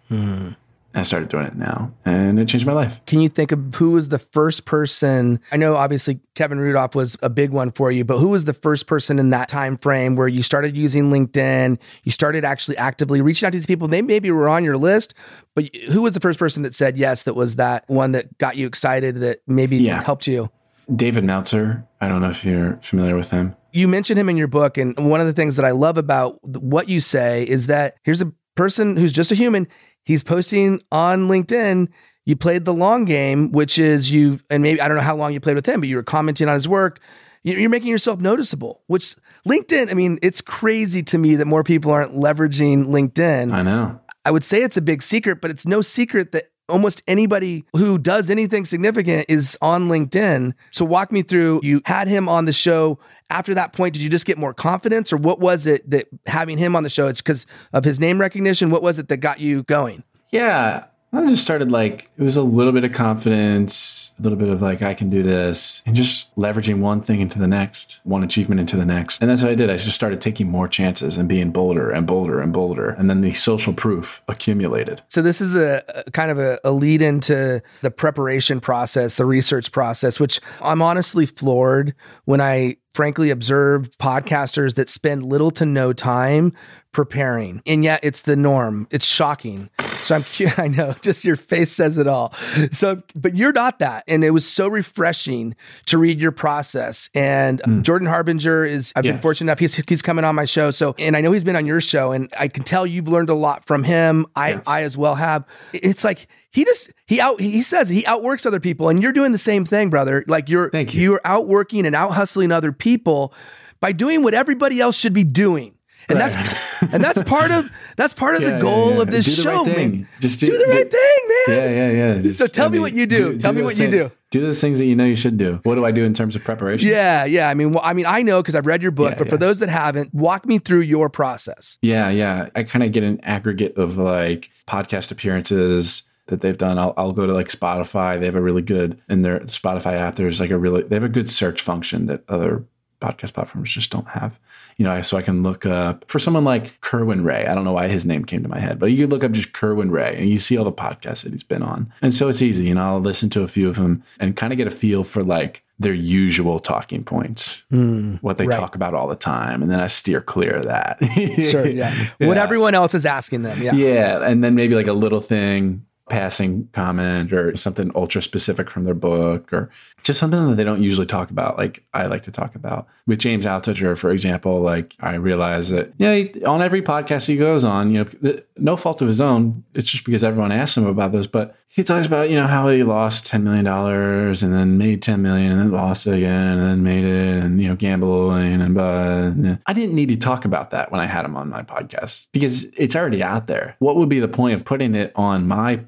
Mm. 0.10 0.58
I 0.94 1.04
started 1.04 1.30
doing 1.30 1.46
it 1.46 1.56
now 1.56 1.94
and 2.06 2.40
it 2.40 2.48
changed 2.48 2.66
my 2.66 2.74
life. 2.74 3.00
Can 3.06 3.22
you 3.22 3.30
think 3.30 3.52
of 3.52 3.76
who 3.76 3.92
was 3.92 4.10
the 4.10 4.20
first 4.20 4.66
person? 4.66 5.40
I 5.52 5.58
know 5.58 5.76
obviously 5.76 6.20
Kevin 6.36 6.60
Rudolph 6.60 6.96
was 6.96 7.18
a 7.22 7.30
big 7.30 7.52
one 7.52 7.72
for 7.72 7.92
you, 7.92 8.04
but 8.04 8.18
who 8.18 8.28
was 8.28 8.44
the 8.44 8.54
first 8.54 8.88
person 8.88 9.18
in 9.18 9.30
that 9.30 9.48
time 9.48 9.78
frame 9.78 10.16
where 10.16 10.28
you 10.28 10.44
started 10.44 10.76
using 10.76 11.10
LinkedIn, 11.12 11.80
you 12.04 12.12
started 12.12 12.44
actually 12.44 12.78
actively 12.78 13.22
reaching 13.22 13.48
out 13.48 13.54
to 13.54 13.58
these 13.58 13.66
people? 13.66 13.88
They 13.88 14.02
maybe 14.02 14.32
were 14.32 14.50
on 14.50 14.64
your 14.64 14.78
list, 14.78 15.14
but 15.56 15.74
who 15.90 16.02
was 16.02 16.14
the 16.14 16.20
first 16.20 16.38
person 16.38 16.64
that 16.64 16.76
said 16.76 16.98
yes 16.98 17.24
that 17.24 17.36
was 17.36 17.56
that 17.56 17.88
one 17.88 18.12
that 18.12 18.38
got 18.38 18.58
you 18.58 18.68
excited 18.68 19.18
that 19.18 19.42
maybe 19.48 19.78
yeah. 19.78 20.04
helped 20.04 20.28
you? 20.28 20.50
David 20.94 21.24
Meltzer. 21.24 21.86
I 22.02 22.08
don't 22.10 22.22
know 22.22 22.30
if 22.30 22.44
you're 22.44 22.78
familiar 22.82 23.16
with 23.16 23.32
him. 23.32 23.56
You 23.72 23.88
mentioned 23.88 24.20
him 24.20 24.28
in 24.28 24.36
your 24.36 24.48
book 24.48 24.78
and 24.78 25.10
one 25.10 25.22
of 25.22 25.28
the 25.28 25.34
things 25.34 25.56
that 25.56 25.64
I 25.64 25.72
love 25.72 25.98
about 25.98 26.44
what 26.44 26.90
you 26.90 27.00
say 27.00 27.48
is 27.48 27.68
that 27.68 27.96
here's 28.04 28.22
a 28.22 28.34
person 28.56 28.98
who's 28.98 29.14
just 29.14 29.32
a 29.32 29.36
human 29.36 29.68
he's 30.04 30.24
posting 30.24 30.82
on 30.92 31.28
LinkedIn. 31.28 31.88
You 32.26 32.36
played 32.36 32.66
the 32.66 32.74
long 32.74 33.06
game, 33.06 33.52
which 33.52 33.80
is 33.80 34.12
you, 34.12 34.40
and 34.50 34.62
maybe 34.62 34.80
I 34.80 34.88
don't 34.88 34.98
know 34.98 35.04
how 35.04 35.16
long 35.16 35.34
you 35.34 35.40
played 35.40 35.56
with 35.56 35.66
him, 35.66 35.80
but 35.80 35.90
you 35.90 35.96
were 35.96 36.04
commenting 36.04 36.48
on 36.48 36.54
his 36.54 36.68
work. 36.68 37.00
You're 37.44 37.70
making 37.70 37.90
yourself 37.90 38.20
noticeable, 38.20 38.84
which 38.86 39.16
LinkedIn, 39.48 39.90
I 39.90 39.96
mean, 39.96 40.20
it's 40.22 40.42
crazy 40.42 41.02
to 41.04 41.18
me 41.18 41.36
that 41.36 41.46
more 41.46 41.64
people 41.64 41.92
aren't 41.92 42.16
leveraging 42.16 42.88
LinkedIn. 42.88 43.52
I 43.52 43.64
know. 43.64 44.00
I 44.24 44.30
would 44.30 44.46
say 44.46 44.62
it's 44.62 44.78
a 44.78 44.82
big 44.82 45.02
secret, 45.02 45.42
but 45.42 45.50
it's 45.50 45.66
no 45.66 45.82
secret 45.82 46.32
that 46.34 46.51
almost 46.72 47.04
anybody 47.08 47.66
who 47.76 47.98
does 47.98 48.30
anything 48.30 48.66
significant 48.66 49.26
is 49.30 49.58
on 49.62 49.88
LinkedIn. 49.88 50.54
So 50.72 50.86
walk 50.86 51.12
me 51.12 51.22
through, 51.22 51.62
you 51.64 51.82
had 51.86 52.08
him 52.08 52.28
on 52.28 52.46
the 52.46 52.54
show. 52.54 53.00
After 53.30 53.54
that 53.54 53.74
point, 53.74 53.94
did 53.94 54.04
you 54.04 54.10
just 54.10 54.26
get 54.26 54.38
more 54.38 54.54
confidence 54.54 55.14
or 55.14 55.18
what 55.18 55.40
was 55.40 55.66
it 55.66 55.90
that 55.90 56.08
having 56.26 56.58
him 56.58 56.76
on 56.76 56.84
the 56.84 56.90
show, 56.90 57.08
it's 57.08 57.22
because 57.22 57.46
of 57.74 57.84
his 57.84 58.00
name 58.00 58.20
recognition? 58.20 58.70
What 58.70 58.82
was 58.82 58.98
it 59.00 59.08
that 59.10 59.18
got 59.18 59.40
you 59.40 59.64
going? 59.64 60.04
Yeah. 60.32 60.86
I 61.14 61.28
just 61.28 61.44
started 61.44 61.72
like, 61.72 62.10
it 62.18 62.24
was 62.24 62.38
a 62.38 62.42
little 62.42 62.72
bit 62.72 62.86
of 62.86 62.94
confidence, 62.94 64.14
a 64.18 64.22
little 64.22 64.38
bit 64.38 64.48
of 64.48 64.62
like, 64.62 64.82
I 64.82 64.94
can 64.94 65.10
do 65.10 65.22
this, 65.22 65.84
and 65.86 65.94
just 65.96 66.34
leveraging 66.38 66.80
one 66.80 67.02
thing 67.02 67.20
into 67.20 67.38
the 67.38 67.48
next, 67.48 68.00
one 68.04 68.24
achievement 68.24 68.62
into 68.62 68.78
the 68.78 68.86
next. 68.86 69.22
And 69.22 69.30
that's 69.30 69.42
what 69.42 69.52
I 69.52 69.56
did. 69.56 69.70
I 69.70 69.76
just 69.76 69.96
started 69.96 70.22
taking 70.22 70.50
more 70.50 70.70
chances 70.70 71.18
and 71.18 71.28
being 71.28 71.52
bolder 71.52 71.92
and 71.92 72.08
bolder 72.08 72.40
and 72.40 72.54
bolder. 72.54 72.90
And 72.92 73.10
then 73.10 73.22
the 73.22 73.34
social 73.34 73.74
proof 73.74 74.24
accumulated. 74.30 75.02
So, 75.10 75.22
this 75.22 75.42
is 75.42 75.54
a, 75.54 75.84
a 76.08 76.12
kind 76.12 76.32
of 76.32 76.40
a, 76.40 76.60
a 76.64 76.72
lead 76.72 77.02
into 77.02 77.62
the 77.82 77.92
preparation 77.92 78.62
process, 78.62 79.16
the 79.16 79.26
research 79.26 79.72
process, 79.72 80.20
which 80.20 80.40
I'm 80.62 80.82
honestly 80.82 81.26
floored 81.26 81.94
when 82.24 82.40
I 82.40 82.78
frankly 82.94 83.30
observe 83.30 83.90
podcasters 83.98 84.76
that 84.76 84.90
spend 84.90 85.24
little 85.24 85.52
to 85.52 85.66
no 85.66 85.94
time 85.94 86.54
preparing. 86.92 87.62
And 87.66 87.84
yet 87.84 88.02
it's 88.04 88.22
the 88.22 88.36
norm. 88.36 88.88
It's 88.92 89.06
shocking. 89.06 89.70
So 90.04 90.16
I'm 90.16 90.24
curious. 90.24 90.52
I 90.60 90.68
know, 90.68 90.96
just 91.02 91.24
your 91.24 91.36
face 91.36 91.72
says 91.72 91.98
it 91.98 92.08
all. 92.08 92.34
So, 92.72 93.02
but 93.16 93.36
you're 93.36 93.54
not 93.54 93.80
that, 93.80 94.04
and 94.08 94.24
it 94.24 94.32
was 94.32 94.48
so 94.48 94.68
refreshing 94.68 95.56
to 95.88 95.98
read 95.98 96.20
your 96.20 96.32
process. 96.32 97.10
And 97.14 97.62
mm. 97.62 97.82
Jordan 97.84 98.08
Harbinger 98.08 98.66
is. 98.66 98.92
I've 98.96 99.06
yes. 99.06 99.14
been 99.14 99.22
fortunate 99.22 99.52
enough. 99.52 99.60
He's 99.60 99.76
he's 99.76 100.02
coming 100.02 100.26
on 100.26 100.36
my 100.36 100.46
show. 100.46 100.72
So, 100.72 100.96
and 100.98 101.16
I 101.16 101.22
know 101.22 101.32
he's 101.32 101.44
been 101.44 101.56
on 101.56 101.66
your 101.66 101.82
show, 101.82 102.12
and 102.12 102.34
I 102.38 102.48
can 102.48 102.64
tell 102.64 102.86
you've 102.86 103.08
learned 103.08 103.30
a 103.30 103.36
lot 103.36 103.66
from 103.66 103.84
him. 103.84 104.26
I 104.36 104.50
yes. 104.52 104.64
I 104.68 104.84
as 104.84 104.98
well 104.98 105.16
have. 105.16 105.46
It's 105.74 106.04
like 106.04 106.28
he 106.52 106.66
just 106.66 106.92
he 107.06 107.22
out 107.22 107.40
he 107.40 107.62
says 107.62 107.90
he 107.90 108.06
outworks 108.06 108.46
other 108.46 108.60
people, 108.60 108.90
and 108.90 109.02
you're 109.02 109.14
doing 109.14 109.32
the 109.32 109.38
same 109.38 109.66
thing, 109.66 109.90
brother. 109.90 110.24
Like 110.28 110.50
you're 110.50 110.70
Thank 110.70 110.94
you. 110.94 111.02
you're 111.02 111.22
outworking 111.24 111.86
and 111.86 111.96
out 111.96 112.12
hustling 112.12 112.52
other 112.52 112.72
people 112.72 113.34
by 113.80 113.92
doing 113.92 114.24
what 114.24 114.34
everybody 114.34 114.80
else 114.80 114.96
should 114.96 115.14
be 115.14 115.24
doing. 115.24 115.76
And 116.10 116.20
right. 116.20 116.34
that's 116.34 116.94
and 116.94 117.04
that's 117.04 117.24
part 117.24 117.52
of 117.52 117.70
that's 117.96 118.14
part 118.14 118.36
of 118.36 118.42
yeah, 118.42 118.52
the 118.52 118.60
goal 118.60 118.90
yeah, 118.90 118.96
yeah. 118.96 119.02
of 119.02 119.12
this 119.12 119.26
do 119.26 119.44
show. 119.44 119.64
Right 119.64 119.78
man. 119.78 120.08
Just 120.20 120.40
do, 120.40 120.48
do 120.48 120.58
the 120.58 120.66
do, 120.66 120.72
right 120.72 120.92
thing, 120.92 121.20
man. 121.28 121.46
Yeah, 121.48 121.70
yeah, 121.70 121.92
yeah. 121.92 122.22
Just, 122.22 122.38
so 122.38 122.48
tell 122.48 122.66
I 122.66 122.70
me 122.70 122.74
mean, 122.74 122.82
what 122.82 122.94
you 122.94 123.06
do. 123.06 123.38
tell 123.38 123.54
me 123.54 123.62
what 123.62 123.76
same, 123.76 123.92
you 123.92 124.00
do. 124.00 124.12
Do 124.32 124.42
those 124.42 124.62
things 124.62 124.80
that 124.80 124.86
you 124.86 124.96
know 124.96 125.06
you 125.06 125.16
should 125.16 125.38
do. 125.38 125.60
What 125.64 125.76
do 125.76 125.86
I 125.86 125.92
do 125.92 126.04
in 126.04 126.14
terms 126.14 126.36
of 126.36 126.44
preparation? 126.44 126.88
Yeah, 126.88 127.26
yeah. 127.26 127.50
I 127.50 127.54
mean, 127.54 127.74
well, 127.74 127.84
I 127.84 127.94
mean, 127.94 128.06
I 128.06 128.22
know 128.22 128.42
because 128.42 128.56
I've 128.56 128.66
read 128.66 128.82
your 128.82 128.92
book, 128.92 129.18
but 129.18 129.30
for 129.30 129.38
those 129.38 129.60
that 129.60 129.70
haven't, 129.70 130.14
walk 130.14 130.46
me 130.46 130.58
through 130.58 130.82
your 130.82 131.10
process. 131.10 131.78
Yeah, 131.82 132.10
yeah. 132.10 132.50
I 132.56 132.64
kind 132.64 132.84
of 132.84 132.92
get 132.92 133.04
an 133.04 133.20
aggregate 133.24 133.78
of 133.78 133.98
like 133.98 134.50
podcast 134.68 135.12
appearances 135.12 136.04
that 136.28 136.40
they've 136.40 136.58
done. 136.58 136.80
I'll, 136.80 136.94
I'll 136.96 137.12
go 137.12 137.28
to 137.28 137.34
like 137.34 137.50
Spotify. 137.50 138.20
They 138.20 138.26
have 138.26 138.36
a 138.36 138.42
really 138.42 138.62
good 138.62 139.00
in 139.10 139.22
their 139.22 139.42
Spotify 139.42 139.94
app. 139.94 140.16
There's 140.16 140.40
like 140.40 140.50
a 140.50 140.58
really 140.58 140.84
they 140.84 140.96
have 140.96 141.04
a 141.04 141.10
good 141.10 141.30
search 141.30 141.62
function 141.62 142.06
that 142.06 142.24
other 142.30 142.64
podcast 143.02 143.34
platforms 143.34 143.70
just 143.70 143.92
don't 143.92 144.08
have. 144.08 144.40
You 144.78 144.86
know, 144.86 145.02
so 145.02 145.18
I 145.18 145.22
can 145.22 145.44
look 145.44 145.66
up 145.66 146.06
for 146.08 146.20
someone 146.20 146.44
like 146.44 146.80
Kerwin 146.82 147.24
Rae. 147.24 147.46
I 147.46 147.56
don't 147.56 147.64
know 147.64 147.74
why 147.74 147.88
his 147.88 148.06
name 148.06 148.26
came 148.26 148.44
to 148.44 148.50
my 148.50 148.60
head, 148.60 148.80
but 148.80 148.88
you 148.88 148.98
could 148.98 149.10
look 149.10 149.24
up 149.24 149.32
just 149.32 149.54
Kerwin 149.54 149.92
Rae 149.92 150.16
and 150.18 150.30
you 150.30 150.38
see 150.38 150.58
all 150.58 150.66
the 150.66 150.72
podcasts 150.72 151.24
that 151.24 151.32
he's 151.32 151.44
been 151.44 151.64
on. 151.64 151.92
And 152.02 152.14
so 152.14 152.30
it's 152.30 152.42
easy. 152.42 152.66
You 152.66 152.76
know, 152.76 152.84
I'll 152.84 153.02
listen 153.02 153.30
to 153.32 153.44
a 153.44 153.48
few 153.48 153.70
of 153.70 153.76
them 153.76 154.04
and 154.20 154.36
kind 154.36 154.54
of 154.54 154.58
get 154.58 154.68
a 154.68 154.72
feel 154.72 155.04
for 155.04 155.24
like 155.24 155.64
their 155.82 155.94
usual 155.94 156.60
talking 156.60 157.04
points, 157.04 157.66
mm, 157.72 158.22
what 158.22 158.38
they 158.38 158.46
right. 158.46 158.56
talk 158.56 158.76
about 158.76 158.94
all 158.94 159.08
the 159.08 159.16
time. 159.16 159.64
And 159.64 159.72
then 159.72 159.80
I 159.80 159.88
steer 159.88 160.22
clear 160.22 160.58
of 160.58 160.66
that. 160.66 161.00
sure. 161.50 161.68
Yeah. 161.68 161.94
yeah. 162.20 162.28
What 162.28 162.38
everyone 162.38 162.76
else 162.76 162.94
is 162.94 163.06
asking 163.06 163.42
them. 163.44 163.62
Yeah. 163.62 163.74
Yeah. 163.74 164.24
And 164.24 164.44
then 164.44 164.54
maybe 164.54 164.76
like 164.76 164.88
a 164.88 164.94
little 164.94 165.22
thing 165.22 165.86
passing 166.12 166.68
comment 166.74 167.32
or 167.32 167.56
something 167.56 167.90
ultra 167.96 168.22
specific 168.22 168.70
from 168.70 168.84
their 168.84 168.94
book 168.94 169.52
or 169.54 169.72
just 170.04 170.20
something 170.20 170.50
that 170.50 170.56
they 170.56 170.64
don't 170.64 170.82
usually 170.82 171.06
talk 171.06 171.30
about 171.30 171.58
like 171.58 171.84
i 171.94 172.06
like 172.06 172.24
to 172.24 172.32
talk 172.32 172.56
about. 172.56 172.88
With 173.08 173.20
james 173.20 173.46
altucher 173.46 173.98
for 173.98 174.12
example 174.12 174.62
like 174.62 174.96
i 175.00 175.16
realize 175.16 175.70
that 175.72 175.92
you 175.98 176.06
know 176.06 176.50
on 176.50 176.62
every 176.62 176.82
podcast 176.82 177.28
he 177.28 177.36
goes 177.36 177.64
on 177.64 177.90
you 177.92 178.04
know 178.04 178.40
no 178.58 178.78
fault 178.78 179.02
of 179.02 179.08
his 179.08 179.20
own 179.20 179.64
it's 179.74 179.90
just 179.90 180.06
because 180.06 180.24
everyone 180.24 180.52
asks 180.52 180.78
him 180.78 180.86
about 180.86 181.12
those 181.12 181.28
but 181.28 181.56
he 181.68 181.84
talks 181.84 182.06
about 182.06 182.30
you 182.30 182.36
know 182.36 182.48
how 182.48 182.70
he 182.70 182.84
lost 182.84 183.26
$10 183.26 183.44
million 183.44 183.68
and 183.68 184.54
then 184.54 184.78
made 184.78 185.02
10 185.02 185.22
million 185.22 185.52
and 185.52 185.60
then 185.60 185.72
lost 185.72 186.08
it 186.08 186.16
again 186.16 186.58
and 186.58 186.62
then 186.62 186.84
made 186.84 187.04
it 187.04 187.44
and 187.44 187.62
you 187.62 187.68
know 187.68 187.76
gambling 187.76 188.62
and 188.62 188.76
but 188.76 189.60
i 189.66 189.74
didn't 189.74 189.96
need 189.96 190.10
to 190.10 190.18
talk 190.18 190.46
about 190.46 190.70
that 190.70 190.92
when 190.92 191.02
i 191.02 191.06
had 191.06 191.26
him 191.26 191.36
on 191.36 191.50
my 191.50 191.64
podcast 191.64 192.28
because 192.32 192.66
it's 192.78 192.96
already 192.96 193.22
out 193.24 193.48
there. 193.48 193.76
What 193.80 193.96
would 193.96 194.10
be 194.10 194.20
the 194.20 194.28
point 194.28 194.54
of 194.54 194.66
putting 194.66 194.96
it 194.96 195.12
on 195.16 195.48
my 195.48 195.82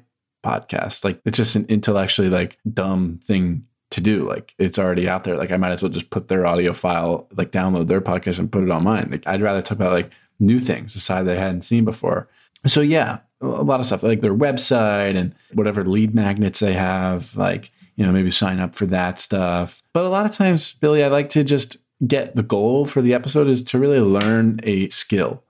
podcast. 0.44 1.04
Like 1.04 1.20
it's 1.24 1.36
just 1.36 1.56
an 1.56 1.66
intellectually 1.68 2.28
like 2.28 2.58
dumb 2.70 3.18
thing 3.24 3.64
to 3.94 4.00
do. 4.00 4.28
Like 4.28 4.54
it's 4.58 4.78
already 4.78 5.08
out 5.08 5.24
there. 5.24 5.36
Like 5.36 5.52
I 5.52 5.56
might 5.56 5.72
as 5.72 5.82
well 5.82 5.90
just 5.90 6.10
put 6.10 6.28
their 6.28 6.46
audio 6.46 6.72
file, 6.72 7.28
like 7.36 7.50
download 7.50 7.86
their 7.86 8.00
podcast 8.00 8.38
and 8.38 8.50
put 8.50 8.64
it 8.64 8.70
on 8.70 8.84
mine. 8.84 9.08
Like 9.10 9.26
I'd 9.26 9.42
rather 9.42 9.62
talk 9.62 9.76
about 9.76 9.92
like 9.92 10.10
new 10.38 10.60
things, 10.60 10.94
a 10.94 11.00
side 11.00 11.26
that 11.26 11.36
I 11.36 11.40
hadn't 11.40 11.62
seen 11.62 11.84
before. 11.84 12.28
So 12.66 12.80
yeah, 12.80 13.18
a 13.40 13.46
lot 13.46 13.80
of 13.80 13.86
stuff 13.86 14.02
like 14.02 14.20
their 14.20 14.34
website 14.34 15.16
and 15.16 15.34
whatever 15.52 15.84
lead 15.84 16.14
magnets 16.14 16.60
they 16.60 16.72
have, 16.74 17.36
like, 17.36 17.70
you 17.96 18.04
know, 18.04 18.12
maybe 18.12 18.30
sign 18.30 18.58
up 18.58 18.74
for 18.74 18.86
that 18.86 19.18
stuff. 19.18 19.82
But 19.92 20.04
a 20.04 20.08
lot 20.08 20.26
of 20.26 20.32
times, 20.32 20.72
Billy, 20.74 21.04
I 21.04 21.08
like 21.08 21.28
to 21.30 21.44
just 21.44 21.76
get 22.06 22.34
the 22.34 22.42
goal 22.42 22.86
for 22.86 23.00
the 23.00 23.14
episode 23.14 23.48
is 23.48 23.62
to 23.62 23.78
really 23.78 24.00
learn 24.00 24.60
a 24.64 24.88
skill 24.88 25.44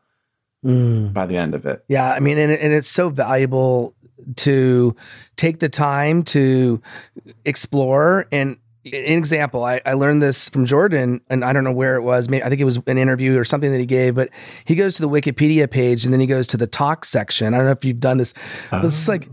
mm. 0.64 1.12
by 1.12 1.26
the 1.26 1.36
end 1.36 1.54
of 1.54 1.66
it. 1.66 1.84
Yeah. 1.88 2.12
I 2.12 2.20
mean, 2.20 2.38
and, 2.38 2.52
and 2.52 2.72
it's 2.72 2.88
so 2.88 3.08
valuable 3.08 3.94
to 4.36 4.96
take 5.36 5.58
the 5.58 5.68
time 5.68 6.22
to 6.22 6.80
explore 7.44 8.26
and 8.32 8.56
an 8.86 9.18
example 9.18 9.64
I, 9.64 9.80
I 9.84 9.94
learned 9.94 10.22
this 10.22 10.48
from 10.48 10.66
jordan 10.66 11.20
and 11.28 11.44
i 11.44 11.52
don't 11.52 11.64
know 11.64 11.72
where 11.72 11.96
it 11.96 12.02
was 12.02 12.28
maybe 12.28 12.42
i 12.44 12.48
think 12.48 12.60
it 12.60 12.64
was 12.64 12.78
an 12.86 12.98
interview 12.98 13.38
or 13.38 13.44
something 13.44 13.70
that 13.72 13.78
he 13.78 13.86
gave 13.86 14.14
but 14.14 14.30
he 14.64 14.74
goes 14.74 14.96
to 14.96 15.02
the 15.02 15.08
wikipedia 15.08 15.70
page 15.70 16.04
and 16.04 16.12
then 16.12 16.20
he 16.20 16.26
goes 16.26 16.46
to 16.46 16.56
the 16.56 16.66
talk 16.66 17.04
section 17.04 17.54
i 17.54 17.56
don't 17.56 17.66
know 17.66 17.72
if 17.72 17.84
you've 17.84 18.00
done 18.00 18.18
this 18.18 18.34
but 18.70 18.84
it's 18.84 19.08
like 19.08 19.28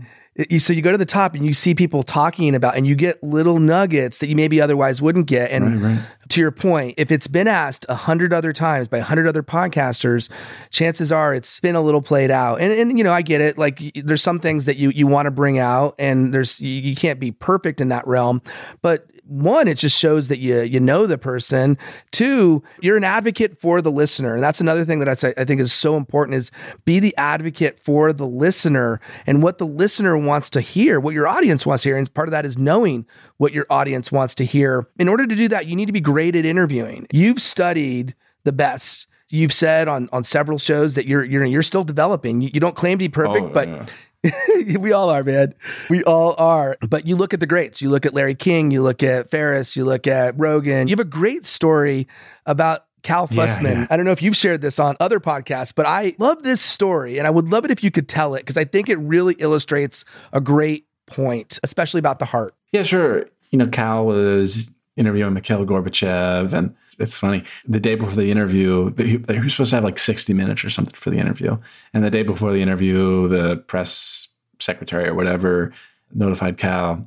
so 0.58 0.72
you 0.72 0.80
go 0.80 0.92
to 0.92 0.98
the 0.98 1.04
top 1.04 1.34
and 1.34 1.44
you 1.44 1.52
see 1.52 1.74
people 1.74 2.02
talking 2.02 2.54
about 2.54 2.74
and 2.74 2.86
you 2.86 2.94
get 2.94 3.22
little 3.22 3.58
nuggets 3.58 4.18
that 4.18 4.28
you 4.28 4.36
maybe 4.36 4.62
otherwise 4.62 5.02
wouldn't 5.02 5.26
get. 5.26 5.50
And 5.50 5.82
right, 5.82 5.96
right. 5.96 6.04
to 6.30 6.40
your 6.40 6.50
point 6.50 6.94
if 6.96 7.12
it's 7.12 7.26
been 7.26 7.46
asked 7.46 7.84
a 7.90 7.94
hundred 7.94 8.32
other 8.32 8.52
times 8.54 8.88
by 8.88 8.98
a 8.98 9.02
hundred 9.02 9.26
other 9.26 9.42
podcasters 9.42 10.30
chances 10.70 11.12
are 11.12 11.34
it's 11.34 11.60
been 11.60 11.76
a 11.76 11.82
little 11.82 12.00
played 12.00 12.30
out. 12.30 12.62
And, 12.62 12.72
and 12.72 12.96
you 12.96 13.04
know 13.04 13.12
i 13.12 13.20
get 13.20 13.42
it. 13.42 13.58
Like 13.58 13.82
there's 13.94 14.22
some 14.22 14.40
things 14.40 14.64
that 14.64 14.76
you 14.76 14.90
you 14.90 15.06
want 15.06 15.26
to 15.26 15.30
bring 15.30 15.58
out 15.58 15.94
and 15.98 16.32
there's 16.32 16.58
you, 16.60 16.80
you 16.80 16.96
can't 16.96 17.20
be 17.20 17.30
perfect 17.30 17.80
in 17.80 17.90
that 17.90 18.06
realm. 18.06 18.40
But 18.80 19.11
one, 19.24 19.68
it 19.68 19.78
just 19.78 19.98
shows 19.98 20.28
that 20.28 20.38
you 20.38 20.60
you 20.60 20.80
know 20.80 21.06
the 21.06 21.18
person. 21.18 21.78
Two, 22.10 22.62
you're 22.80 22.96
an 22.96 23.04
advocate 23.04 23.60
for 23.60 23.80
the 23.80 23.90
listener, 23.90 24.34
and 24.34 24.42
that's 24.42 24.60
another 24.60 24.84
thing 24.84 24.98
that 24.98 25.08
I, 25.08 25.14
say, 25.14 25.34
I 25.36 25.44
think 25.44 25.60
is 25.60 25.72
so 25.72 25.96
important: 25.96 26.36
is 26.36 26.50
be 26.84 26.98
the 26.98 27.16
advocate 27.16 27.78
for 27.78 28.12
the 28.12 28.26
listener 28.26 29.00
and 29.26 29.42
what 29.42 29.58
the 29.58 29.66
listener 29.66 30.16
wants 30.16 30.50
to 30.50 30.60
hear, 30.60 31.00
what 31.00 31.14
your 31.14 31.28
audience 31.28 31.64
wants 31.64 31.84
to 31.84 31.90
hear, 31.90 31.98
and 31.98 32.12
part 32.14 32.28
of 32.28 32.32
that 32.32 32.44
is 32.44 32.58
knowing 32.58 33.06
what 33.36 33.52
your 33.52 33.66
audience 33.70 34.10
wants 34.10 34.34
to 34.36 34.44
hear. 34.44 34.88
In 34.98 35.08
order 35.08 35.26
to 35.26 35.34
do 35.34 35.48
that, 35.48 35.66
you 35.66 35.76
need 35.76 35.86
to 35.86 35.92
be 35.92 36.00
great 36.00 36.36
at 36.36 36.44
interviewing. 36.44 37.06
You've 37.12 37.40
studied 37.40 38.14
the 38.44 38.52
best 38.52 39.06
you've 39.28 39.52
said 39.52 39.88
on 39.88 40.08
on 40.12 40.24
several 40.24 40.58
shows 40.58 40.94
that 40.94 41.06
you're 41.06 41.24
you're 41.24 41.44
you're 41.44 41.62
still 41.62 41.84
developing. 41.84 42.40
You, 42.40 42.50
you 42.54 42.60
don't 42.60 42.76
claim 42.76 42.98
to 42.98 43.04
be 43.04 43.08
perfect, 43.08 43.46
oh, 43.46 43.50
but 43.50 43.68
yeah. 43.68 43.86
we 44.78 44.92
all 44.92 45.10
are, 45.10 45.24
man. 45.24 45.54
We 45.90 46.04
all 46.04 46.34
are. 46.38 46.76
But 46.80 47.06
you 47.06 47.16
look 47.16 47.34
at 47.34 47.40
the 47.40 47.46
greats. 47.46 47.82
You 47.82 47.90
look 47.90 48.06
at 48.06 48.14
Larry 48.14 48.34
King. 48.34 48.70
You 48.70 48.82
look 48.82 49.02
at 49.02 49.30
Ferriss. 49.30 49.76
You 49.76 49.84
look 49.84 50.06
at 50.06 50.38
Rogan. 50.38 50.88
You 50.88 50.92
have 50.92 51.00
a 51.00 51.04
great 51.04 51.44
story 51.44 52.06
about 52.46 52.84
Cal 53.02 53.26
Fussman. 53.26 53.64
Yeah, 53.64 53.80
yeah. 53.80 53.86
I 53.90 53.96
don't 53.96 54.04
know 54.06 54.12
if 54.12 54.22
you've 54.22 54.36
shared 54.36 54.60
this 54.60 54.78
on 54.78 54.96
other 55.00 55.18
podcasts, 55.18 55.74
but 55.74 55.86
I 55.86 56.14
love 56.18 56.42
this 56.42 56.60
story 56.62 57.18
and 57.18 57.26
I 57.26 57.30
would 57.30 57.48
love 57.48 57.64
it 57.64 57.70
if 57.70 57.82
you 57.82 57.90
could 57.90 58.08
tell 58.08 58.34
it 58.34 58.40
because 58.40 58.56
I 58.56 58.64
think 58.64 58.88
it 58.88 58.96
really 58.96 59.34
illustrates 59.34 60.04
a 60.32 60.40
great 60.40 60.86
point, 61.06 61.58
especially 61.64 61.98
about 61.98 62.20
the 62.20 62.24
heart. 62.24 62.54
Yeah, 62.70 62.84
sure. 62.84 63.26
You 63.50 63.58
know, 63.58 63.66
Cal 63.66 64.06
was 64.06 64.70
interviewing 64.96 65.34
Mikhail 65.34 65.66
Gorbachev 65.66 66.52
and 66.52 66.74
it's 67.02 67.18
funny. 67.18 67.44
The 67.66 67.80
day 67.80 67.94
before 67.94 68.14
the 68.14 68.30
interview, 68.30 68.90
they, 68.90 69.16
they 69.16 69.38
were 69.38 69.48
supposed 69.48 69.70
to 69.70 69.76
have 69.76 69.84
like 69.84 69.98
60 69.98 70.32
minutes 70.32 70.64
or 70.64 70.70
something 70.70 70.94
for 70.94 71.10
the 71.10 71.18
interview. 71.18 71.58
And 71.92 72.04
the 72.04 72.10
day 72.10 72.22
before 72.22 72.52
the 72.52 72.62
interview, 72.62 73.28
the 73.28 73.56
press 73.56 74.28
secretary 74.58 75.08
or 75.08 75.14
whatever 75.14 75.72
notified 76.14 76.58
Cal, 76.58 77.06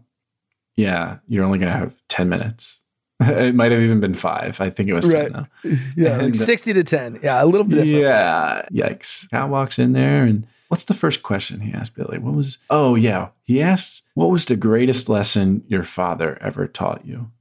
yeah, 0.76 1.18
you're 1.28 1.46
only 1.46 1.60
going 1.60 1.72
to 1.72 1.78
have 1.78 1.94
10 2.10 2.30
minutes. 2.30 2.82
it 3.22 3.56
might 3.56 3.72
have 3.72 3.82
even 3.82 4.00
been 4.00 4.14
five. 4.14 4.60
I 4.60 4.70
think 4.70 4.90
it 4.90 4.94
was 4.94 5.12
right. 5.12 5.32
10 5.32 5.48
though. 5.64 5.70
Yeah, 5.96 6.20
and, 6.20 6.24
like 6.24 6.36
60 6.36 6.74
to 6.74 6.84
10. 6.84 7.20
Yeah, 7.24 7.44
a 7.44 7.46
little 7.46 7.66
bit. 7.66 7.88
Yeah, 7.88 8.66
yikes. 8.72 9.30
Cal 9.30 9.48
walks 9.48 9.80
in 9.80 9.94
there 9.94 10.24
and 10.24 10.46
what's 10.68 10.86
the 10.86 10.94
first 10.94 11.24
question 11.24 11.62
he 11.62 11.74
asked 11.74 11.96
Billy? 11.96 12.18
What 12.18 12.34
was, 12.34 12.58
oh, 12.70 12.96
yeah. 12.96 13.30
He 13.44 13.62
asked, 13.62 14.06
what 14.14 14.32
was 14.32 14.46
the 14.46 14.56
greatest 14.56 15.08
lesson 15.08 15.64
your 15.68 15.84
father 15.84 16.38
ever 16.42 16.68
taught 16.68 17.06
you? 17.06 17.32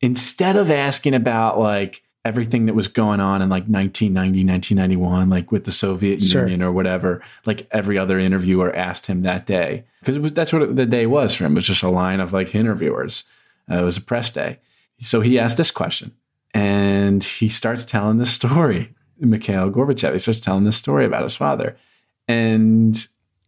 Instead 0.00 0.56
of 0.56 0.70
asking 0.70 1.14
about 1.14 1.58
like 1.58 2.02
everything 2.24 2.66
that 2.66 2.74
was 2.74 2.88
going 2.88 3.20
on 3.20 3.40
in 3.40 3.48
like 3.48 3.64
1990, 3.64 4.44
1991, 4.44 5.30
like 5.30 5.50
with 5.50 5.64
the 5.64 5.72
Soviet 5.72 6.22
sure. 6.22 6.42
Union 6.42 6.62
or 6.62 6.72
whatever, 6.72 7.22
like 7.46 7.66
every 7.70 7.98
other 7.98 8.18
interviewer 8.18 8.74
asked 8.74 9.06
him 9.06 9.22
that 9.22 9.46
day. 9.46 9.84
Because 10.00 10.16
it 10.16 10.22
was 10.22 10.32
that's 10.32 10.52
what 10.52 10.76
the 10.76 10.86
day 10.86 11.06
was 11.06 11.34
for 11.34 11.44
him. 11.44 11.52
It 11.52 11.56
was 11.56 11.66
just 11.66 11.82
a 11.82 11.88
line 11.88 12.20
of 12.20 12.32
like 12.32 12.54
interviewers. 12.54 13.24
Uh, 13.70 13.78
it 13.78 13.84
was 13.84 13.96
a 13.96 14.02
press 14.02 14.30
day. 14.30 14.58
So 14.98 15.20
he 15.20 15.38
asked 15.38 15.56
this 15.56 15.70
question 15.70 16.12
and 16.52 17.22
he 17.24 17.48
starts 17.48 17.84
telling 17.84 18.18
this 18.18 18.32
story. 18.32 18.94
Mikhail 19.18 19.70
Gorbachev, 19.70 20.12
he 20.12 20.18
starts 20.18 20.40
telling 20.40 20.64
this 20.64 20.78
story 20.78 21.04
about 21.04 21.22
his 21.22 21.36
father. 21.36 21.76
And 22.26 22.96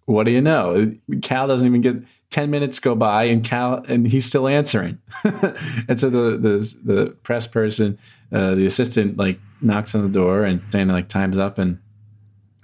what 0.04 0.24
do 0.24 0.32
you 0.32 0.40
know? 0.40 0.94
Cal 1.22 1.46
doesn't 1.46 1.66
even 1.66 1.80
get 1.80 1.96
10 2.32 2.50
minutes 2.50 2.80
go 2.80 2.94
by 2.94 3.24
and 3.24 3.44
Cal 3.44 3.84
and 3.86 4.08
he's 4.08 4.24
still 4.24 4.48
answering. 4.48 4.98
and 5.24 6.00
so 6.00 6.08
the 6.08 6.38
the 6.38 6.76
the 6.82 7.16
press 7.22 7.46
person, 7.46 7.98
uh, 8.32 8.54
the 8.54 8.66
assistant 8.66 9.18
like 9.18 9.38
knocks 9.60 9.94
on 9.94 10.02
the 10.02 10.08
door 10.08 10.42
and 10.44 10.62
saying 10.70 10.88
like 10.88 11.08
time's 11.08 11.36
up 11.38 11.58
and 11.58 11.78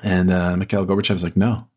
and 0.02 0.32
uh, 0.32 0.56
Mikhail 0.56 0.86
Gorbachev's 0.86 1.22
like 1.22 1.36
no. 1.36 1.68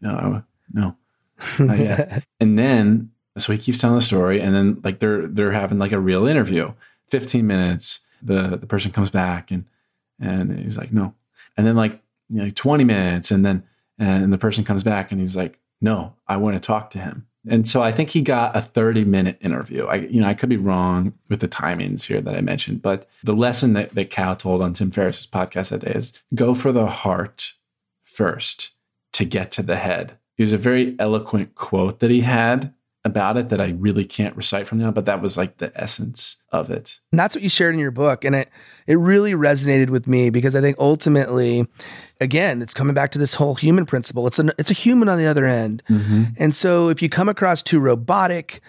No, 0.00 0.44
no. 0.72 0.96
and 1.58 2.58
then 2.58 3.10
so 3.36 3.52
he 3.52 3.58
keeps 3.58 3.80
telling 3.80 3.96
the 3.96 4.02
story 4.02 4.40
and 4.40 4.54
then 4.54 4.80
like 4.84 5.00
they're 5.00 5.26
they're 5.26 5.52
having 5.52 5.78
like 5.78 5.92
a 5.92 6.00
real 6.00 6.26
interview. 6.26 6.72
15 7.08 7.46
minutes 7.46 8.00
the 8.22 8.56
the 8.56 8.66
person 8.66 8.92
comes 8.92 9.10
back 9.10 9.50
and 9.50 9.64
and 10.20 10.56
he's 10.60 10.78
like 10.78 10.92
no. 10.92 11.12
And 11.56 11.66
then 11.66 11.74
like 11.74 12.00
you 12.30 12.44
know, 12.44 12.50
20 12.50 12.84
minutes 12.84 13.32
and 13.32 13.44
then 13.44 13.64
and 13.98 14.32
the 14.32 14.38
person 14.38 14.62
comes 14.62 14.84
back 14.84 15.10
and 15.10 15.20
he's 15.20 15.36
like 15.36 15.58
no, 15.80 16.14
I 16.26 16.36
want 16.36 16.54
to 16.54 16.60
talk 16.60 16.90
to 16.90 16.98
him. 16.98 17.26
And 17.48 17.68
so 17.68 17.82
I 17.82 17.92
think 17.92 18.10
he 18.10 18.22
got 18.22 18.56
a 18.56 18.60
30 18.60 19.04
minute 19.04 19.38
interview. 19.40 19.86
I, 19.86 19.96
you 19.96 20.20
know, 20.20 20.26
I 20.26 20.34
could 20.34 20.48
be 20.48 20.56
wrong 20.56 21.12
with 21.28 21.40
the 21.40 21.48
timings 21.48 22.04
here 22.04 22.20
that 22.20 22.34
I 22.34 22.40
mentioned, 22.40 22.82
but 22.82 23.08
the 23.22 23.34
lesson 23.34 23.72
that, 23.74 23.90
that 23.90 24.10
Cal 24.10 24.34
told 24.34 24.62
on 24.62 24.72
Tim 24.72 24.90
Ferriss's 24.90 25.26
podcast 25.26 25.70
that 25.70 25.82
day 25.82 25.92
is 25.92 26.12
go 26.34 26.54
for 26.54 26.72
the 26.72 26.86
heart 26.86 27.52
first 28.04 28.74
to 29.12 29.24
get 29.24 29.52
to 29.52 29.62
the 29.62 29.76
head. 29.76 30.18
It 30.36 30.42
was 30.42 30.52
a 30.52 30.58
very 30.58 30.96
eloquent 30.98 31.54
quote 31.54 32.00
that 32.00 32.10
he 32.10 32.22
had 32.22 32.74
about 33.06 33.36
it 33.36 33.48
that 33.48 33.60
I 33.60 33.70
really 33.78 34.04
can't 34.04 34.36
recite 34.36 34.68
from 34.68 34.78
now, 34.78 34.90
but 34.90 35.06
that 35.06 35.22
was 35.22 35.36
like 35.36 35.58
the 35.58 35.72
essence 35.80 36.36
of 36.52 36.70
it. 36.70 36.98
And 37.12 37.18
that's 37.18 37.34
what 37.34 37.42
you 37.42 37.48
shared 37.48 37.74
in 37.74 37.80
your 37.80 37.90
book. 37.90 38.24
And 38.24 38.34
it 38.34 38.50
it 38.86 38.96
really 38.96 39.32
resonated 39.32 39.90
with 39.90 40.06
me 40.06 40.30
because 40.30 40.54
I 40.54 40.60
think 40.60 40.76
ultimately, 40.78 41.66
again, 42.20 42.60
it's 42.60 42.74
coming 42.74 42.94
back 42.94 43.12
to 43.12 43.18
this 43.18 43.34
whole 43.34 43.54
human 43.54 43.86
principle. 43.86 44.26
It's 44.26 44.38
a 44.38 44.52
it's 44.58 44.70
a 44.70 44.74
human 44.74 45.08
on 45.08 45.18
the 45.18 45.26
other 45.26 45.46
end. 45.46 45.82
Mm-hmm. 45.88 46.24
And 46.36 46.54
so 46.54 46.88
if 46.88 47.00
you 47.00 47.08
come 47.08 47.28
across 47.28 47.62
too 47.62 47.78
robotic, 47.78 48.60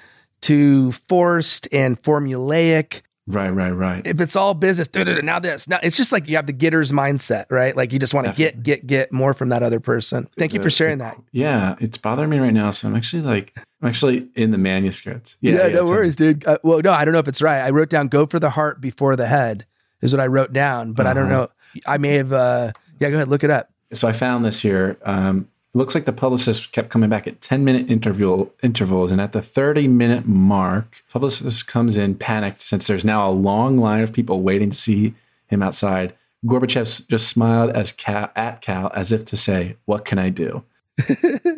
too 0.42 0.92
forced 0.92 1.68
and 1.72 2.02
formulaic, 2.02 3.02
Right, 3.28 3.50
right, 3.50 3.72
right. 3.72 4.06
If 4.08 4.22
it's 4.22 4.38
all 4.38 4.54
business, 4.54 4.88
now 4.96 5.40
this, 5.40 5.68
now 5.68 5.80
it's 5.84 5.98
just 5.98 6.14
like 6.14 6.30
you 6.30 6.38
have 6.38 6.48
the 6.48 6.54
getter's 6.54 6.94
mindset, 6.94 7.46
right? 7.50 7.76
Like 7.76 7.92
you 7.92 8.00
just 8.00 8.14
want 8.14 8.28
to 8.28 8.34
get, 8.34 8.64
get, 8.64 8.88
get 8.88 9.12
more 9.12 9.34
from 9.34 9.50
that 9.50 9.64
other 9.64 9.82
person. 9.82 10.30
Thank 10.38 10.54
you 10.54 10.62
for 10.62 10.70
sharing 10.70 11.00
that. 11.00 11.18
Yeah, 11.34 11.76
it's 11.82 11.98
bothering 11.98 12.30
me 12.30 12.40
right 12.40 12.54
now. 12.54 12.72
So 12.72 12.88
I'm 12.88 12.96
actually 12.96 13.24
like, 13.24 13.54
I'm 13.82 13.90
actually 13.90 14.30
in 14.36 14.52
the 14.52 14.58
manuscript. 14.58 15.38
Yeah, 15.42 15.56
yeah, 15.56 15.68
yeah 15.68 15.76
no 15.76 15.86
worries, 15.86 16.16
dude. 16.16 16.48
Uh, 16.48 16.58
well, 16.64 16.80
no, 16.82 16.92
I 16.92 17.04
don't 17.04 17.14
know 17.14 17.20
if 17.20 17.28
it's 17.28 17.42
right. 17.42 17.60
I 17.60 17.70
wrote 17.72 17.90
down 17.90 18.08
"go 18.08 18.26
for 18.26 18.40
the 18.40 18.50
heart 18.50 18.80
before 18.80 19.16
the 19.16 19.28
head" 19.28 19.66
is 20.02 20.14
what 20.14 20.22
I 20.22 20.28
wrote 20.28 20.54
down, 20.54 20.94
but 20.94 21.06
uh-huh. 21.06 21.12
I 21.12 21.14
don't 21.14 21.32
uh-huh. 21.32 21.42
know. 21.42 21.82
I 21.86 21.98
may 21.98 22.14
have. 22.14 22.32
uh 22.32 22.72
Yeah, 23.00 23.10
go 23.10 23.16
ahead, 23.18 23.28
look 23.28 23.44
it 23.44 23.52
up. 23.52 23.70
So 23.94 24.08
I 24.08 24.14
found 24.14 24.46
this 24.46 24.62
here. 24.62 24.98
Um, 25.04 25.50
looks 25.74 25.94
like 25.94 26.06
the 26.06 26.14
publicist 26.14 26.72
kept 26.72 26.90
coming 26.90 27.10
back 27.10 27.28
at 27.28 27.42
10 27.42 27.64
minute 27.64 27.90
interval 27.90 28.54
intervals 28.64 29.12
and 29.12 29.22
at 29.22 29.32
the 29.32 29.42
30 29.42 29.88
minute 29.88 30.26
mark 30.28 31.04
publicist 31.10 31.68
comes 31.68 31.98
in 31.98 32.16
panicked 32.16 32.62
since 32.62 32.88
there's 32.88 33.06
now 33.06 33.30
a 33.30 33.32
long 33.32 33.78
line 33.78 34.02
of 34.02 34.14
people 34.14 34.42
waiting 34.42 34.70
to 34.70 34.78
see 34.78 35.14
him 35.48 35.62
outside. 35.62 36.14
Gorbachev 36.46 37.08
just 37.08 37.30
smiled 37.30 37.72
as 37.72 37.92
cal, 37.92 38.30
at 38.36 38.62
cal 38.62 38.92
as 38.94 39.12
if 39.12 39.26
to 39.26 39.38
say 39.38 39.76
what 39.86 40.06
can 40.06 40.20
i 40.20 40.30
do? 40.30 40.64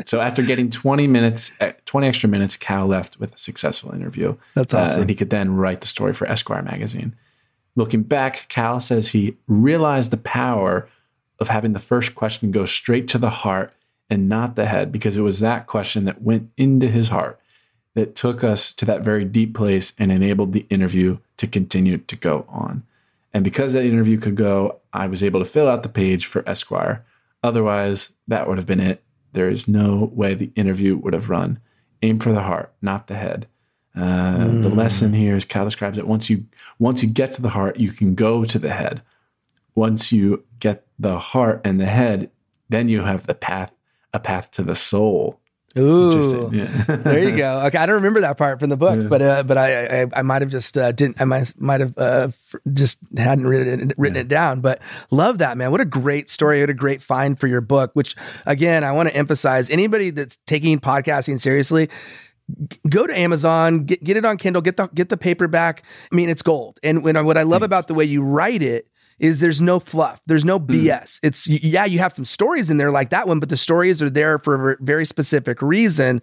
So 0.06 0.20
after 0.20 0.42
getting 0.42 0.70
20 0.70 1.08
minutes 1.08 1.52
eh, 1.60 1.74
20 1.86 2.08
extra 2.08 2.30
minutes 2.30 2.58
cal 2.58 2.88
left 2.88 3.20
with 3.20 3.36
a 3.36 3.38
successful 3.38 3.94
interview. 3.94 4.36
That's 4.56 4.74
awesome. 4.74 4.98
uh, 4.98 5.02
and 5.02 5.10
he 5.10 5.16
could 5.16 5.30
then 5.30 5.56
write 5.56 5.82
the 5.82 5.88
story 5.88 6.14
for 6.14 6.28
esquire 6.28 6.64
magazine. 6.64 7.16
Looking 7.76 8.04
back 8.04 8.48
cal 8.50 8.80
says 8.80 9.10
he 9.10 9.38
realized 9.48 10.12
the 10.12 10.18
power 10.18 10.90
of 11.40 11.48
having 11.48 11.74
the 11.74 11.80
first 11.80 12.16
question 12.16 12.52
go 12.52 12.66
straight 12.66 13.08
to 13.10 13.18
the 13.18 13.30
heart 13.30 13.74
and 14.10 14.28
not 14.28 14.56
the 14.56 14.66
head, 14.66 14.92
because 14.92 15.18
it 15.18 15.22
was 15.22 15.40
that 15.40 15.68
question 15.68 16.06
that 16.06 16.22
went 16.22 16.50
into 16.58 16.88
his 16.88 17.10
heart 17.10 17.40
that 17.96 18.16
took 18.16 18.44
us 18.44 18.74
to 18.74 18.86
that 18.86 19.02
very 19.02 19.26
deep 19.26 19.54
place 19.54 19.94
and 19.98 20.12
enabled 20.12 20.54
the 20.54 20.66
interview 20.70 21.18
to 21.38 21.48
continue 21.48 21.98
to 21.98 22.16
go 22.16 22.46
on. 22.48 22.84
And 23.34 23.44
because 23.44 23.74
that 23.74 23.86
interview 23.86 24.18
could 24.18 24.36
go, 24.36 24.80
I 24.94 25.08
was 25.08 25.24
able 25.24 25.40
to 25.40 25.46
fill 25.46 25.68
out 25.68 25.84
the 25.84 25.90
page 25.90 26.26
for 26.26 26.48
Esquire. 26.48 27.06
Otherwise, 27.44 28.12
that 28.28 28.48
would 28.48 28.58
have 28.58 28.66
been 28.66 28.80
it. 28.80 29.04
There 29.34 29.50
is 29.50 29.68
no 29.68 30.10
way 30.14 30.34
the 30.34 30.52
interview 30.56 30.98
would 30.98 31.14
have 31.14 31.30
run. 31.30 31.60
Aim 32.02 32.20
for 32.20 32.32
the 32.32 32.42
heart, 32.42 32.74
not 32.82 33.08
the 33.08 33.16
head. 33.16 33.48
Uh, 33.96 34.38
mm. 34.38 34.62
The 34.62 34.70
lesson 34.70 35.14
here 35.14 35.36
is 35.36 35.46
Cal 35.46 35.66
describes 35.66 35.98
it. 35.98 36.08
Once 36.08 36.30
you 36.30 36.46
once 36.78 37.04
you 37.04 37.10
get 37.10 37.34
to 37.34 37.42
the 37.42 37.50
heart, 37.50 37.78
you 37.78 37.92
can 37.92 38.16
go 38.16 38.46
to 38.46 38.60
the 38.60 38.72
head. 38.72 39.02
Once 39.76 40.12
you 40.12 40.44
get 40.60 40.86
the 40.98 41.20
heart 41.20 41.62
and 41.64 41.80
the 41.80 41.86
head, 41.86 42.30
then 42.70 42.88
you 42.88 43.02
have 43.02 43.26
the 43.26 43.36
path 43.36 43.72
a 44.14 44.20
path 44.20 44.52
to 44.52 44.64
the 44.64 44.76
soul. 44.76 45.40
Ooh, 45.78 46.50
yeah. 46.52 46.66
there 46.88 47.30
you 47.30 47.38
go. 47.38 47.62
Okay, 47.68 47.78
I 47.78 47.86
don't 47.86 47.96
remember 47.96 48.22
that 48.22 48.38
part 48.38 48.60
from 48.60 48.70
the 48.70 48.78
book, 48.78 49.02
yeah. 49.02 49.08
but 49.08 49.22
uh, 49.22 49.44
but 49.44 49.58
I 49.58 50.02
I, 50.02 50.06
I 50.16 50.22
might 50.24 50.42
have 50.42 50.50
just 50.50 50.76
uh, 50.78 50.92
didn't 50.92 51.22
I 51.22 51.26
might 51.26 51.54
might 51.62 51.80
have 51.80 51.96
uh, 51.96 52.30
just 52.74 52.98
hadn't 53.16 53.46
written 53.46 53.92
it, 53.92 53.98
written 53.98 54.16
yeah. 54.16 54.22
it 54.22 54.28
down. 54.28 54.62
But 54.62 54.82
love 55.12 55.38
that 55.38 55.58
man. 55.58 55.70
What 55.70 55.80
a 55.80 55.86
great 55.86 56.28
story. 56.28 56.62
What 56.62 56.72
a 56.72 56.74
great 56.74 57.04
find 57.04 57.40
for 57.40 57.46
your 57.46 57.62
book. 57.62 57.92
Which 57.94 58.16
again, 58.48 58.84
I 58.84 58.92
want 58.94 59.10
to 59.10 59.16
emphasize 59.16 59.70
anybody 59.70 60.10
that's 60.10 60.38
taking 60.48 60.80
podcasting 60.80 61.40
seriously 61.40 61.90
go 62.90 63.06
to 63.06 63.18
Amazon, 63.18 63.84
get, 63.84 64.04
get 64.04 64.18
it 64.18 64.26
on 64.26 64.38
Kindle, 64.38 64.62
get 64.62 64.78
the 64.78 64.88
get 64.88 65.10
the 65.10 65.18
paperback. 65.18 65.84
I 66.12 66.16
mean, 66.16 66.30
it's 66.30 66.42
gold. 66.42 66.80
And 66.84 67.04
when 67.04 67.24
what 67.26 67.38
I 67.38 67.44
love 67.44 67.62
Thanks. 67.62 67.66
about 67.66 67.88
the 67.88 67.94
way 67.94 68.06
you 68.06 68.24
write 68.24 68.64
it 68.64 68.88
is 69.20 69.40
there's 69.40 69.60
no 69.60 69.80
fluff. 69.80 70.22
There's 70.26 70.46
no 70.46 70.60
BS. 70.60 71.04
Mm. 71.04 71.20
It's 71.24 71.48
yeah, 71.48 71.86
you 71.86 72.00
have 72.00 72.14
some 72.14 72.26
stories 72.26 72.70
in 72.70 72.78
there 72.78 72.92
like 72.92 73.10
that 73.10 73.28
one, 73.28 73.40
but 73.40 73.50
the 73.50 73.58
stories 73.58 74.02
are 74.02 74.10
there 74.10 74.40
for 74.40 74.72
a 74.72 74.78
very 74.80 75.06
specific 75.06 75.62
reason, 75.62 76.22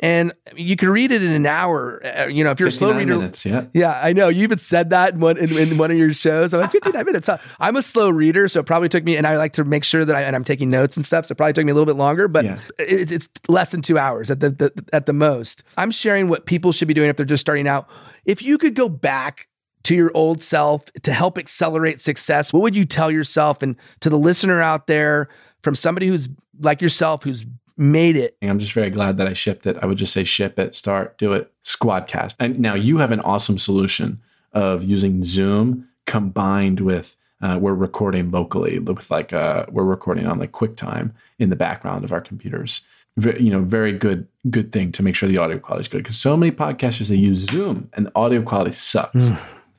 and 0.00 0.32
you 0.54 0.76
can 0.76 0.90
read 0.90 1.12
it 1.12 1.22
in 1.22 1.32
an 1.32 1.46
hour. 1.46 2.00
Uh, 2.04 2.26
you 2.26 2.44
know, 2.44 2.50
if 2.50 2.60
you're 2.60 2.68
a 2.68 2.72
slow 2.72 2.92
reader, 2.92 3.16
minutes, 3.16 3.44
yeah, 3.44 3.64
yeah, 3.74 4.00
I 4.02 4.12
know. 4.12 4.28
You 4.28 4.42
even 4.44 4.58
said 4.58 4.90
that 4.90 5.14
in 5.14 5.20
one 5.20 5.36
in, 5.36 5.56
in 5.56 5.78
one 5.78 5.90
of 5.90 5.96
your 5.96 6.14
shows. 6.14 6.54
I'm 6.54 6.60
like 6.60 6.72
59 6.72 7.04
minutes. 7.04 7.28
I'm 7.58 7.76
a 7.76 7.82
slow 7.82 8.08
reader, 8.08 8.48
so 8.48 8.60
it 8.60 8.66
probably 8.66 8.88
took 8.88 9.04
me, 9.04 9.16
and 9.16 9.26
I 9.26 9.36
like 9.36 9.52
to 9.54 9.64
make 9.64 9.84
sure 9.84 10.04
that 10.04 10.14
I 10.14 10.22
and 10.22 10.36
I'm 10.36 10.44
taking 10.44 10.70
notes 10.70 10.96
and 10.96 11.04
stuff. 11.04 11.26
So 11.26 11.32
it 11.32 11.36
probably 11.36 11.52
took 11.52 11.64
me 11.64 11.72
a 11.72 11.74
little 11.74 11.86
bit 11.86 11.96
longer, 11.96 12.28
but 12.28 12.44
yeah. 12.44 12.58
it, 12.78 13.10
it's 13.10 13.28
less 13.48 13.72
than 13.72 13.82
two 13.82 13.98
hours 13.98 14.30
at 14.30 14.40
the, 14.40 14.50
the 14.50 14.84
at 14.92 15.06
the 15.06 15.12
most. 15.12 15.64
I'm 15.76 15.90
sharing 15.90 16.28
what 16.28 16.46
people 16.46 16.72
should 16.72 16.88
be 16.88 16.94
doing 16.94 17.10
if 17.10 17.16
they're 17.16 17.26
just 17.26 17.40
starting 17.40 17.66
out. 17.66 17.88
If 18.24 18.42
you 18.42 18.58
could 18.58 18.74
go 18.74 18.88
back 18.88 19.48
to 19.86 19.94
your 19.94 20.10
old 20.14 20.42
self 20.42 20.84
to 21.02 21.12
help 21.12 21.38
accelerate 21.38 22.00
success, 22.00 22.52
what 22.52 22.60
would 22.62 22.74
you 22.74 22.84
tell 22.84 23.08
yourself 23.08 23.62
and 23.62 23.76
to 24.00 24.10
the 24.10 24.18
listener 24.18 24.60
out 24.60 24.88
there 24.88 25.28
from 25.62 25.76
somebody 25.76 26.08
who's 26.08 26.28
like 26.58 26.82
yourself, 26.82 27.22
who's 27.22 27.46
made 27.76 28.16
it? 28.16 28.36
I'm 28.42 28.58
just 28.58 28.72
very 28.72 28.90
glad 28.90 29.16
that 29.18 29.28
I 29.28 29.32
shipped 29.32 29.64
it. 29.64 29.76
I 29.80 29.86
would 29.86 29.96
just 29.96 30.12
say 30.12 30.24
ship 30.24 30.58
it, 30.58 30.74
start, 30.74 31.16
do 31.18 31.32
it, 31.34 31.52
Squadcast. 31.62 32.34
And 32.40 32.58
now 32.58 32.74
you 32.74 32.98
have 32.98 33.12
an 33.12 33.20
awesome 33.20 33.58
solution 33.58 34.20
of 34.52 34.82
using 34.82 35.22
Zoom 35.22 35.88
combined 36.04 36.80
with 36.80 37.16
uh, 37.40 37.56
we're 37.60 37.74
recording 37.74 38.32
locally 38.32 38.80
with 38.80 39.08
like 39.08 39.32
uh, 39.32 39.66
we're 39.70 39.84
recording 39.84 40.26
on 40.26 40.40
like 40.40 40.50
QuickTime 40.50 41.12
in 41.38 41.50
the 41.50 41.56
background 41.56 42.02
of 42.02 42.10
our 42.10 42.20
computers. 42.20 42.84
you 43.16 43.50
know, 43.50 43.60
very 43.60 43.92
good 43.92 44.26
good 44.50 44.72
thing 44.72 44.90
to 44.92 45.02
make 45.04 45.14
sure 45.14 45.28
the 45.28 45.38
audio 45.38 45.60
quality 45.60 45.82
is 45.82 45.88
good 45.88 46.02
because 46.02 46.16
so 46.16 46.36
many 46.36 46.50
podcasters 46.50 47.08
they 47.08 47.14
use 47.14 47.46
Zoom 47.48 47.88
and 47.92 48.06
the 48.06 48.12
audio 48.16 48.42
quality 48.42 48.72
sucks. 48.72 49.30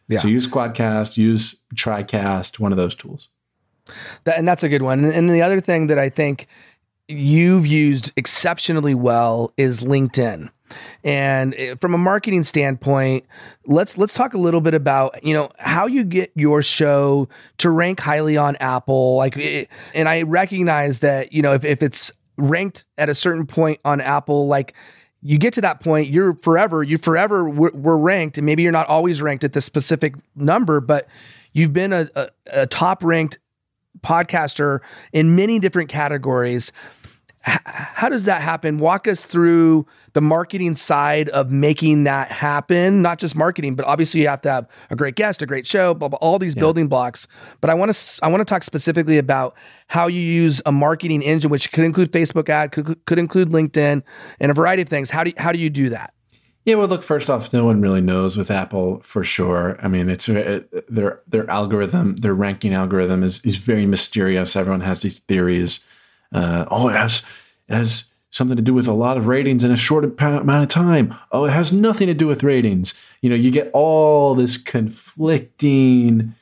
Yeah. 0.07 0.19
So 0.19 0.27
use 0.27 0.47
Squadcast, 0.47 1.17
use 1.17 1.61
TriCast, 1.75 2.59
one 2.59 2.71
of 2.71 2.77
those 2.77 2.95
tools. 2.95 3.29
That, 4.23 4.37
and 4.37 4.47
that's 4.47 4.63
a 4.63 4.69
good 4.69 4.81
one. 4.81 5.05
And 5.05 5.29
the 5.29 5.41
other 5.41 5.61
thing 5.61 5.87
that 5.87 5.99
I 5.99 6.09
think 6.09 6.47
you've 7.07 7.65
used 7.65 8.11
exceptionally 8.15 8.95
well 8.95 9.53
is 9.57 9.79
LinkedIn. 9.79 10.49
And 11.03 11.55
eh, 11.55 11.75
from 11.75 11.93
a 11.93 11.97
marketing 11.97 12.43
standpoint, 12.43 13.25
let's 13.65 13.97
let's 13.97 14.13
talk 14.13 14.33
a 14.33 14.37
little 14.37 14.59
bit 14.59 14.73
about 14.73 15.23
you 15.23 15.33
know 15.33 15.49
how 15.59 15.87
you 15.87 16.03
get 16.03 16.31
your 16.35 16.61
show 16.61 17.29
to 17.59 17.69
rank 17.69 18.01
highly 18.01 18.35
on 18.35 18.57
Apple. 18.57 19.15
Like, 19.15 19.37
eh, 19.37 19.65
and 19.93 20.09
I 20.09 20.23
recognize 20.23 20.99
that 20.99 21.31
you 21.31 21.41
know 21.41 21.53
if 21.53 21.63
if 21.63 21.81
it's 21.81 22.11
ranked 22.37 22.85
at 22.97 23.07
a 23.07 23.15
certain 23.15 23.47
point 23.47 23.79
on 23.85 24.01
Apple, 24.01 24.47
like 24.47 24.73
you 25.27 25.37
get 25.37 25.53
to 25.53 25.61
that 25.61 25.81
point, 25.81 26.09
you're 26.09 26.35
forever, 26.41 26.83
you 26.83 26.97
forever 26.97 27.49
were 27.49 27.97
ranked, 27.97 28.37
and 28.37 28.45
maybe 28.45 28.63
you're 28.63 28.71
not 28.71 28.87
always 28.87 29.21
ranked 29.21 29.43
at 29.43 29.53
this 29.53 29.65
specific 29.65 30.15
number, 30.35 30.79
but 30.79 31.07
you've 31.51 31.73
been 31.73 31.91
a, 31.91 32.09
a, 32.15 32.29
a 32.47 32.67
top 32.67 33.03
ranked 33.03 33.37
podcaster 34.01 34.79
in 35.11 35.35
many 35.35 35.59
different 35.59 35.89
categories 35.89 36.71
how 37.47 38.09
does 38.09 38.25
that 38.25 38.41
happen? 38.41 38.77
Walk 38.77 39.07
us 39.07 39.23
through 39.23 39.85
the 40.17 40.21
marketing 40.21 40.75
side 40.75 41.29
of 41.29 41.51
making 41.51 42.05
that 42.05 42.31
happen. 42.31 43.03
Not 43.03 43.19
just 43.19 43.35
marketing, 43.35 43.75
but 43.75 43.85
obviously 43.85 44.21
you 44.21 44.27
have 44.29 44.41
to 44.41 44.51
have 44.51 44.67
a 44.89 44.95
great 44.95 45.13
guest, 45.13 45.43
a 45.43 45.45
great 45.45 45.67
show, 45.67 45.93
blah, 45.93 46.07
blah, 46.07 46.17
all 46.23 46.39
these 46.39 46.55
yeah. 46.55 46.61
building 46.61 46.87
blocks. 46.87 47.27
But 47.61 47.69
I 47.69 47.75
want 47.75 47.93
to 47.93 48.19
I 48.25 48.27
want 48.27 48.41
to 48.41 48.45
talk 48.45 48.63
specifically 48.63 49.19
about 49.19 49.55
how 49.89 50.07
you 50.07 50.19
use 50.19 50.59
a 50.65 50.71
marketing 50.71 51.21
engine, 51.21 51.51
which 51.51 51.71
could 51.71 51.85
include 51.85 52.11
Facebook 52.11 52.49
ad, 52.49 52.71
could, 52.71 53.05
could 53.05 53.19
include 53.19 53.49
LinkedIn, 53.49 54.01
and 54.39 54.49
a 54.49 54.55
variety 54.55 54.81
of 54.81 54.89
things. 54.89 55.11
How 55.11 55.23
do 55.23 55.29
you, 55.29 55.35
how 55.37 55.51
do 55.51 55.59
you 55.59 55.69
do 55.69 55.89
that? 55.89 56.15
Yeah, 56.65 56.73
well, 56.75 56.87
look. 56.87 57.03
First 57.03 57.29
off, 57.29 57.53
no 57.53 57.63
one 57.63 57.79
really 57.79 58.01
knows 58.01 58.37
with 58.37 58.49
Apple 58.49 59.01
for 59.03 59.23
sure. 59.23 59.77
I 59.83 59.87
mean, 59.87 60.09
it's 60.09 60.27
it, 60.27 60.91
their 60.91 61.21
their 61.27 61.47
algorithm, 61.47 62.15
their 62.15 62.33
ranking 62.33 62.73
algorithm 62.73 63.21
is 63.21 63.39
is 63.45 63.57
very 63.57 63.85
mysterious. 63.85 64.55
Everyone 64.55 64.81
has 64.81 65.03
these 65.03 65.19
theories 65.19 65.85
uh, 66.33 66.65
oh, 66.69 66.89
it 66.89 66.95
has 66.95 67.21
it 67.67 67.75
has 67.75 68.05
something 68.29 68.57
to 68.57 68.61
do 68.61 68.73
with 68.73 68.87
a 68.87 68.93
lot 68.93 69.17
of 69.17 69.27
ratings 69.27 69.63
in 69.63 69.71
a 69.71 69.77
short 69.77 70.03
amount 70.03 70.63
of 70.63 70.69
time. 70.69 71.17
Oh, 71.31 71.45
it 71.45 71.51
has 71.51 71.71
nothing 71.71 72.07
to 72.07 72.13
do 72.13 72.27
with 72.27 72.43
ratings. 72.43 72.93
You 73.21 73.29
know, 73.29 73.35
you 73.35 73.51
get 73.51 73.71
all 73.73 74.35
this 74.35 74.57
conflicting 74.57 76.35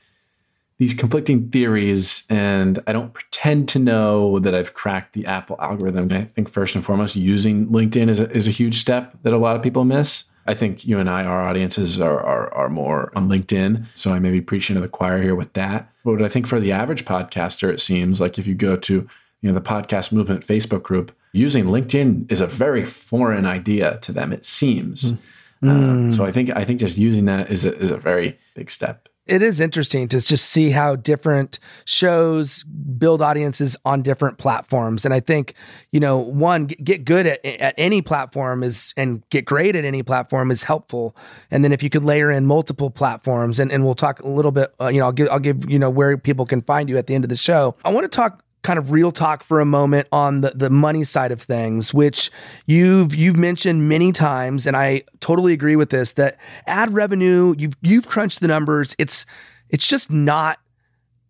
these 0.78 0.94
conflicting 0.94 1.50
theories 1.50 2.26
and 2.30 2.80
I 2.86 2.92
don't 2.92 3.14
pretend 3.14 3.70
to 3.70 3.80
know 3.80 4.40
that 4.40 4.54
I've 4.54 4.74
cracked 4.74 5.14
the 5.14 5.26
Apple 5.26 5.56
algorithm. 5.60 6.12
I 6.12 6.26
think 6.26 6.50
first 6.50 6.76
and 6.76 6.84
foremost 6.84 7.16
using 7.16 7.68
LinkedIn 7.68 8.10
is 8.10 8.20
a, 8.20 8.30
is 8.32 8.48
a 8.48 8.52
huge 8.52 8.78
step 8.78 9.18
that 9.24 9.32
a 9.32 9.38
lot 9.38 9.56
of 9.56 9.64
people 9.64 9.86
miss. 9.86 10.26
I 10.46 10.54
think 10.54 10.86
you 10.86 11.00
and 11.00 11.10
I, 11.10 11.24
our 11.24 11.42
audiences 11.42 12.00
are, 12.00 12.20
are, 12.20 12.54
are 12.54 12.70
more 12.70 13.12
on 13.16 13.30
LinkedIn. 13.30 13.86
So 13.94 14.14
I 14.14 14.20
may 14.20 14.32
be 14.32 14.42
preaching 14.42 14.76
to 14.76 14.82
the 14.82 14.88
choir 14.88 15.22
here 15.22 15.34
with 15.34 15.54
that. 15.54 15.92
But 16.04 16.22
I 16.22 16.28
think 16.28 16.46
for 16.46 16.60
the 16.60 16.72
average 16.72 17.06
podcaster, 17.06 17.72
it 17.72 17.80
seems 17.80 18.20
like 18.22 18.38
if 18.38 18.46
you 18.46 18.54
go 18.54 18.76
to 18.76 19.08
you 19.42 19.52
know 19.52 19.54
the 19.54 19.62
podcast 19.62 20.12
movement 20.12 20.46
Facebook 20.46 20.84
group, 20.84 21.16
using 21.36 21.66
LinkedIn 21.66 22.32
is 22.32 22.42
a 22.42 22.48
very 22.48 22.86
foreign 22.86 23.46
idea 23.46 23.98
to 24.02 24.12
them. 24.12 24.32
It 24.32 24.46
seems. 24.46 25.14
Mm. 25.62 25.70
Um, 25.70 26.12
so 26.12 26.26
I 26.26 26.32
think 26.32 26.50
I 26.56 26.64
think 26.66 26.80
just 26.80 26.98
using 26.98 27.26
that 27.26 27.52
is 27.52 27.66
a, 27.66 27.78
is 27.78 27.92
a 27.92 27.98
very 27.98 28.38
big 28.56 28.72
step 28.72 29.10
it 29.28 29.42
is 29.42 29.60
interesting 29.60 30.08
to 30.08 30.20
just 30.20 30.46
see 30.46 30.70
how 30.70 30.96
different 30.96 31.60
shows 31.86 32.64
build 32.64 33.22
audiences 33.22 33.76
on 33.86 34.02
different 34.02 34.38
platforms 34.38 35.06
and 35.06 35.14
i 35.14 35.20
think 35.20 35.54
you 35.92 36.00
know 36.00 36.18
one 36.18 36.66
get 36.66 37.06
good 37.06 37.26
at, 37.26 37.44
at 37.46 37.74
any 37.78 38.02
platform 38.02 38.64
is 38.64 38.94
and 38.96 39.28
get 39.30 39.46
great 39.46 39.76
at 39.76 39.84
any 39.86 40.04
platform 40.04 40.52
is 40.52 40.64
helpful 40.64 41.16
and 41.52 41.64
then 41.64 41.72
if 41.72 41.82
you 41.82 41.90
could 41.90 42.04
layer 42.04 42.32
in 42.32 42.46
multiple 42.46 42.90
platforms 42.90 43.60
and, 43.60 43.72
and 43.72 43.84
we'll 43.84 43.96
talk 43.96 44.20
a 44.22 44.28
little 44.28 44.52
bit 44.52 44.74
uh, 44.80 44.88
you 44.88 45.00
know 45.00 45.06
i'll 45.06 45.12
give 45.12 45.28
i'll 45.30 45.40
give 45.40 45.70
you 45.70 45.80
know 45.80 45.90
where 45.90 46.18
people 46.18 46.46
can 46.46 46.62
find 46.62 46.90
you 46.90 46.98
at 46.98 47.08
the 47.08 47.16
end 47.16 47.24
of 47.24 47.30
the 47.30 47.36
show 47.36 47.76
i 47.84 47.92
want 47.92 48.04
to 48.04 48.16
talk 48.16 48.44
kind 48.66 48.80
of 48.80 48.90
real 48.90 49.12
talk 49.12 49.44
for 49.44 49.60
a 49.60 49.66
moment 49.66 50.08
on 50.12 50.42
the, 50.42 50.52
the 50.56 50.70
money 50.70 51.04
side 51.04 51.32
of 51.32 51.42
things, 51.42 51.94
which 51.94 52.32
you've 52.66 53.16
you've 53.16 53.38
mentioned 53.38 53.88
many 53.88 54.12
times, 54.12 54.66
and 54.66 54.76
I 54.76 55.04
totally 55.20 55.54
agree 55.54 55.76
with 55.76 55.92
this. 55.92 56.14
That 56.14 56.38
ad 56.66 56.94
revenue, 56.94 57.54
you've 57.58 57.76
you've 57.82 58.08
crunched 58.08 58.40
the 58.40 58.48
numbers. 58.48 58.96
It's 58.98 59.26
it's 59.70 59.88
just 59.88 60.12
not 60.12 60.60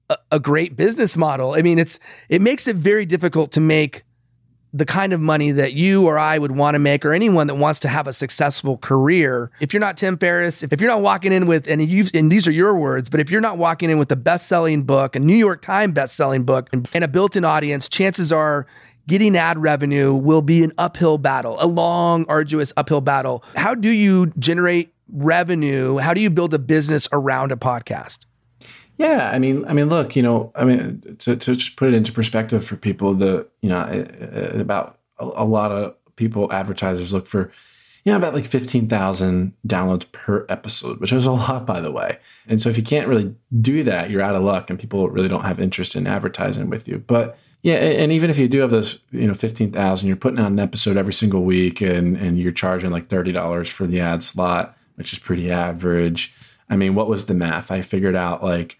a, 0.10 0.17
a 0.32 0.39
great 0.39 0.76
business 0.76 1.17
model. 1.17 1.54
I 1.54 1.62
mean, 1.62 1.78
it's 1.78 2.00
it 2.30 2.41
makes 2.41 2.67
it 2.67 2.78
very 2.78 3.06
difficult 3.06 3.52
to 3.52 3.60
make 3.60 4.04
the 4.76 4.86
kind 4.86 5.14
of 5.14 5.22
money 5.22 5.52
that 5.52 5.72
you 5.72 6.06
or 6.06 6.20
I 6.20 6.38
would 6.38 6.52
want 6.52 6.76
to 6.76 6.80
make, 6.80 7.06
or 7.06 7.14
anyone 7.14 7.48
that 7.48 7.56
wants 7.56 7.80
to 7.80 7.88
have 7.88 8.08
a 8.08 8.14
successful 8.14 8.78
career. 8.78 9.50
If 9.62 9.74
you're 9.74 9.80
not 9.80 9.96
Tim 9.96 10.18
Ferriss, 10.18 10.64
if, 10.64 10.74
if 10.74 10.82
you're 10.82 10.90
not 10.90 11.02
walking 11.02 11.32
in 11.32 11.48
with, 11.48 11.66
and 11.70 11.82
you 11.82 12.08
and 12.14 12.30
these 12.30 12.46
are 12.46 12.52
your 12.52 12.76
words, 12.76 13.10
but 13.10 13.22
if 13.22 13.32
you're 13.32 13.40
not 13.40 13.58
walking 13.58 13.90
in 13.90 13.98
with 13.98 14.12
a 14.12 14.18
best-selling 14.18 14.84
book, 14.84 15.16
a 15.16 15.20
New 15.20 15.36
York 15.36 15.62
Times 15.62 15.94
best-selling 15.94 16.44
book, 16.44 16.68
and, 16.74 16.90
and 16.94 17.06
a 17.06 17.08
built-in 17.08 17.46
audience, 17.46 17.88
chances 17.88 18.34
are 18.34 18.68
getting 19.08 19.38
ad 19.38 19.58
revenue 19.58 20.14
will 20.14 20.42
be 20.42 20.62
an 20.62 20.74
uphill 20.78 21.18
battle, 21.18 21.56
a 21.62 21.68
long, 21.68 22.26
arduous 22.28 22.74
uphill 22.76 23.02
battle. 23.02 23.46
How 23.56 23.76
do 23.76 23.90
you 23.90 24.34
generate 24.38 24.94
revenue? 25.08 25.98
How 25.98 26.14
do 26.14 26.20
you 26.20 26.30
build 26.30 26.54
a 26.54 26.60
business 26.60 27.08
around 27.14 27.54
a 27.54 27.56
podcast? 27.56 28.26
Yeah, 28.98 29.30
I 29.34 29.40
mean, 29.40 29.66
I 29.66 29.74
mean, 29.74 29.90
look, 29.90 30.16
you 30.16 30.24
know, 30.24 30.52
I 30.56 30.64
mean, 30.64 31.02
to, 31.20 31.36
to 31.36 31.56
just 31.56 31.76
put 31.76 31.90
it 31.90 31.94
into 31.94 32.12
perspective 32.14 32.64
for 32.66 32.78
people, 32.78 33.14
the 33.14 33.48
you 33.62 33.70
know, 33.70 33.82
eh, 33.84 34.06
eh, 34.20 34.60
about 34.60 35.00
a, 35.20 35.26
a 35.26 35.46
lot 35.46 35.72
of 35.72 35.96
people, 36.16 36.52
advertisers 36.54 37.12
look 37.12 37.28
for, 37.28 37.52
you 38.06 38.12
know, 38.12 38.18
about 38.18 38.34
like 38.34 38.46
fifteen 38.46 38.88
thousand 38.88 39.54
downloads 39.68 40.10
per 40.12 40.46
episode, 40.48 41.02
which 41.02 41.12
is 41.12 41.26
a 41.26 41.32
lot, 41.32 41.66
by 41.66 41.82
the 41.82 41.92
way. 41.92 42.18
And 42.48 42.62
so, 42.62 42.70
if 42.70 42.78
you 42.78 42.84
can't 42.84 43.08
really 43.08 43.36
do 43.62 43.84
that, 43.84 44.10
you're 44.10 44.22
out 44.22 44.36
of 44.36 44.44
luck, 44.44 44.70
and 44.70 44.80
people 44.80 45.10
really 45.10 45.28
don't 45.28 45.46
have 45.46 45.60
interest 45.60 45.96
in 45.96 46.08
advertising 46.08 46.70
with 46.70 46.88
you. 46.88 47.00
But 47.00 47.38
yeah, 47.64 47.76
and 47.76 48.12
even 48.12 48.30
if 48.30 48.38
you 48.38 48.48
do 48.48 48.60
have 48.60 48.72
those, 48.72 49.00
you 49.12 49.28
know, 49.28 49.34
fifteen 49.34 49.72
thousand, 49.72 50.08
you're 50.08 50.16
putting 50.16 50.40
out 50.40 50.52
an 50.52 50.60
episode 50.60 50.96
every 50.96 51.14
single 51.14 51.44
week, 51.44 51.82
and 51.82 52.16
and 52.16 52.40
you're 52.40 52.54
charging 52.54 52.92
like 52.92 53.10
thirty 53.10 53.34
dollars 53.34 53.68
for 53.68 53.86
the 53.88 54.00
ad 54.00 54.24
slot, 54.24 54.78
which 54.96 55.12
is 55.12 55.20
pretty 55.20 55.52
average. 55.52 56.34
I 56.70 56.78
mean, 56.78 56.96
what 56.96 57.10
was 57.10 57.26
the 57.26 57.34
math? 57.34 57.72
I 57.72 57.82
figured 57.82 58.16
out 58.16 58.42
like 58.44 58.80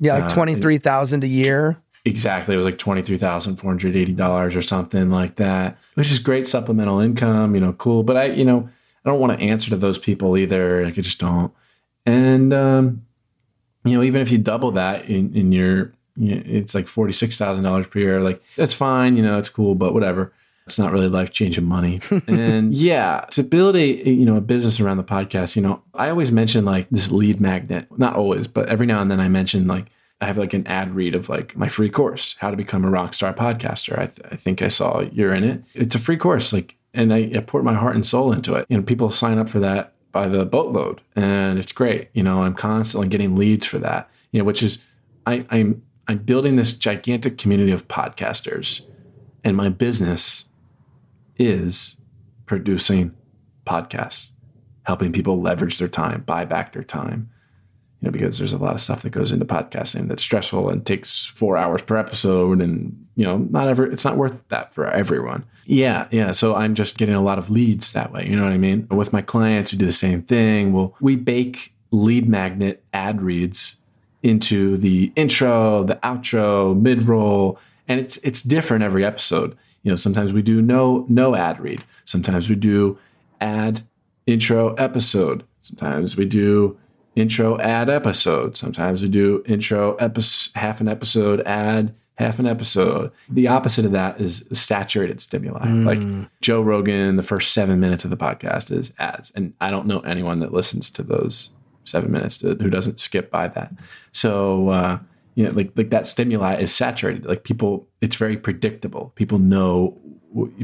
yeah, 0.00 0.14
like 0.14 0.24
uh, 0.24 0.28
twenty 0.28 0.54
three 0.54 0.78
thousand 0.78 1.24
a 1.24 1.28
year. 1.28 1.76
Exactly, 2.04 2.54
it 2.54 2.56
was 2.56 2.66
like 2.66 2.78
twenty 2.78 3.02
three 3.02 3.18
thousand 3.18 3.56
four 3.56 3.70
hundred 3.70 3.96
eighty 3.96 4.12
dollars 4.12 4.56
or 4.56 4.62
something 4.62 5.10
like 5.10 5.36
that, 5.36 5.78
which 5.94 6.10
is 6.10 6.18
great 6.18 6.46
supplemental 6.46 7.00
income. 7.00 7.54
You 7.54 7.60
know, 7.60 7.72
cool. 7.74 8.02
But 8.02 8.16
I, 8.16 8.24
you 8.26 8.44
know, 8.44 8.68
I 9.04 9.10
don't 9.10 9.20
want 9.20 9.38
to 9.38 9.44
answer 9.44 9.70
to 9.70 9.76
those 9.76 9.98
people 9.98 10.36
either. 10.36 10.84
Like 10.84 10.98
I 10.98 11.02
just 11.02 11.20
don't. 11.20 11.52
And 12.06 12.52
um, 12.52 13.06
you 13.84 13.96
know, 13.96 14.02
even 14.02 14.22
if 14.22 14.30
you 14.30 14.38
double 14.38 14.72
that 14.72 15.06
in 15.06 15.34
in 15.36 15.52
your, 15.52 15.92
you 16.16 16.36
know, 16.36 16.42
it's 16.46 16.74
like 16.74 16.88
forty 16.88 17.12
six 17.12 17.36
thousand 17.36 17.64
dollars 17.64 17.86
per 17.86 17.98
year. 17.98 18.20
Like 18.20 18.42
that's 18.56 18.72
fine. 18.72 19.16
You 19.16 19.22
know, 19.22 19.38
it's 19.38 19.50
cool, 19.50 19.74
but 19.74 19.92
whatever 19.92 20.32
it's 20.66 20.78
not 20.78 20.92
really 20.92 21.08
life 21.08 21.30
changing 21.30 21.64
money. 21.64 22.00
and 22.26 22.72
yeah, 22.74 23.26
to 23.30 23.42
build 23.42 23.76
a 23.76 23.86
you 23.86 24.24
know 24.24 24.36
a 24.36 24.40
business 24.40 24.80
around 24.80 24.98
the 24.98 25.04
podcast, 25.04 25.56
you 25.56 25.62
know, 25.62 25.82
I 25.94 26.10
always 26.10 26.30
mention 26.30 26.64
like 26.64 26.88
this 26.90 27.10
lead 27.10 27.40
magnet. 27.40 27.86
Not 27.98 28.14
always, 28.14 28.46
but 28.46 28.68
every 28.68 28.86
now 28.86 29.02
and 29.02 29.10
then 29.10 29.20
I 29.20 29.28
mention 29.28 29.66
like 29.66 29.86
I 30.20 30.26
have 30.26 30.38
like 30.38 30.52
an 30.52 30.66
ad 30.66 30.94
read 30.94 31.14
of 31.14 31.28
like 31.28 31.56
my 31.56 31.68
free 31.68 31.88
course, 31.88 32.36
how 32.38 32.50
to 32.50 32.56
become 32.56 32.84
a 32.84 32.90
rock 32.90 33.14
star 33.14 33.32
podcaster. 33.32 33.98
I, 33.98 34.06
th- 34.06 34.28
I 34.30 34.36
think 34.36 34.60
I 34.60 34.68
saw 34.68 35.00
you're 35.00 35.34
in 35.34 35.44
it. 35.44 35.62
It's 35.74 35.94
a 35.94 35.98
free 35.98 36.18
course, 36.18 36.52
like, 36.52 36.76
and 36.92 37.12
I, 37.12 37.30
I 37.34 37.40
pour 37.40 37.62
my 37.62 37.74
heart 37.74 37.94
and 37.94 38.06
soul 38.06 38.32
into 38.32 38.54
it. 38.54 38.66
You 38.68 38.76
know, 38.76 38.82
people 38.82 39.10
sign 39.10 39.38
up 39.38 39.48
for 39.48 39.60
that 39.60 39.94
by 40.12 40.28
the 40.28 40.44
boatload, 40.44 41.00
and 41.16 41.58
it's 41.58 41.72
great. 41.72 42.10
You 42.12 42.22
know, 42.22 42.42
I'm 42.42 42.54
constantly 42.54 43.08
getting 43.08 43.34
leads 43.36 43.64
for 43.64 43.78
that. 43.78 44.10
You 44.30 44.40
know, 44.40 44.44
which 44.44 44.62
is 44.62 44.82
I, 45.24 45.46
I'm 45.48 45.82
I'm 46.06 46.18
building 46.18 46.56
this 46.56 46.76
gigantic 46.76 47.38
community 47.38 47.72
of 47.72 47.88
podcasters, 47.88 48.82
and 49.42 49.56
my 49.56 49.70
business 49.70 50.49
is 51.40 51.96
producing 52.44 53.14
podcasts, 53.66 54.30
helping 54.82 55.12
people 55.12 55.40
leverage 55.40 55.78
their 55.78 55.88
time, 55.88 56.22
buy 56.22 56.44
back 56.44 56.72
their 56.72 56.84
time. 56.84 57.30
You 58.00 58.06
know, 58.06 58.12
because 58.12 58.38
there's 58.38 58.54
a 58.54 58.58
lot 58.58 58.72
of 58.74 58.80
stuff 58.80 59.02
that 59.02 59.10
goes 59.10 59.30
into 59.30 59.44
podcasting 59.44 60.08
that's 60.08 60.22
stressful 60.22 60.70
and 60.70 60.86
takes 60.86 61.26
four 61.26 61.58
hours 61.58 61.82
per 61.82 61.98
episode, 61.98 62.62
and 62.62 63.06
you 63.14 63.24
know, 63.24 63.38
not 63.38 63.68
ever 63.68 63.84
it's 63.84 64.04
not 64.04 64.16
worth 64.16 64.36
that 64.48 64.72
for 64.72 64.86
everyone. 64.86 65.44
Yeah, 65.66 66.08
yeah. 66.10 66.32
So 66.32 66.54
I'm 66.54 66.74
just 66.74 66.96
getting 66.96 67.14
a 67.14 67.20
lot 67.20 67.38
of 67.38 67.50
leads 67.50 67.92
that 67.92 68.10
way. 68.10 68.26
You 68.26 68.36
know 68.36 68.44
what 68.44 68.52
I 68.52 68.58
mean? 68.58 68.86
With 68.90 69.12
my 69.12 69.20
clients, 69.20 69.72
we 69.72 69.78
do 69.78 69.84
the 69.84 69.92
same 69.92 70.22
thing. 70.22 70.72
Well, 70.72 70.94
we 71.00 71.16
bake 71.16 71.74
lead 71.90 72.26
magnet 72.26 72.82
ad 72.94 73.20
reads 73.20 73.76
into 74.22 74.78
the 74.78 75.12
intro, 75.14 75.84
the 75.84 75.96
outro, 75.96 76.78
mid 76.80 77.06
roll, 77.06 77.58
and 77.86 78.00
it's 78.00 78.16
it's 78.18 78.42
different 78.42 78.82
every 78.82 79.04
episode. 79.04 79.56
You 79.82 79.90
know, 79.90 79.96
sometimes 79.96 80.32
we 80.32 80.42
do 80.42 80.60
no 80.60 81.04
no 81.08 81.34
ad 81.34 81.60
read. 81.60 81.84
Sometimes 82.04 82.48
we 82.48 82.56
do 82.56 82.98
ad 83.40 83.82
intro 84.26 84.74
episode. 84.74 85.44
Sometimes 85.60 86.16
we 86.16 86.24
do 86.24 86.78
intro 87.16 87.58
ad 87.58 87.88
episode. 87.90 88.56
Sometimes 88.56 89.02
we 89.02 89.08
do 89.08 89.42
intro 89.46 89.94
episode 89.96 90.58
half 90.58 90.80
an 90.80 90.88
episode 90.88 91.40
ad 91.42 91.94
half 92.20 92.38
an 92.38 92.46
episode. 92.46 93.10
The 93.30 93.48
opposite 93.48 93.86
of 93.86 93.92
that 93.92 94.20
is 94.20 94.46
saturated 94.52 95.20
stimuli. 95.22 95.66
Mm. 95.66 95.86
Like 95.86 96.30
Joe 96.42 96.60
Rogan, 96.60 97.16
the 97.16 97.22
first 97.22 97.52
seven 97.52 97.80
minutes 97.80 98.04
of 98.04 98.10
the 98.10 98.16
podcast 98.16 98.70
is 98.70 98.92
ads, 98.98 99.32
and 99.34 99.54
I 99.60 99.70
don't 99.70 99.86
know 99.86 100.00
anyone 100.00 100.40
that 100.40 100.52
listens 100.52 100.90
to 100.90 101.02
those 101.02 101.52
seven 101.84 102.12
minutes 102.12 102.38
to, 102.38 102.54
who 102.54 102.68
doesn't 102.68 103.00
skip 103.00 103.30
by 103.30 103.48
that. 103.48 103.72
So 104.12 104.68
uh, 104.68 104.98
you 105.34 105.44
know, 105.44 105.50
like 105.50 105.72
like 105.76 105.90
that 105.90 106.06
stimuli 106.06 106.56
is 106.56 106.74
saturated. 106.74 107.24
Like 107.24 107.44
people, 107.44 107.88
it's 108.00 108.16
very 108.16 108.36
predictable. 108.36 109.12
People 109.14 109.38
know, 109.38 109.96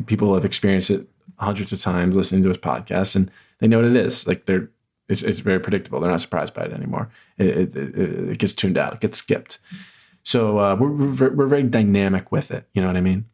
people 0.06 0.34
have 0.34 0.44
experienced 0.44 0.90
it 0.90 1.08
hundreds 1.38 1.72
of 1.72 1.80
times 1.80 2.16
listening 2.16 2.42
to 2.42 2.48
his 2.48 2.58
podcast, 2.58 3.16
and 3.16 3.30
they 3.60 3.68
know 3.68 3.78
what 3.78 3.86
it 3.86 3.96
is. 3.96 4.26
Like 4.26 4.46
they're, 4.46 4.70
it's, 5.08 5.22
it's 5.22 5.40
very 5.40 5.60
predictable. 5.60 6.00
They're 6.00 6.10
not 6.10 6.20
surprised 6.20 6.54
by 6.54 6.64
it 6.64 6.72
anymore. 6.72 7.08
It, 7.38 7.76
it, 7.76 7.76
it 7.76 8.38
gets 8.38 8.52
tuned 8.52 8.76
out. 8.76 8.94
It 8.94 9.00
gets 9.00 9.18
skipped. 9.18 9.58
So 10.24 10.58
uh, 10.58 10.74
we're, 10.74 10.90
we're 10.90 11.34
we're 11.34 11.46
very 11.46 11.62
dynamic 11.62 12.32
with 12.32 12.50
it. 12.50 12.68
You 12.74 12.82
know 12.82 12.88
what 12.88 12.96
I 12.96 13.00
mean? 13.00 13.26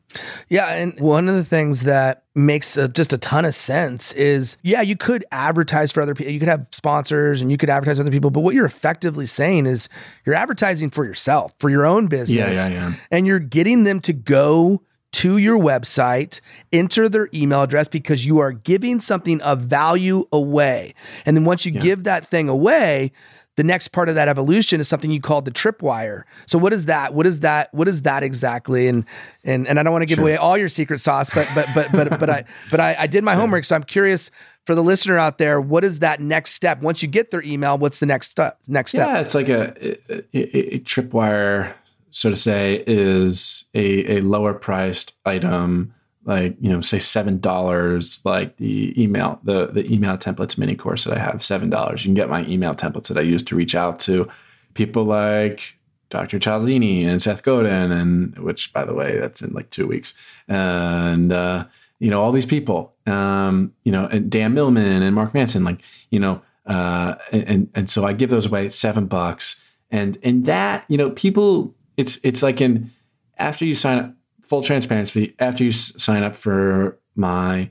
Yeah, 0.49 0.69
and 0.75 0.99
one 1.01 1.29
of 1.29 1.35
the 1.35 1.45
things 1.45 1.83
that 1.83 2.25
makes 2.35 2.77
a, 2.77 2.89
just 2.89 3.13
a 3.13 3.19
ton 3.19 3.45
of 3.45 3.55
sense 3.55 4.13
is 4.13 4.57
yeah, 4.63 4.81
you 4.81 4.97
could 4.97 5.25
advertise 5.33 5.93
for 5.93 6.03
other 6.03 6.15
people, 6.15 6.33
you 6.33 6.39
could 6.39 6.49
have 6.49 6.67
sponsors 6.73 7.41
and 7.41 7.51
you 7.51 7.57
could 7.57 7.71
advertise 7.71 7.97
for 7.97 8.03
other 8.03 8.11
people, 8.11 8.31
but 8.31 8.41
what 8.41 8.55
you're 8.55 8.67
effectively 8.67 9.27
saying 9.27 9.67
is 9.67 9.89
you're 10.25 10.35
advertising 10.35 10.91
for 10.91 11.05
yourself, 11.05 11.55
for 11.59 11.71
your 11.71 11.87
own 11.87 12.07
business. 12.07 12.57
Yeah, 12.57 12.69
yeah, 12.69 12.91
yeah. 12.91 12.95
And 13.11 13.27
you're 13.27 13.39
getting 13.39 13.85
them 13.85 14.01
to 14.01 14.13
go 14.13 14.83
to 15.13 15.37
your 15.37 15.59
website, 15.59 16.41
enter 16.73 17.09
their 17.09 17.29
email 17.35 17.63
address 17.63 17.87
because 17.87 18.25
you 18.25 18.39
are 18.39 18.53
giving 18.53 18.99
something 18.99 19.41
of 19.43 19.61
value 19.61 20.27
away. 20.33 20.95
And 21.27 21.37
then 21.37 21.45
once 21.45 21.67
you 21.67 21.73
yeah. 21.73 21.81
give 21.83 22.05
that 22.05 22.29
thing 22.29 22.49
away, 22.49 23.13
the 23.57 23.63
next 23.63 23.89
part 23.89 24.09
of 24.09 24.15
that 24.15 24.29
evolution 24.29 24.81
is 24.81 24.89
something 24.89 25.11
you 25.11 25.21
call 25.21 25.43
the 25.43 25.51
tripwire. 25.51 26.23
So 26.47 26.59
what 26.59 26.73
is 26.73 26.87
that? 26.87 27.13
What 27.15 27.27
is 27.27 27.41
that? 27.41 27.73
What 27.75 27.87
is 27.87 28.03
that 28.03 28.23
exactly? 28.23 28.89
And 28.89 29.05
and 29.45 29.69
and 29.69 29.79
I 29.79 29.83
don't 29.83 29.93
want 29.93 30.03
to 30.03 30.07
give 30.07 30.17
sure. 30.17 30.25
away 30.25 30.37
all 30.37 30.57
your 30.57 30.69
secret 30.69 31.01
sauce, 31.01 31.31
but 31.31 31.49
but 31.55 31.67
but 31.75 31.93
but 31.93 32.21
but 32.21 32.31
I 32.31 32.45
but 32.71 32.81
I, 32.81 32.97
I 33.01 33.07
did 33.07 33.25
my 33.25 33.35
homework, 33.35 33.65
so 33.65 33.75
I'm 33.75 33.85
curious 33.85 34.31
for 34.65 34.75
the 34.75 34.83
listener 34.83 35.19
out 35.19 35.39
there. 35.39 35.61
What 35.61 35.85
is 35.85 35.99
that 35.99 36.21
next 36.21 36.53
step? 36.53 36.81
Once 36.81 37.03
you 37.03 37.09
get 37.09 37.31
their 37.31 37.43
email, 37.43 37.77
what's 37.77 37.99
the 37.99 38.07
next 38.07 38.31
step? 38.31 38.59
Next 38.69 38.93
step? 38.93 39.09
Yeah, 39.09 39.21
it's 39.21 39.35
like 39.35 39.49
a, 39.49 39.97
a, 40.09 40.25
a, 40.33 40.75
a 40.77 40.79
tripwire, 40.81 41.75
so 42.11 42.31
to 42.31 42.37
say, 42.37 42.85
is 42.87 43.65
a, 43.75 44.19
a 44.19 44.21
lower 44.21 44.55
priced 44.55 45.17
item 45.27 45.95
like 46.25 46.57
you 46.61 46.71
know 46.71 46.81
say 46.81 46.99
seven 46.99 47.39
dollars 47.41 48.21
like 48.25 48.57
the 48.57 49.01
email 49.03 49.41
the 49.43 49.67
the 49.67 49.93
email 49.93 50.17
templates 50.17 50.57
mini 50.57 50.77
course 50.77 51.05
that 51.05 51.17
i 51.17 51.19
have 51.19 51.43
seven 51.43 51.69
dollars. 51.69 52.05
You 52.05 52.09
can 52.09 52.15
get 52.15 52.31
my 52.31 52.47
email 52.47 52.75
templates 52.75 53.09
that 53.09 53.19
i 53.19 53.23
use 53.23 53.43
to 53.45 53.57
reach 53.57 53.75
out 53.75 53.99
to 54.01 54.29
people 54.75 55.05
like 55.05 55.77
dr 56.11 56.39
cialdini 56.39 57.05
and 57.05 57.21
seth 57.21 57.43
godin 57.43 57.91
and 57.91 58.39
which 58.39 58.73
by 58.73 58.85
the 58.85 58.95
way 58.95 59.19
that's 59.19 59.43
in 59.43 59.53
like 59.53 59.71
two 59.71 59.87
weeks. 59.87 60.15
And 60.49 61.33
uh, 61.33 61.67
you 61.99 62.11
know 62.11 62.21
all 62.21 62.33
these 62.33 62.47
people 62.47 62.95
um, 63.07 63.75
you 63.85 63.93
know 63.93 64.07
and 64.07 64.31
dan 64.31 64.55
millman 64.55 65.03
and 65.03 65.15
mark 65.15 65.35
manson 65.35 65.65
like 65.65 65.81
you 66.11 66.21
know 66.21 66.43
uh, 66.67 67.17
and 67.33 67.69
and 67.75 67.91
so 67.91 68.05
i 68.05 68.13
give 68.13 68.31
those 68.31 68.47
away 68.47 68.67
at 68.67 68.73
seven 68.73 69.07
bucks. 69.07 69.61
And 69.91 70.17
and 70.23 70.47
that 70.47 70.85
you 70.89 70.97
know 70.97 71.11
people 71.11 71.75
it's 71.97 72.19
it's 72.23 72.43
like 72.43 72.61
in 72.61 72.91
after 73.39 73.65
you 73.65 73.75
sign 73.75 73.99
up 73.99 74.15
full 74.53 74.63
transparency, 74.63 75.35
after 75.39 75.65
you 75.65 75.71
s- 75.71 75.95
sign 75.97 76.23
up 76.23 76.37
for 76.37 76.99
my 77.17 77.71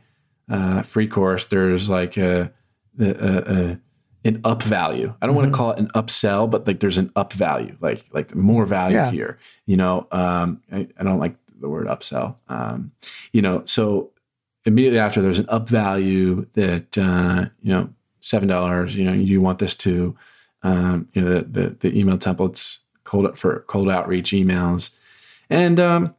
uh, 0.49 0.81
free 0.81 1.07
course, 1.07 1.45
there's 1.45 1.87
like 1.89 2.17
a, 2.17 2.51
a, 2.99 3.05
a 3.55 3.79
an 4.25 4.41
up 4.43 4.63
value. 4.63 5.13
I 5.21 5.27
don't 5.27 5.35
want 5.35 5.51
to 5.51 5.55
call 5.55 5.71
it 5.73 5.77
an 5.79 5.89
upsell, 5.93 6.49
but 6.49 6.65
like 6.65 6.79
there's 6.79 6.97
an 6.97 7.11
up 7.15 7.33
value, 7.33 7.77
like 7.81 8.03
like 8.11 8.33
more 8.33 8.65
value 8.65 8.97
Yeah. 8.97 9.11
here. 9.11 9.37
You 9.67 9.77
know, 9.77 10.07
um, 10.11 10.61
I, 10.71 10.87
I 10.97 11.03
don't 11.03 11.19
like 11.19 11.35
the 11.59 11.69
word 11.69 11.85
upsell. 11.85 12.35
Um, 12.49 12.91
you 13.31 13.43
know, 13.43 13.61
so 13.65 14.09
immediately 14.65 14.97
after 14.99 15.21
there's 15.21 15.37
an 15.39 15.49
up 15.49 15.69
value 15.69 16.47
that 16.53 16.97
uh, 16.97 17.45
you 17.61 17.71
know 17.73 17.89
seven 18.21 18.47
dollars. 18.47 18.95
You 18.95 19.03
know, 19.05 19.13
you 19.13 19.39
want 19.39 19.59
this 19.59 19.75
to 19.75 20.15
um, 20.63 21.07
you 21.13 21.21
know 21.21 21.33
the, 21.35 21.41
the 21.43 21.69
the 21.81 21.99
email 21.99 22.17
templates 22.17 22.79
cold 23.03 23.37
for 23.37 23.63
cold 23.67 23.89
outreach 23.89 24.31
emails, 24.31 24.95
and 25.47 25.79
um, 25.79 26.15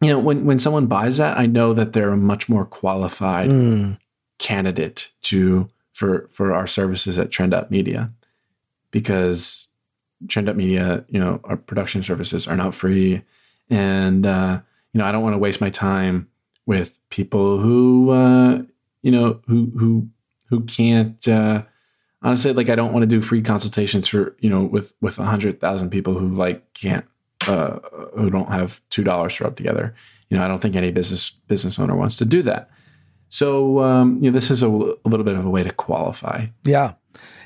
you 0.00 0.08
know 0.10 0.18
when 0.18 0.44
when 0.44 0.58
someone 0.58 0.86
buys 0.86 1.16
that, 1.18 1.38
I 1.38 1.46
know 1.46 1.72
that 1.72 1.92
they're 1.92 2.10
a 2.10 2.16
much 2.16 2.48
more 2.48 2.64
qualified 2.64 3.48
Mm. 3.50 3.98
candidate 4.38 5.10
to 5.22 5.68
for 5.92 6.28
for 6.30 6.52
our 6.54 6.66
services 6.66 7.18
at 7.18 7.30
Trend 7.30 7.54
Up 7.54 7.70
Media 7.70 8.10
because 8.90 9.68
Trend 10.28 10.48
Up 10.48 10.56
Media, 10.56 11.04
you 11.08 11.18
know, 11.20 11.40
our 11.44 11.56
production 11.56 12.02
services 12.02 12.46
are 12.46 12.56
not 12.56 12.74
free, 12.74 13.22
and 13.70 14.26
uh, 14.26 14.60
you 14.92 14.98
know 14.98 15.04
I 15.04 15.12
don't 15.12 15.22
want 15.22 15.34
to 15.34 15.38
waste 15.38 15.60
my 15.60 15.70
time 15.70 16.28
with 16.66 16.98
people 17.10 17.58
who 17.58 18.10
uh, 18.10 18.62
you 19.02 19.10
know 19.10 19.40
who 19.46 19.72
who 19.78 20.08
who 20.48 20.60
can't. 20.62 21.26
Uh, 21.28 21.62
honestly, 22.22 22.52
like 22.52 22.68
I 22.70 22.74
don't 22.74 22.92
want 22.92 23.02
to 23.02 23.06
do 23.06 23.20
free 23.20 23.42
consultations 23.42 24.06
for 24.06 24.34
you 24.40 24.50
know 24.50 24.62
with 24.64 24.92
with 25.00 25.18
a 25.18 25.24
hundred 25.24 25.60
thousand 25.60 25.90
people 25.90 26.14
who 26.18 26.28
like 26.28 26.72
can't 26.74 27.04
uh, 27.48 27.78
who 28.16 28.30
don't 28.30 28.50
have 28.50 28.80
two 28.90 29.04
dollars 29.04 29.36
to 29.36 29.44
rub 29.44 29.56
together. 29.56 29.94
You 30.30 30.36
know, 30.38 30.44
I 30.44 30.48
don't 30.48 30.60
think 30.60 30.76
any 30.76 30.90
business 30.90 31.30
business 31.48 31.78
owner 31.78 31.94
wants 31.96 32.16
to 32.18 32.24
do 32.24 32.42
that. 32.42 32.70
So 33.28 33.80
um, 33.80 34.18
you 34.22 34.30
know, 34.30 34.34
this 34.34 34.50
is 34.50 34.62
a, 34.62 34.68
a 34.68 35.08
little 35.08 35.24
bit 35.24 35.36
of 35.36 35.44
a 35.44 35.50
way 35.50 35.62
to 35.62 35.72
qualify. 35.72 36.46
Yeah. 36.64 36.94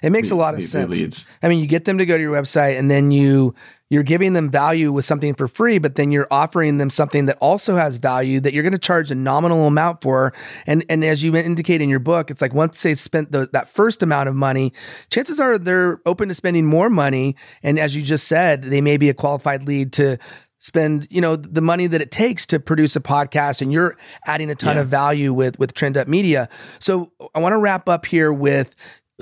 It 0.03 0.11
makes 0.11 0.31
a 0.31 0.35
lot 0.35 0.55
of 0.55 0.61
the- 0.61 0.65
the 0.67 0.71
sense. 0.71 0.97
leads. 0.99 1.27
I 1.43 1.49
mean, 1.49 1.59
you 1.61 1.67
get 1.67 1.85
them 1.85 1.99
to 1.99 2.07
go 2.07 2.17
to 2.17 2.23
your 2.23 2.33
website 2.41 2.79
and 2.79 2.91
then 2.91 3.11
you 3.11 3.55
you're 3.91 4.03
giving 4.03 4.35
them 4.35 4.51
value 4.51 4.93
with 4.93 5.05
something 5.07 5.35
for 5.35 5.49
free, 5.49 5.79
but 5.79 5.95
then 5.95 6.13
you're 6.13 6.27
offering 6.31 6.77
them 6.79 6.91
something 6.91 7.25
that 7.27 7.39
also 7.41 7.77
has 7.77 7.97
value 7.97 8.39
that 8.41 8.53
you're 8.53 8.63
going 8.63 8.73
to 8.73 8.79
charge 8.79 9.11
a 9.11 9.15
nominal 9.15 9.67
amount 9.67 10.03
for. 10.03 10.35
And 10.67 10.85
and 10.91 11.03
as 11.05 11.23
you 11.23 11.35
indicate 11.35 11.81
in 11.81 11.89
your 11.89 11.99
book, 11.99 12.31
it's 12.31 12.43
like 12.43 12.53
once 12.53 12.83
they've 12.83 13.01
spent 13.01 13.33
the, 13.33 13.49
that 13.53 13.69
first 13.69 14.03
amount 14.03 14.29
of 14.29 14.35
money, 14.35 14.73
chances 15.11 15.41
are 15.41 15.59
they're 15.59 16.01
open 16.05 16.29
to 16.29 16.35
spending 16.35 16.67
more 16.67 16.91
money. 16.91 17.35
And 17.63 17.79
as 17.79 17.97
you 17.97 18.03
just 18.03 18.29
said, 18.29 18.65
they 18.65 18.81
may 18.83 18.99
be 18.99 19.09
a 19.09 19.15
qualified 19.15 19.67
lead 19.67 19.93
to 19.95 20.19
spend 20.61 21.07
you 21.09 21.21
know 21.21 21.37
the 21.37 21.61
money 21.61 21.87
that 21.87 22.03
it 22.03 22.11
takes 22.11 22.45
to 22.45 22.59
produce 22.59 22.97
a 22.97 23.01
podcast 23.01 23.63
and 23.63 23.73
you're 23.73 23.97
adding 24.27 24.51
a 24.51 24.57
ton 24.57 24.75
Yeah. 24.75 24.83
of 24.83 24.89
value 24.89 25.33
with 25.33 25.57
with 25.57 25.73
trend 25.73 25.97
up 25.97 26.09
media 26.09 26.49
so 26.81 27.13
i 27.33 27.39
want 27.39 27.53
to 27.53 27.59
wrap 27.59 27.89
up 27.89 28.05
here 28.07 28.33
with 28.33 28.75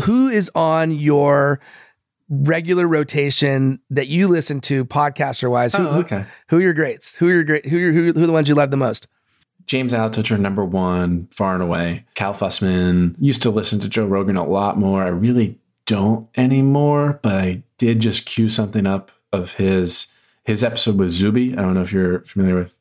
who 0.04 0.28
is 0.28 0.50
on 0.54 0.92
your 0.92 1.60
regular 2.28 2.88
rotation 2.88 3.78
that 3.90 4.08
you 4.08 4.26
listen 4.28 4.60
to 4.60 4.84
podcaster 4.84 5.50
wise 5.50 5.74
who, 5.74 5.86
Oh, 5.86 5.98
okay. 6.00 6.24
who 6.48 6.58
are 6.58 6.60
your 6.60 6.72
greats 6.72 7.14
who 7.14 7.28
are 7.28 7.32
your 7.32 7.44
great 7.44 7.66
who 7.66 7.76
are, 7.78 7.92
who, 7.92 8.12
who 8.12 8.22
are 8.22 8.26
the 8.26 8.32
ones 8.32 8.48
you 8.48 8.54
love 8.54 8.70
the 8.70 8.76
most 8.76 9.06
James 9.66 9.92
Altucher, 9.92 10.38
number 10.38 10.64
one, 10.64 11.26
far 11.32 11.54
and 11.54 11.62
away. 11.62 12.04
Cal 12.14 12.32
Fussman 12.32 13.16
used 13.18 13.42
to 13.42 13.50
listen 13.50 13.80
to 13.80 13.88
Joe 13.88 14.06
Rogan 14.06 14.36
a 14.36 14.46
lot 14.46 14.78
more. 14.78 15.02
I 15.02 15.08
really 15.08 15.58
don't 15.86 16.28
anymore, 16.36 17.18
but 17.20 17.32
I 17.34 17.62
did 17.76 17.98
just 17.98 18.26
cue 18.26 18.48
something 18.48 18.86
up 18.86 19.10
of 19.32 19.54
his 19.54 20.12
his 20.44 20.62
episode 20.62 20.98
with 20.98 21.10
Zuby. 21.10 21.52
I 21.56 21.62
don't 21.62 21.74
know 21.74 21.82
if 21.82 21.92
you're 21.92 22.20
familiar 22.20 22.54
with 22.54 22.74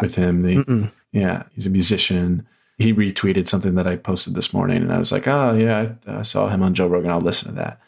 with 0.00 0.14
him. 0.14 0.40
The, 0.40 0.56
Mm-mm. 0.64 0.92
yeah, 1.12 1.42
he's 1.54 1.66
a 1.66 1.70
musician. 1.70 2.46
He 2.78 2.94
retweeted 2.94 3.46
something 3.46 3.74
that 3.74 3.86
I 3.86 3.96
posted 3.96 4.34
this 4.34 4.54
morning, 4.54 4.78
and 4.78 4.94
I 4.94 4.98
was 4.98 5.12
like, 5.12 5.28
"Oh 5.28 5.52
yeah, 5.54 5.92
I, 6.06 6.20
I 6.20 6.22
saw 6.22 6.48
him 6.48 6.62
on 6.62 6.72
Joe 6.72 6.86
Rogan. 6.86 7.10
I'll 7.10 7.20
listen 7.20 7.48
to 7.48 7.54
that." 7.56 7.80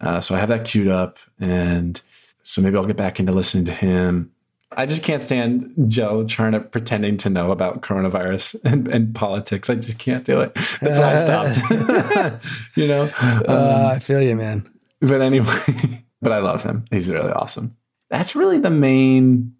Uh, 0.00 0.20
so 0.20 0.34
I 0.34 0.38
have 0.38 0.48
that 0.48 0.64
queued 0.64 0.88
up, 0.88 1.18
and 1.38 2.00
so 2.42 2.62
maybe 2.62 2.76
I'll 2.76 2.86
get 2.86 2.96
back 2.96 3.20
into 3.20 3.32
listening 3.32 3.64
to 3.66 3.72
him. 3.72 4.32
I 4.72 4.86
just 4.86 5.02
can't 5.02 5.22
stand 5.22 5.74
Joe 5.88 6.24
trying 6.24 6.52
to 6.52 6.60
pretending 6.60 7.16
to 7.18 7.30
know 7.30 7.50
about 7.50 7.82
coronavirus 7.82 8.56
and, 8.64 8.88
and 8.88 9.14
politics. 9.14 9.68
I 9.68 9.74
just 9.74 9.98
can't 9.98 10.24
do 10.24 10.40
it. 10.40 10.54
That's 10.80 10.98
why 10.98 11.14
I 11.14 11.16
stopped. 11.16 12.44
you 12.76 12.86
know. 12.86 13.02
Um, 13.18 13.42
uh, 13.48 13.92
i 13.94 13.98
feel 13.98 14.22
you 14.22 14.36
man 14.36 14.70
but 15.00 15.22
anyway, 15.22 16.04
but 16.22 16.32
I 16.32 16.38
love 16.38 16.62
him. 16.62 16.84
He's 16.90 17.10
really 17.10 17.32
awesome. 17.32 17.76
That's 18.10 18.36
really 18.36 18.58
the 18.58 18.70
main. 18.70 19.54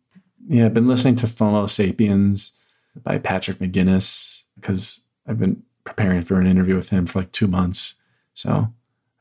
Yeah, 0.48 0.66
I've 0.66 0.74
been 0.74 0.88
listening 0.88 1.16
to 1.16 1.26
FOMO 1.26 1.68
Sapiens 1.68 2.52
by 3.02 3.18
Patrick 3.18 3.58
McGinnis 3.58 4.44
because 4.56 5.00
I've 5.26 5.38
been 5.38 5.62
preparing 5.84 6.22
for 6.22 6.40
an 6.40 6.46
interview 6.46 6.76
with 6.76 6.90
him 6.90 7.06
for 7.06 7.20
like 7.20 7.32
two 7.32 7.46
months. 7.46 7.94
So 8.34 8.72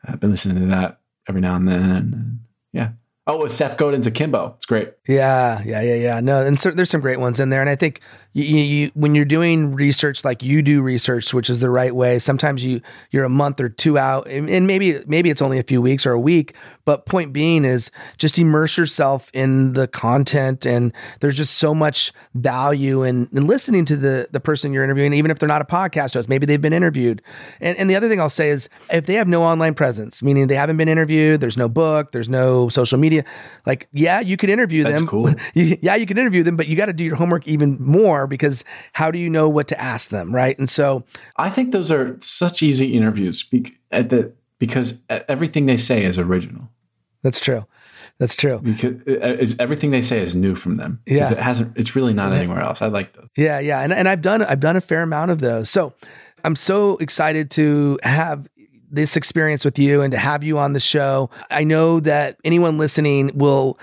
I've 0.05 0.19
been 0.19 0.31
listening 0.31 0.61
to 0.61 0.75
that 0.75 0.98
every 1.29 1.41
now 1.41 1.55
and 1.55 1.67
then. 1.67 2.39
Yeah. 2.73 2.89
Oh, 3.27 3.37
with 3.37 3.53
Seth 3.53 3.77
Godin's 3.77 4.07
Akimbo. 4.07 4.55
It's 4.57 4.65
great. 4.65 4.91
Yeah, 5.07 5.61
yeah, 5.63 5.81
yeah, 5.81 5.95
yeah. 5.95 6.19
No, 6.19 6.43
and 6.43 6.59
so, 6.59 6.71
there's 6.71 6.89
some 6.89 6.99
great 6.99 7.19
ones 7.19 7.39
in 7.39 7.49
there, 7.49 7.61
and 7.61 7.69
I 7.69 7.75
think 7.75 8.01
you, 8.33 8.43
you, 8.43 8.63
you 8.63 8.91
when 8.93 9.15
you're 9.15 9.25
doing 9.25 9.73
research 9.73 10.23
like 10.23 10.43
you 10.43 10.61
do 10.61 10.81
research, 10.81 11.33
which 11.33 11.49
is 11.49 11.59
the 11.59 11.69
right 11.69 11.95
way. 11.95 12.19
Sometimes 12.19 12.63
you 12.63 12.81
you're 13.11 13.23
a 13.23 13.29
month 13.29 13.59
or 13.59 13.69
two 13.69 13.97
out, 13.97 14.27
and 14.27 14.49
and 14.49 14.67
maybe 14.67 15.01
maybe 15.07 15.29
it's 15.29 15.41
only 15.41 15.57
a 15.57 15.63
few 15.63 15.81
weeks 15.81 16.05
or 16.05 16.11
a 16.11 16.19
week. 16.19 16.55
But 16.85 17.05
point 17.05 17.33
being 17.33 17.65
is 17.65 17.91
just 18.17 18.39
immerse 18.39 18.75
yourself 18.77 19.29
in 19.33 19.73
the 19.73 19.87
content, 19.87 20.65
and 20.65 20.91
there's 21.19 21.35
just 21.35 21.55
so 21.55 21.75
much 21.75 22.11
value 22.33 23.03
in, 23.03 23.29
in 23.31 23.45
listening 23.47 23.85
to 23.85 23.95
the 23.95 24.27
the 24.31 24.39
person 24.39 24.73
you're 24.73 24.83
interviewing, 24.83 25.13
even 25.13 25.31
if 25.31 25.39
they're 25.39 25.47
not 25.47 25.61
a 25.61 25.65
podcast 25.65 26.13
host. 26.13 26.29
Maybe 26.29 26.45
they've 26.45 26.61
been 26.61 26.73
interviewed. 26.73 27.21
And 27.59 27.77
and 27.77 27.89
the 27.89 27.95
other 27.95 28.09
thing 28.09 28.21
I'll 28.21 28.29
say 28.29 28.49
is 28.49 28.69
if 28.91 29.07
they 29.07 29.15
have 29.15 29.27
no 29.27 29.43
online 29.43 29.73
presence, 29.73 30.21
meaning 30.21 30.47
they 30.47 30.55
haven't 30.55 30.77
been 30.77 30.89
interviewed, 30.89 31.41
there's 31.41 31.57
no 31.57 31.69
book, 31.69 32.11
there's 32.11 32.29
no 32.29 32.69
social 32.69 32.99
media. 32.99 33.23
Like 33.65 33.87
yeah, 33.91 34.19
you 34.19 34.37
could 34.37 34.49
interview 34.49 34.83
That's 34.83 34.99
them. 34.99 35.07
cool. 35.07 35.33
Yeah, 35.53 35.95
you 35.95 36.05
could 36.05 36.17
interview 36.17 36.43
them, 36.43 36.55
but 36.55 36.67
you 36.67 36.75
got 36.75 36.87
to 36.87 36.93
do 36.93 37.03
your 37.03 37.15
homework 37.15 37.47
even 37.47 37.77
more 37.79 38.18
because 38.27 38.63
how 38.93 39.11
do 39.11 39.19
you 39.19 39.29
know 39.29 39.49
what 39.49 39.67
to 39.69 39.79
ask 39.79 40.09
them, 40.09 40.33
right? 40.33 40.57
And 40.57 40.69
so, 40.69 41.03
I 41.37 41.49
think 41.49 41.71
those 41.71 41.91
are 41.91 42.17
such 42.21 42.61
easy 42.63 42.95
interviews 42.95 43.43
bec- 43.43 43.73
at 43.91 44.09
the, 44.09 44.31
because 44.59 45.03
everything 45.09 45.65
they 45.65 45.77
say 45.77 46.03
is 46.03 46.17
original. 46.17 46.69
that's 47.23 47.39
true. 47.39 47.65
That's 48.17 48.35
true. 48.35 48.59
Because 48.61 49.01
it's, 49.05 49.55
everything 49.59 49.91
they 49.91 50.01
say 50.01 50.21
is 50.21 50.35
new 50.35 50.53
from 50.53 50.75
them. 50.75 50.99
Yeah. 51.05 51.31
It 51.31 51.37
hasn't, 51.37 51.77
it's 51.77 51.95
really 51.95 52.13
not 52.13 52.33
anywhere 52.33 52.59
else. 52.59 52.81
I 52.81 52.87
like 52.87 53.13
those. 53.13 53.27
Yeah, 53.37 53.59
yeah, 53.59 53.79
and 53.79 53.93
and 53.93 54.09
I've 54.09 54.21
done 54.21 54.41
I've 54.41 54.59
done 54.59 54.75
a 54.75 54.81
fair 54.81 55.03
amount 55.03 55.31
of 55.31 55.39
those. 55.39 55.69
So 55.69 55.93
I'm 56.43 56.57
so 56.57 56.97
excited 56.97 57.49
to 57.51 57.97
have 58.03 58.49
this 58.91 59.15
experience 59.15 59.63
with 59.63 59.79
you 59.79 60.01
and 60.01 60.11
to 60.11 60.17
have 60.17 60.43
you 60.43 60.57
on 60.59 60.73
the 60.73 60.79
show. 60.81 61.29
I 61.49 61.63
know 61.63 62.01
that 62.01 62.37
anyone 62.43 62.77
listening 62.77 63.31
will 63.35 63.79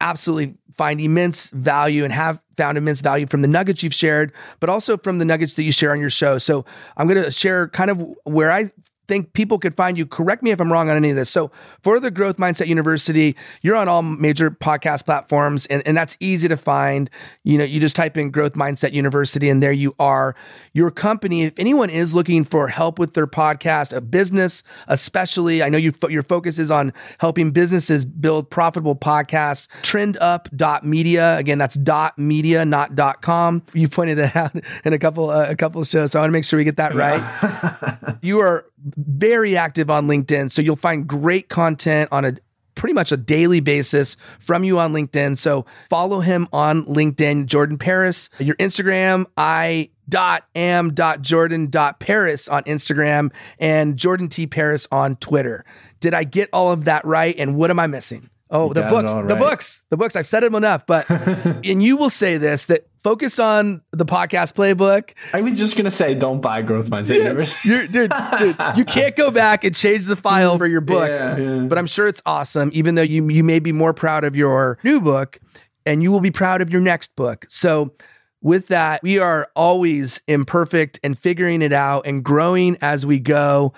absolutely 0.00 0.54
find 0.76 1.00
immense 1.00 1.50
value 1.50 2.04
and 2.04 2.12
have 2.12 2.40
found 2.56 2.78
immense 2.78 3.00
value 3.00 3.26
from 3.26 3.42
the 3.42 3.48
nuggets 3.48 3.82
you've 3.82 3.94
shared, 3.94 4.32
but 4.60 4.68
also 4.68 4.96
from 4.96 5.18
the 5.18 5.24
nuggets 5.24 5.54
that 5.54 5.62
you 5.62 5.72
share 5.72 5.92
on 5.92 6.00
your 6.00 6.10
show. 6.10 6.38
So 6.38 6.64
I'm 6.96 7.06
going 7.06 7.22
to 7.22 7.30
share 7.30 7.68
kind 7.68 7.90
of 7.90 8.02
where 8.24 8.50
I 8.50 8.70
think 9.06 9.32
people 9.32 9.58
could 9.58 9.74
find 9.76 9.98
you. 9.98 10.06
Correct 10.06 10.42
me 10.42 10.50
if 10.50 10.60
I'm 10.60 10.72
wrong 10.72 10.90
on 10.90 10.96
any 10.96 11.10
of 11.10 11.16
this. 11.16 11.30
So 11.30 11.50
for 11.82 12.00
the 12.00 12.10
Growth 12.10 12.36
Mindset 12.36 12.66
University, 12.66 13.36
you're 13.62 13.76
on 13.76 13.88
all 13.88 14.02
major 14.02 14.50
podcast 14.50 15.04
platforms 15.04 15.66
and, 15.66 15.82
and 15.86 15.96
that's 15.96 16.16
easy 16.20 16.48
to 16.48 16.56
find. 16.56 17.10
You 17.42 17.58
know, 17.58 17.64
you 17.64 17.80
just 17.80 17.96
type 17.96 18.16
in 18.16 18.30
Growth 18.30 18.54
Mindset 18.54 18.92
University 18.92 19.48
and 19.48 19.62
there 19.62 19.72
you 19.72 19.94
are. 19.98 20.34
Your 20.72 20.90
company, 20.90 21.42
if 21.44 21.58
anyone 21.58 21.90
is 21.90 22.14
looking 22.14 22.44
for 22.44 22.68
help 22.68 22.98
with 22.98 23.14
their 23.14 23.26
podcast, 23.26 23.94
a 23.94 24.00
business 24.00 24.62
especially, 24.88 25.62
I 25.62 25.68
know 25.68 25.78
you 25.78 25.92
fo- 25.92 26.08
your 26.08 26.22
focus 26.22 26.58
is 26.58 26.70
on 26.70 26.92
helping 27.18 27.50
businesses 27.50 28.04
build 28.04 28.50
profitable 28.50 28.96
podcasts. 28.96 29.68
Trendup.media. 29.82 31.36
Again, 31.36 31.58
that's 31.58 31.74
dot 31.76 32.18
media, 32.18 32.64
not 32.64 32.94
dot 32.94 33.22
com. 33.22 33.62
You 33.72 33.88
pointed 33.88 34.18
that 34.18 34.36
out 34.36 34.56
in 34.84 34.92
a 34.92 34.98
couple 34.98 35.30
uh, 35.30 35.46
a 35.48 35.56
couple 35.56 35.80
of 35.80 35.88
shows. 35.88 36.12
So 36.12 36.18
I 36.18 36.22
want 36.22 36.30
to 36.30 36.32
make 36.32 36.44
sure 36.44 36.56
we 36.56 36.64
get 36.64 36.76
that 36.76 36.94
right. 36.94 38.18
you 38.22 38.40
are 38.40 38.66
very 38.96 39.56
active 39.56 39.90
on 39.90 40.06
LinkedIn, 40.06 40.50
so 40.52 40.62
you'll 40.62 40.76
find 40.76 41.06
great 41.06 41.48
content 41.48 42.08
on 42.12 42.24
a 42.24 42.36
pretty 42.74 42.92
much 42.92 43.12
a 43.12 43.16
daily 43.16 43.60
basis 43.60 44.16
from 44.40 44.64
you 44.64 44.78
on 44.78 44.92
LinkedIn. 44.92 45.38
So 45.38 45.64
follow 45.88 46.20
him 46.20 46.48
on 46.52 46.84
LinkedIn, 46.86 47.46
Jordan 47.46 47.78
Paris. 47.78 48.30
Your 48.38 48.56
Instagram, 48.56 49.26
I 49.36 49.90
dot 50.08 50.44
am 50.54 50.92
dot 50.92 51.22
jordan 51.22 51.70
dot 51.70 51.98
paris 51.98 52.46
on 52.48 52.62
instagram 52.64 53.32
and 53.58 53.96
jordan 53.96 54.28
t 54.28 54.46
paris 54.46 54.86
on 54.92 55.16
twitter 55.16 55.64
did 56.00 56.12
i 56.12 56.24
get 56.24 56.48
all 56.52 56.70
of 56.70 56.84
that 56.84 57.04
right 57.06 57.36
and 57.38 57.56
what 57.56 57.70
am 57.70 57.78
i 57.78 57.86
missing 57.86 58.28
oh 58.54 58.72
the 58.72 58.82
books 58.82 59.12
the 59.12 59.36
books 59.36 59.84
the 59.90 59.96
books 59.98 60.16
i've 60.16 60.26
said 60.26 60.42
them 60.42 60.54
enough 60.54 60.86
but 60.86 61.08
and 61.10 61.82
you 61.82 61.96
will 61.96 62.08
say 62.08 62.38
this 62.38 62.64
that 62.64 62.86
focus 63.02 63.38
on 63.38 63.82
the 63.92 64.06
podcast 64.06 64.54
playbook 64.54 65.10
I 65.34 65.42
was 65.42 65.58
just 65.58 65.74
going 65.76 65.84
to 65.84 65.90
say, 65.90 66.14
don't 66.14 66.40
buy 66.40 66.62
Growth 66.62 66.88
Mindset 66.88 67.18
you're, 67.64 67.86
dude, 67.86 68.10
dude, 68.38 68.56
you 68.78 68.84
can't 68.96 69.14
go 69.14 69.30
back 69.30 69.62
and 69.64 69.74
change 69.74 70.06
the 70.06 70.16
file 70.16 70.56
for 70.56 70.66
your 70.66 70.80
book. 70.80 71.10
Yeah, 71.10 71.36
yeah. 71.36 71.58
But 71.66 71.76
I'm 71.76 71.86
sure 71.86 72.08
it's 72.08 72.22
awesome, 72.24 72.70
even 72.72 72.94
though 72.94 73.02
you 73.02 73.28
you 73.28 73.44
may 73.44 73.58
be 73.58 73.72
more 73.72 73.92
proud 73.92 74.24
of 74.24 74.34
your 74.34 74.78
new 74.84 75.02
book 75.02 75.38
and 75.84 76.02
you 76.02 76.10
will 76.10 76.20
be 76.20 76.30
proud 76.30 76.62
of 76.62 76.70
your 76.70 76.80
next 76.80 77.14
book. 77.14 77.44
So 77.50 77.92
With 78.40 78.68
that, 78.68 79.02
we 79.02 79.18
are 79.18 79.48
always 79.56 80.20
imperfect 80.28 80.98
and 81.02 81.18
figuring 81.18 81.60
it 81.62 81.72
out 81.72 82.06
and 82.06 82.22
growing 82.24 82.76
as 82.80 83.04
we 83.04 83.18
go. 83.18 83.72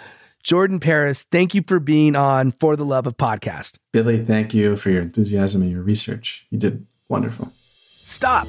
Jordan 0.46 0.78
Paris, 0.78 1.24
thank 1.24 1.56
you 1.56 1.64
for 1.66 1.80
being 1.80 2.14
on 2.14 2.52
For 2.52 2.76
the 2.76 2.84
Love 2.84 3.08
of 3.08 3.16
Podcast. 3.16 3.80
Billy, 3.92 4.24
thank 4.24 4.54
you 4.54 4.76
for 4.76 4.90
your 4.90 5.02
enthusiasm 5.02 5.60
and 5.60 5.72
your 5.72 5.82
research. 5.82 6.46
You 6.50 6.58
did 6.58 6.86
wonderful. 7.08 7.46
Stop. 7.50 8.46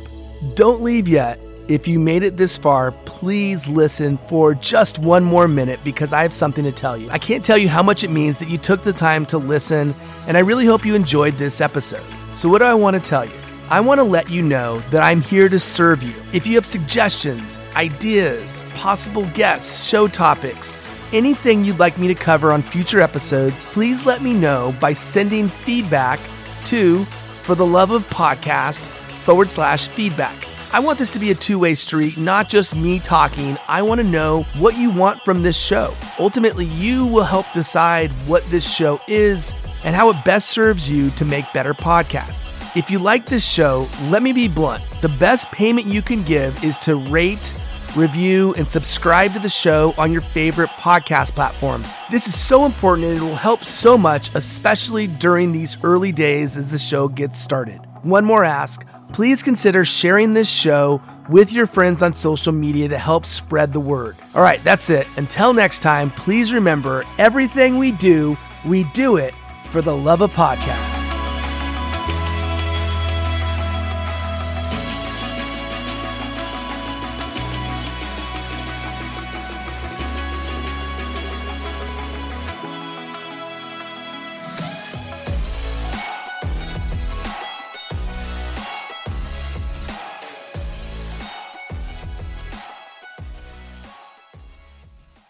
Don't 0.54 0.84
leave 0.84 1.08
yet. 1.08 1.40
If 1.68 1.88
you 1.88 1.98
made 1.98 2.22
it 2.22 2.38
this 2.38 2.56
far, 2.56 2.92
please 2.92 3.66
listen 3.66 4.20
for 4.30 4.54
just 4.54 5.00
one 5.00 5.24
more 5.24 5.48
minute 5.48 5.80
because 5.84 6.14
I 6.14 6.22
have 6.22 6.36
something 6.36 6.64
to 6.66 6.72
tell 6.72 6.96
you. 6.96 7.10
I 7.10 7.18
can't 7.18 7.44
tell 7.44 7.58
you 7.58 7.68
how 7.68 7.82
much 7.82 8.04
it 8.04 8.12
means 8.12 8.38
that 8.38 8.48
you 8.48 8.60
took 8.60 8.84
the 8.84 8.94
time 8.94 9.26
to 9.26 9.40
listen, 9.40 9.96
and 10.28 10.38
I 10.38 10.42
really 10.42 10.68
hope 10.68 10.86
you 10.86 10.94
enjoyed 10.94 11.34
this 11.40 11.62
episode. 11.62 12.06
So, 12.36 12.48
what 12.48 12.60
do 12.60 12.66
I 12.66 12.76
want 12.76 12.94
to 12.94 13.02
tell 13.02 13.26
you? 13.26 13.34
I 13.72 13.80
want 13.80 13.98
to 13.98 14.04
let 14.04 14.30
you 14.30 14.44
know 14.44 14.82
that 14.92 15.02
I'm 15.02 15.22
here 15.22 15.50
to 15.50 15.60
serve 15.60 16.04
you. 16.04 16.14
If 16.32 16.46
you 16.46 16.54
have 16.56 16.66
suggestions, 16.68 17.60
ideas, 17.76 18.64
possible 18.76 19.26
guests, 19.34 19.86
show 19.86 20.08
topics, 20.08 20.87
anything 21.14 21.64
you'd 21.64 21.80
like 21.80 21.98
me 21.98 22.08
to 22.08 22.16
cover 22.16 22.52
on 22.52 22.62
future 22.62 23.02
episodes, 23.02 23.66
please 23.68 24.06
let 24.06 24.22
me 24.22 24.34
know 24.34 24.76
by 24.80 24.94
sending 24.94 25.48
feedback 25.48 26.20
to 26.66 27.06
For 27.44 27.56
the 27.56 27.66
Love 27.66 27.92
of 27.92 28.08
Podcast 28.10 28.86
forward 29.26 29.50
slash 29.50 29.88
feedback. 29.88 30.36
I 30.74 30.80
want 30.82 31.00
this 31.00 31.10
to 31.12 31.20
be 31.20 31.32
a 31.32 31.36
two 31.36 31.60
way 31.60 31.76
street, 31.76 32.18
not 32.18 32.50
just 32.50 32.76
me 32.76 33.00
talking. 33.00 33.58
I 33.68 33.82
want 33.82 34.02
to 34.02 34.08
know 34.08 34.44
what 34.58 34.78
you 34.78 34.92
want 34.92 35.22
from 35.22 35.42
this 35.42 35.58
show. 35.58 35.94
Ultimately, 36.20 36.66
you 36.66 37.06
will 37.06 37.24
help 37.24 37.46
decide 37.54 38.12
what 38.28 38.44
this 38.50 38.70
show 38.70 39.00
is 39.08 39.54
and 39.86 39.96
how 39.96 40.10
it 40.10 40.26
best 40.26 40.50
serves 40.50 40.90
you 40.90 41.10
to 41.12 41.24
make 41.24 41.52
better 41.54 41.74
podcasts. 41.74 42.54
If 42.76 42.92
you 42.92 43.00
like 43.00 43.26
this 43.26 43.48
show, 43.48 43.88
let 44.10 44.22
me 44.22 44.34
be 44.34 44.48
blunt. 44.48 44.84
The 45.02 45.10
best 45.10 45.52
payment 45.52 45.88
you 45.88 46.02
can 46.02 46.22
give 46.24 46.62
is 46.64 46.78
to 46.80 46.96
rate, 46.96 47.54
review, 47.98 48.54
and 48.54 48.70
subscribe 48.70 49.34
to 49.34 49.40
the 49.40 49.50
show 49.50 49.94
on 49.98 50.12
your 50.12 50.22
favorite 50.22 50.70
podcast 50.70 51.34
platforms. 51.34 51.92
This 52.12 52.28
is 52.28 52.40
so 52.40 52.66
important 52.66 53.08
and 53.08 53.18
it 53.18 53.22
will 53.22 53.36
help 53.36 53.64
so 53.64 53.98
much, 53.98 54.34
especially 54.36 55.08
during 55.08 55.52
these 55.52 55.78
early 55.84 56.12
days 56.12 56.56
as 56.56 56.72
the 56.72 56.80
show 56.80 57.08
gets 57.08 57.40
started. 57.40 57.82
One 58.04 58.24
more 58.24 58.44
ask 58.44 58.86
please 59.14 59.42
consider 59.42 59.86
sharing 59.86 60.34
this 60.34 60.50
show 60.50 61.02
with 61.30 61.52
your 61.52 61.66
friends 61.66 62.02
on 62.02 62.14
social 62.14 62.54
media 62.54 62.88
to 62.88 62.98
help 62.98 63.26
spread 63.26 63.74
the 63.74 63.80
word. 63.80 64.16
All 64.36 64.42
right, 64.42 64.64
that's 64.64 64.90
it. 64.90 65.08
Until 65.18 65.54
next 65.54 65.80
time, 65.80 66.12
please 66.12 66.54
remember 66.54 67.04
everything 67.18 67.78
we 67.78 67.92
do, 67.92 68.38
we 68.66 68.84
do 68.86 69.18
it 69.18 69.34
for 69.72 69.82
the 69.82 69.96
love 69.96 70.22
of 70.22 70.32
podcast. 70.34 71.07